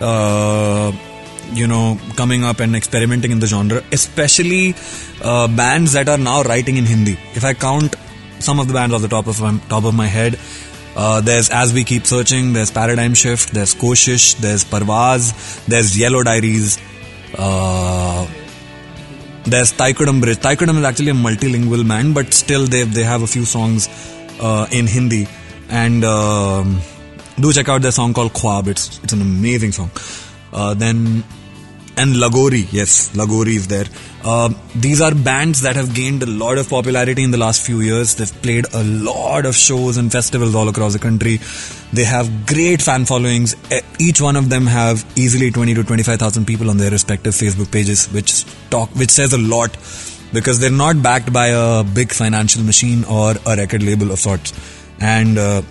uh, 0.00 0.92
you 1.52 1.66
know, 1.66 1.98
coming 2.16 2.44
up 2.44 2.60
and 2.60 2.76
experimenting 2.76 3.30
in 3.30 3.40
the 3.40 3.46
genre, 3.46 3.82
especially 3.92 4.74
uh, 5.22 5.48
bands 5.48 5.92
that 5.94 6.08
are 6.08 6.18
now 6.18 6.42
writing 6.42 6.76
in 6.76 6.84
Hindi. 6.84 7.12
If 7.34 7.44
I 7.44 7.54
count 7.54 7.96
some 8.38 8.60
of 8.60 8.68
the 8.68 8.74
bands 8.74 8.94
off 8.94 9.02
the 9.02 9.08
top 9.08 9.26
of 9.26 9.40
my, 9.40 9.58
top 9.68 9.84
of 9.84 9.94
my 9.94 10.06
head, 10.06 10.38
uh, 10.96 11.20
there's 11.20 11.50
As 11.50 11.72
We 11.72 11.84
Keep 11.84 12.06
Searching, 12.06 12.52
there's 12.52 12.70
Paradigm 12.70 13.14
Shift, 13.14 13.52
there's 13.52 13.74
Koshish, 13.74 14.36
there's 14.38 14.64
Parvaaz, 14.64 15.64
there's 15.66 15.96
Yellow 15.98 16.22
Diaries, 16.22 16.78
uh, 17.36 18.26
there's 19.44 19.72
Thaikudam 19.72 20.20
Bridge. 20.20 20.38
Thaikudam 20.38 20.78
is 20.78 20.84
actually 20.84 21.10
a 21.10 21.14
multilingual 21.14 21.84
man, 21.86 22.12
but 22.12 22.34
still 22.34 22.66
they 22.66 22.82
they 22.82 23.04
have 23.04 23.22
a 23.22 23.26
few 23.26 23.44
songs 23.44 23.88
uh, 24.40 24.66
in 24.72 24.86
Hindi, 24.86 25.26
and 25.68 26.04
um, 26.04 26.80
do 27.40 27.52
check 27.52 27.68
out 27.68 27.82
their 27.82 27.92
song 27.92 28.14
called 28.14 28.32
Khwab. 28.32 28.68
It's 28.68 28.98
it's 29.02 29.12
an 29.12 29.22
amazing 29.22 29.72
song. 29.72 29.90
Uh, 30.52 30.74
then 30.74 31.24
and 31.98 32.14
Lagori, 32.14 32.72
yes, 32.72 33.10
Lagori 33.16 33.56
is 33.56 33.66
there. 33.66 33.86
Uh, 34.22 34.50
these 34.76 35.00
are 35.00 35.12
bands 35.12 35.62
that 35.62 35.74
have 35.74 35.94
gained 35.94 36.22
a 36.22 36.26
lot 36.26 36.56
of 36.56 36.68
popularity 36.68 37.24
in 37.24 37.32
the 37.32 37.38
last 37.38 37.66
few 37.66 37.80
years. 37.80 38.14
They've 38.14 38.42
played 38.42 38.66
a 38.72 38.84
lot 38.84 39.46
of 39.46 39.56
shows 39.56 39.96
and 39.96 40.10
festivals 40.12 40.54
all 40.54 40.68
across 40.68 40.92
the 40.92 41.00
country. 41.00 41.40
They 41.92 42.04
have 42.04 42.46
great 42.46 42.82
fan 42.82 43.04
followings. 43.04 43.56
Each 43.98 44.20
one 44.20 44.36
of 44.36 44.48
them 44.48 44.66
have 44.66 45.04
easily 45.16 45.50
20 45.50 45.74
to 45.74 45.82
25,000 45.82 46.46
people 46.46 46.70
on 46.70 46.76
their 46.76 46.92
respective 46.92 47.34
Facebook 47.34 47.72
pages, 47.72 48.06
which 48.12 48.44
talk, 48.70 48.90
which 48.90 49.10
says 49.10 49.32
a 49.32 49.38
lot 49.38 49.76
because 50.32 50.60
they're 50.60 50.70
not 50.70 51.02
backed 51.02 51.32
by 51.32 51.48
a 51.48 51.82
big 51.82 52.12
financial 52.12 52.62
machine 52.62 53.02
or 53.04 53.34
a 53.44 53.56
record 53.56 53.82
label 53.82 54.12
of 54.12 54.20
sorts. 54.20 54.52
And 55.00 55.36
uh, 55.36 55.62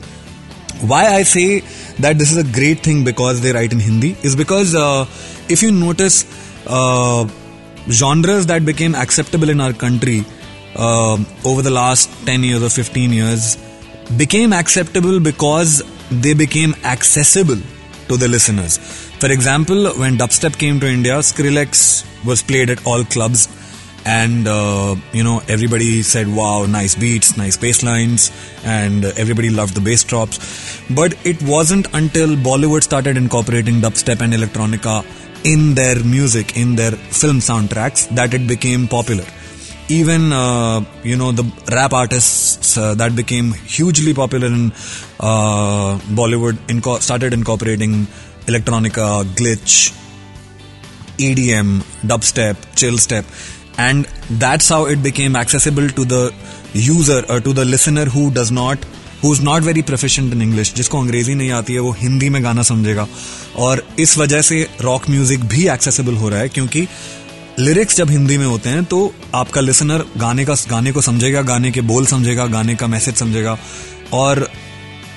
why 0.82 1.06
I 1.06 1.24
say 1.24 1.62
that 2.00 2.18
this 2.18 2.32
is 2.32 2.38
a 2.38 2.44
great 2.44 2.80
thing 2.80 3.04
because 3.04 3.42
they 3.42 3.52
write 3.52 3.72
in 3.72 3.80
Hindi 3.80 4.16
is 4.24 4.36
because 4.36 4.76
uh, 4.76 5.06
if 5.50 5.64
you 5.64 5.72
notice 5.72 6.26
uh, 6.68 7.28
genres 7.90 8.46
that 8.48 8.66
became 8.66 8.96
acceptable 8.96 9.50
in 9.50 9.62
our 9.62 9.74
country 9.74 10.24
uh, 10.76 11.18
over 11.46 11.62
the 11.62 11.72
last 11.72 12.10
10 12.26 12.44
years 12.44 12.64
or 12.64 12.70
15 12.70 13.12
years 13.12 13.58
became 14.18 14.54
acceptable 14.54 15.20
because 15.20 15.84
they 16.12 16.34
became 16.34 16.76
accessible 16.84 17.58
to 18.08 18.18
the 18.18 18.28
listeners. 18.28 18.78
For 19.20 19.32
example, 19.32 19.88
when 19.94 20.18
dubstep 20.18 20.58
came 20.58 20.80
to 20.80 20.88
India, 20.88 21.18
Skrillex 21.20 22.06
was 22.26 22.42
played 22.42 22.70
at 22.70 22.86
all 22.86 23.04
clubs 23.04 23.48
and 24.08 24.48
uh, 24.48 24.96
you 25.12 25.24
know 25.28 25.38
everybody 25.56 26.02
said 26.02 26.28
wow 26.40 26.66
nice 26.66 26.96
beats 27.04 27.36
nice 27.42 27.58
bass 27.64 27.84
lines 27.84 28.32
and 28.64 29.06
everybody 29.24 29.50
loved 29.50 29.76
the 29.76 29.82
bass 29.82 30.04
drops. 30.04 30.38
But 31.00 31.16
it 31.32 31.42
wasn't 31.44 31.88
until 31.94 32.36
bollywood 32.50 32.84
started 32.84 33.18
incorporating 33.18 33.82
dubstep 33.86 34.22
and 34.22 34.34
electronica 34.34 34.96
in 35.54 35.76
their 35.76 35.98
music 36.04 36.56
in 36.62 36.76
their 36.76 36.92
film 36.92 37.40
soundtracks 37.50 38.08
that 38.16 38.34
it 38.34 38.48
became 38.48 38.88
popular. 38.88 39.26
Even 39.90 40.32
uh, 40.32 40.80
you 41.04 41.18
know 41.18 41.32
the 41.32 41.46
rap 41.72 41.94
artists 41.94 42.78
uh, 42.78 42.96
that 42.96 43.16
became 43.16 43.54
hugely 43.76 44.14
popular 44.14 44.48
in 44.48 44.72
uh, 45.20 45.92
bollywood 46.22 46.58
inco- 46.74 47.00
started 47.02 47.34
incorporating 47.34 47.94
electronica 48.48 49.08
glitch 49.40 49.94
EDM, 51.18 51.82
dubstep, 52.06 52.56
chill 52.76 52.98
step, 52.98 53.26
and 53.78 54.08
that's 54.40 54.70
how 54.70 54.86
it 54.86 55.02
became 55.04 55.36
accessible 55.36 55.88
to 55.90 56.06
the 56.06 56.34
user 56.74 57.24
or 57.30 57.40
to 57.40 57.54
the 57.54 57.66
listener 57.66 58.06
who 58.06 58.32
does 58.32 58.52
not 58.52 58.86
who's 59.22 59.42
not 59.42 59.64
very 59.64 59.82
proficient 59.82 60.34
in 60.34 60.42
English 60.42 60.74
जिसको 60.76 61.02
अंग्रेज़ी 61.02 61.36
नहीं 61.36 61.52
आती 61.52 61.74
है 61.74 61.80
वो 61.80 61.92
हिंदी 62.00 62.30
में 62.30 62.44
गाना 62.44 62.62
समझेगा 62.62 63.08
और 63.66 63.84
इस 64.00 64.18
वजह 64.18 64.42
से 64.42 64.68
रॉक 64.82 65.10
म्यूज़िक 65.10 65.44
भी 65.54 65.68
एक्सेसिबल 65.70 66.16
हो 66.16 66.30
रहा 66.30 66.40
है 66.40 66.50
क्योंकि 66.50 66.88
लिरिक्स 67.60 67.98
जब 67.98 68.10
हिंदी 68.10 68.38
में 68.38 68.46
होते 68.46 68.70
हैं 68.70 68.84
तो 68.86 69.14
आपका 69.36 69.62
लिसनर 69.62 70.06
गाने 70.18 70.46
का 70.46 70.56
गाने 70.70 70.92
को 70.92 71.02
समझेगा 71.02 71.42
गाने 71.42 71.72
के 71.72 71.82
बोल 71.92 72.06
समझेगा 72.06 72.46
गाने 72.48 72.76
का 72.76 72.88
मैसेज 72.88 73.16
समझेगा 73.16 73.58
और 74.14 74.48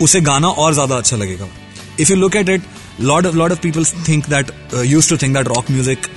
उसे 0.02 0.20
गाना 0.20 0.48
और 0.48 0.72
ज़्यादा 0.74 0.96
अच्छा 0.96 1.16
लगेगा 1.16 1.48
you 1.98 2.16
look 2.16 2.34
at 2.34 2.48
it, 2.48 2.62
lot 2.98 3.26
of 3.26 3.34
lot 3.36 3.52
of 3.52 3.60
people 3.60 3.84
think 3.84 4.26
that 4.26 4.50
uh, 4.74 4.80
used 4.80 5.10
to 5.10 5.18
think 5.18 5.34
that 5.34 5.48
rock 5.48 5.68
music 5.68 6.08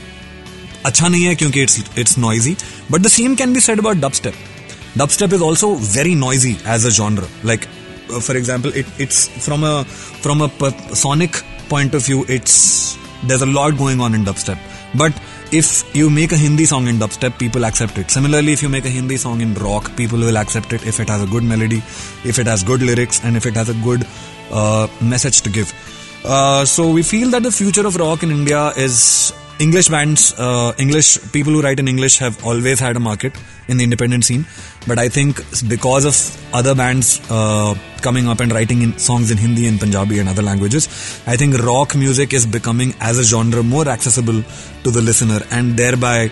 अच्छा 0.86 1.08
नहीं 1.08 1.24
है 1.24 1.34
क्योंकि 1.34 1.64
it's 1.66 1.78
it's 2.02 2.16
noisy. 2.16 2.56
But 2.90 3.02
the 3.02 3.12
same 3.16 3.36
can 3.36 3.52
be 3.52 3.60
said 3.60 3.78
about 3.78 3.98
dubstep. 4.06 4.34
Dubstep 4.94 5.32
is 5.32 5.42
also 5.42 5.74
very 5.74 6.14
noisy 6.14 6.56
as 6.64 6.84
a 6.84 6.90
genre. 6.90 7.26
Like, 7.44 7.66
uh, 8.10 8.20
for 8.20 8.36
example, 8.36 8.72
it, 8.74 8.86
it's 8.98 9.28
from 9.46 9.64
a 9.64 9.84
from 9.84 10.40
a 10.42 10.48
p- 10.48 10.94
sonic 10.94 11.42
point 11.68 11.94
of 11.94 12.04
view, 12.04 12.24
it's 12.28 12.96
there's 13.24 13.42
a 13.42 13.46
lot 13.46 13.76
going 13.76 14.00
on 14.00 14.14
in 14.14 14.24
dubstep. 14.24 14.58
But 14.94 15.12
if 15.52 15.94
you 15.94 16.08
make 16.10 16.32
a 16.32 16.36
Hindi 16.36 16.64
song 16.64 16.88
in 16.88 16.96
dubstep, 16.96 17.38
people 17.38 17.64
accept 17.64 17.98
it. 17.98 18.10
Similarly, 18.10 18.52
if 18.52 18.62
you 18.62 18.68
make 18.68 18.84
a 18.84 18.88
Hindi 18.88 19.16
song 19.16 19.40
in 19.40 19.54
rock, 19.54 19.94
people 19.96 20.18
will 20.18 20.38
accept 20.38 20.72
it 20.72 20.86
if 20.86 21.00
it 21.00 21.08
has 21.08 21.22
a 21.22 21.26
good 21.26 21.42
melody, 21.42 21.78
if 22.24 22.38
it 22.38 22.46
has 22.46 22.62
good 22.62 22.82
lyrics, 22.82 23.22
and 23.24 23.36
if 23.36 23.46
it 23.46 23.54
has 23.54 23.68
a 23.68 23.74
good 23.74 24.06
uh, 24.50 24.86
message 25.00 25.42
to 25.42 25.50
give. 25.50 25.72
Uh, 26.24 26.64
so 26.64 26.90
we 26.90 27.02
feel 27.02 27.30
that 27.30 27.42
the 27.42 27.52
future 27.52 27.86
of 27.86 27.96
rock 27.96 28.22
in 28.22 28.30
India 28.30 28.72
is 28.76 29.32
English 29.59 29.87
bands, 29.89 30.33
uh, 30.39 30.73
English 30.79 31.31
people 31.31 31.53
who 31.53 31.61
write 31.61 31.79
in 31.79 31.87
English 31.87 32.17
have 32.17 32.43
always 32.43 32.79
had 32.79 32.95
a 32.95 32.99
market 32.99 33.37
in 33.67 33.77
the 33.77 33.83
independent 33.83 34.25
scene. 34.25 34.45
But 34.87 34.97
I 34.97 35.09
think 35.09 35.37
because 35.69 36.05
of 36.05 36.15
other 36.53 36.73
bands 36.73 37.21
uh, 37.29 37.75
coming 38.01 38.27
up 38.27 38.39
and 38.39 38.51
writing 38.51 38.81
in 38.81 38.97
songs 38.97 39.29
in 39.29 39.37
Hindi 39.37 39.67
and 39.67 39.79
Punjabi 39.79 40.19
and 40.19 40.27
other 40.27 40.41
languages, 40.41 40.87
I 41.27 41.37
think 41.37 41.57
rock 41.59 41.95
music 41.95 42.33
is 42.33 42.45
becoming 42.47 42.95
as 42.99 43.19
a 43.19 43.23
genre 43.23 43.61
more 43.61 43.87
accessible 43.87 44.43
to 44.83 44.91
the 44.91 45.01
listener 45.01 45.41
and 45.51 45.77
thereby 45.77 46.31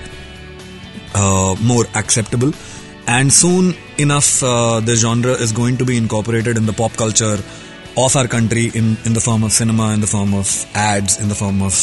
uh, 1.14 1.56
more 1.62 1.86
acceptable. 1.94 2.52
And 3.08 3.32
soon 3.32 3.76
enough, 3.98 4.42
uh, 4.44 4.80
the 4.80 4.96
genre 4.96 5.34
is 5.34 5.52
going 5.52 5.78
to 5.78 5.86
be 5.86 5.96
incorporated 5.96 6.58
in 6.58 6.66
the 6.66 6.74
pop 6.74 6.94
culture 6.94 7.38
of 7.98 8.16
our 8.16 8.28
country 8.28 8.72
in, 8.74 8.98
in 9.06 9.14
the 9.14 9.22
form 9.22 9.44
of 9.44 9.52
cinema, 9.52 9.94
in 9.94 10.02
the 10.02 10.08
form 10.08 10.34
of 10.34 10.66
ads, 10.74 11.20
in 11.20 11.30
the 11.30 11.36
form 11.36 11.62
of 11.62 11.74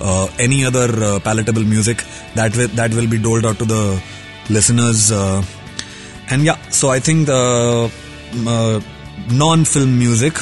uh, 0.00 0.28
any 0.38 0.64
other 0.64 0.88
uh, 1.04 1.20
palatable 1.20 1.62
music 1.62 2.04
that 2.34 2.56
will, 2.56 2.68
that 2.68 2.92
will 2.94 3.08
be 3.08 3.18
doled 3.18 3.44
out 3.44 3.58
to 3.58 3.64
the 3.64 4.02
listeners. 4.50 5.12
Uh, 5.12 5.42
and 6.30 6.42
yeah, 6.42 6.56
so 6.70 6.90
I 6.90 6.98
think 6.98 7.26
the 7.26 7.90
uh, 8.46 8.80
non-film 9.30 9.98
music 9.98 10.34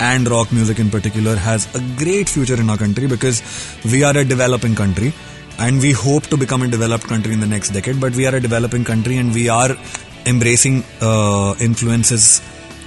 and 0.00 0.28
rock 0.28 0.52
music 0.52 0.78
in 0.78 0.90
particular 0.90 1.36
has 1.36 1.72
a 1.74 1.80
great 2.02 2.28
future 2.28 2.60
in 2.60 2.70
our 2.70 2.76
country 2.76 3.06
because 3.06 3.42
we 3.84 4.02
are 4.04 4.16
a 4.16 4.24
developing 4.24 4.74
country 4.74 5.12
and 5.58 5.80
we 5.80 5.92
hope 5.92 6.24
to 6.24 6.36
become 6.36 6.62
a 6.62 6.68
developed 6.68 7.04
country 7.04 7.32
in 7.32 7.40
the 7.40 7.46
next 7.46 7.70
decade 7.70 8.00
but 8.00 8.14
we 8.14 8.26
are 8.26 8.34
a 8.34 8.40
developing 8.40 8.84
country 8.84 9.16
and 9.16 9.34
we 9.34 9.48
are 9.48 9.76
embracing 10.24 10.84
uh, 11.00 11.54
influences 11.60 12.40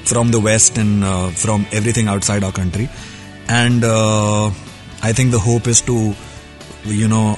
from 0.05 0.31
the 0.31 0.39
west 0.39 0.77
and 0.77 1.03
uh, 1.03 1.29
from 1.31 1.65
everything 1.71 2.07
outside 2.07 2.43
our 2.43 2.51
country 2.51 2.89
and 3.47 3.83
i 5.01 5.11
think 5.11 5.31
the 5.31 5.39
hope 5.39 5.67
is 5.67 5.81
to 5.81 6.13
you 6.85 7.07
know 7.07 7.37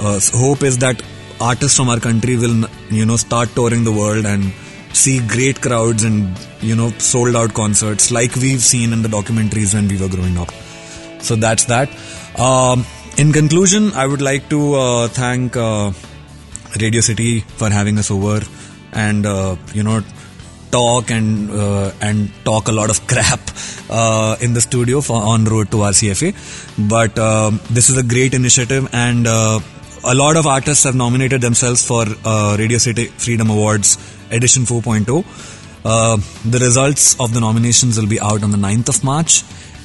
uh, 0.00 0.20
hope 0.44 0.62
is 0.62 0.78
that 0.78 1.02
artists 1.40 1.76
from 1.76 1.88
our 1.88 2.00
country 2.00 2.36
will 2.36 2.64
you 2.90 3.04
know 3.04 3.16
start 3.16 3.48
touring 3.54 3.84
the 3.84 3.92
world 3.92 4.24
and 4.24 4.52
see 4.92 5.20
great 5.26 5.60
crowds 5.60 6.04
and 6.04 6.38
you 6.60 6.76
know 6.76 6.90
sold 6.98 7.34
out 7.34 7.54
concerts 7.54 8.10
like 8.10 8.34
we've 8.36 8.62
seen 8.62 8.92
in 8.92 9.02
the 9.02 9.08
documentaries 9.08 9.74
when 9.74 9.88
we 9.88 9.96
were 9.96 10.08
growing 10.08 10.36
up. 10.36 10.50
So 11.20 11.36
that's 11.36 11.64
that. 11.66 11.88
Um, 12.38 12.84
in 13.18 13.30
conclusion 13.32 13.92
i 13.92 14.06
would 14.06 14.22
like 14.22 14.48
to 14.48 14.74
uh, 14.74 15.08
thank 15.08 15.56
uh, 15.56 15.92
radio 16.80 17.00
city 17.00 17.40
for 17.40 17.68
having 17.68 17.98
us 17.98 18.10
over 18.10 18.40
and 18.92 19.26
uh, 19.26 19.54
you 19.74 19.82
know 19.82 20.02
talk 20.72 21.10
and 21.10 21.50
uh, 21.50 21.92
and 22.00 22.32
talk 22.44 22.68
a 22.68 22.72
lot 22.72 22.90
of 22.90 23.06
crap 23.06 23.40
uh, 23.90 24.36
in 24.40 24.54
the 24.54 24.60
studio 24.60 25.00
for 25.00 25.22
on 25.22 25.44
road 25.44 25.70
to 25.70 25.78
RCFA. 25.92 26.32
But 26.88 27.18
um, 27.18 27.60
this 27.70 27.90
is 27.90 27.96
a 27.96 28.02
great 28.02 28.34
initiative, 28.34 28.88
and 28.92 29.26
uh, 29.26 29.60
a 30.04 30.14
lot 30.14 30.36
of 30.36 30.46
artists 30.46 30.84
have 30.84 30.96
nominated 30.96 31.40
themselves 31.40 31.86
for 31.86 32.04
uh, 32.24 32.56
Radio 32.58 32.78
City 32.78 33.06
Freedom 33.06 33.50
Awards 33.50 33.96
Edition 34.30 34.64
4.0. 34.64 35.24
Uh, 35.84 36.16
the 36.48 36.58
results 36.58 37.18
of 37.20 37.34
the 37.34 37.40
nominations 37.40 37.98
will 37.98 38.08
be 38.08 38.20
out 38.20 38.42
on 38.42 38.50
the 38.50 38.56
9th 38.56 38.88
of 38.88 39.04
March. 39.04 39.42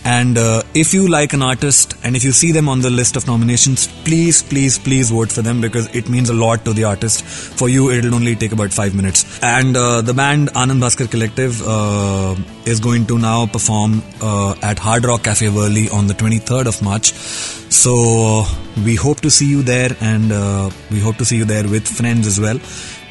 And 0.08 0.38
uh, 0.38 0.64
if 0.74 0.94
you 0.94 1.10
like 1.10 1.34
an 1.34 1.42
artist 1.42 1.94
and 2.02 2.16
if 2.16 2.24
you 2.24 2.32
see 2.32 2.54
them 2.54 2.70
on 2.70 2.80
the 2.80 2.90
list 2.90 3.18
of 3.18 3.28
nominations, 3.28 3.88
please, 4.06 4.42
please, 4.42 4.80
please 4.80 5.10
vote 5.10 5.30
for 5.30 5.42
them 5.42 5.60
because 5.60 5.94
it 5.94 6.08
means 6.08 6.30
a 6.30 6.34
lot 6.34 6.64
to 6.64 6.72
the 6.72 6.86
artist. 6.86 7.26
For 7.26 7.68
you, 7.68 7.92
it'll 7.92 8.16
only 8.16 8.34
take 8.34 8.54
about 8.54 8.72
five 8.72 8.96
minutes. 8.96 9.26
And 9.44 9.76
uh, 9.76 10.00
the 10.00 10.14
band 10.14 10.48
Anand 10.54 10.80
Bhaskar 10.80 11.12
Collective 11.12 11.62
uh, 11.68 12.36
is 12.66 12.80
going 12.80 13.06
to 13.08 13.20
now 13.20 13.48
perform 13.48 14.02
uh, 14.22 14.56
at 14.62 14.80
Hard 14.80 15.04
Rock 15.04 15.24
Cafe 15.24 15.48
Worli 15.48 15.92
on 15.94 16.08
the 16.08 16.14
23rd 16.14 16.68
of 16.68 16.82
March. 16.82 17.12
So 17.12 18.46
we 18.86 18.96
hope 18.96 19.20
to 19.22 19.30
see 19.30 19.50
you 19.50 19.62
there 19.62 19.92
and 20.00 20.32
uh, 20.32 20.70
we 20.90 21.02
hope 21.02 21.18
to 21.18 21.26
see 21.26 21.36
you 21.36 21.44
there 21.44 21.68
with 21.68 21.86
friends 21.86 22.28
as 22.28 22.40
well. 22.40 22.62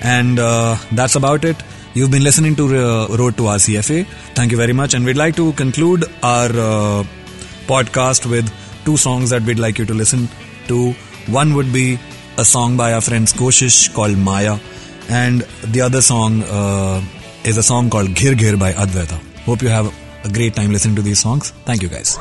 And 0.00 0.38
uh, 0.38 0.78
that's 0.92 1.14
about 1.14 1.44
it. 1.44 1.56
You've 1.96 2.10
been 2.10 2.24
listening 2.24 2.54
to 2.56 2.64
uh, 2.76 3.16
Road 3.16 3.38
to 3.38 3.44
RCFA. 3.44 4.04
Thank 4.34 4.50
you 4.50 4.58
very 4.58 4.74
much. 4.74 4.92
And 4.92 5.02
we'd 5.06 5.16
like 5.16 5.34
to 5.36 5.54
conclude 5.54 6.04
our 6.22 6.50
uh, 6.50 7.04
podcast 7.66 8.30
with 8.30 8.52
two 8.84 8.98
songs 8.98 9.30
that 9.30 9.42
we'd 9.44 9.58
like 9.58 9.78
you 9.78 9.86
to 9.86 9.94
listen 9.94 10.28
to. 10.68 10.92
One 11.38 11.54
would 11.54 11.72
be 11.72 11.98
a 12.36 12.44
song 12.44 12.76
by 12.76 12.92
our 12.92 13.00
friends 13.00 13.32
Koshish 13.32 13.94
called 13.94 14.18
Maya, 14.18 14.58
and 15.08 15.40
the 15.64 15.80
other 15.80 16.02
song 16.02 16.42
uh, 16.42 17.00
is 17.44 17.56
a 17.56 17.62
song 17.62 17.88
called 17.88 18.08
Ghir 18.08 18.34
Ghir 18.34 18.58
by 18.58 18.72
Advaita. 18.72 19.18
Hope 19.46 19.62
you 19.62 19.70
have 19.70 19.86
a 20.22 20.28
great 20.28 20.54
time 20.54 20.72
listening 20.72 20.96
to 20.96 21.02
these 21.02 21.18
songs. 21.18 21.52
Thank 21.64 21.80
you 21.80 21.88
guys. 21.88 22.18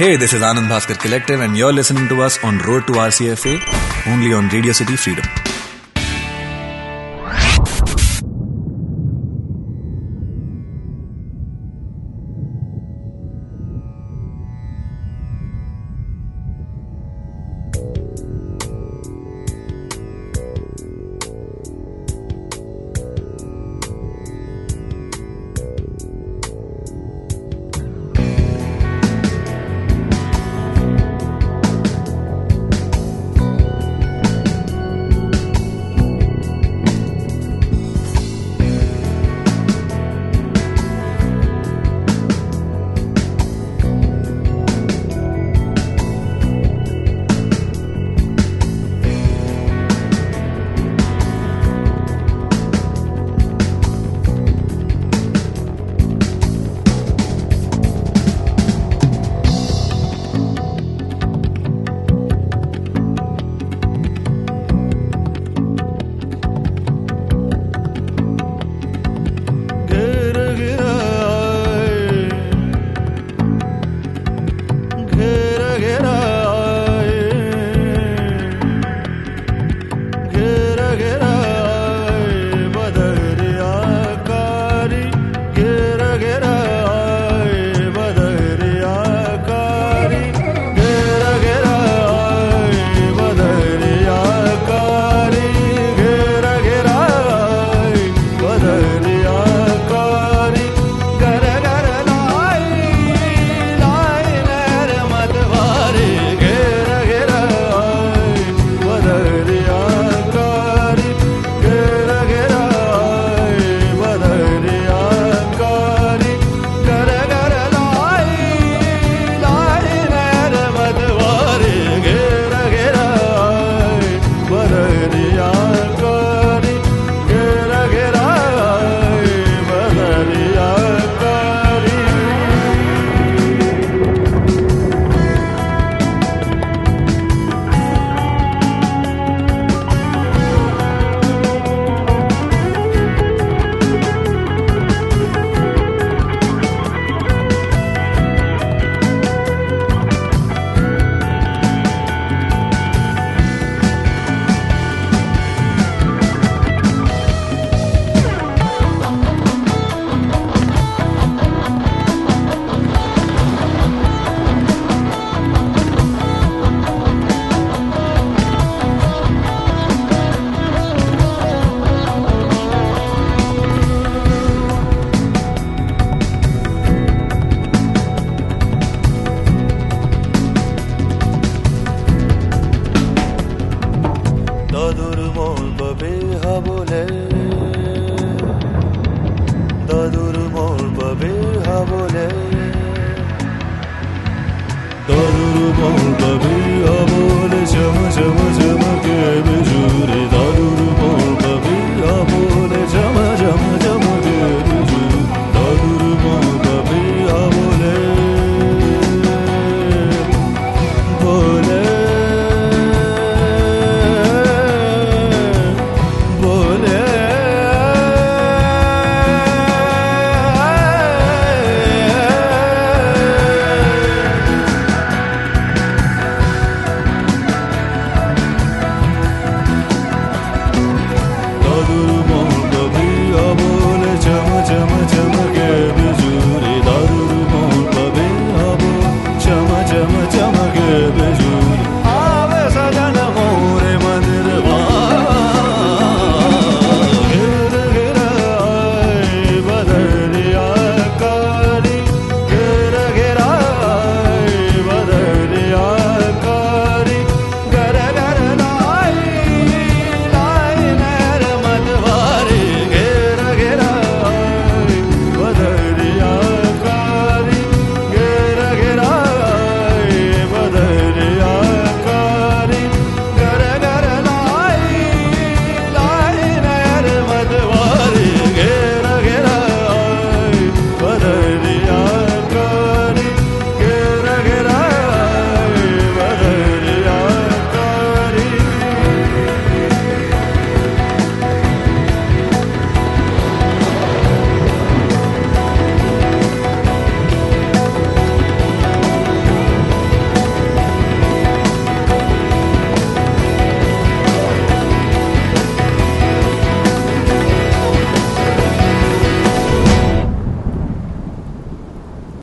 Hey, 0.00 0.14
this 0.14 0.32
is 0.32 0.42
Anand 0.42 0.68
Bhaskar 0.72 0.96
Collective, 0.96 1.40
and 1.40 1.56
you're 1.56 1.72
listening 1.72 2.06
to 2.10 2.22
us 2.22 2.38
on 2.44 2.58
Road 2.58 2.86
to 2.86 2.92
RCFA, 2.92 3.54
only 4.06 4.32
on 4.32 4.48
Radio 4.50 4.70
City 4.70 4.94
Freedom. 4.94 5.47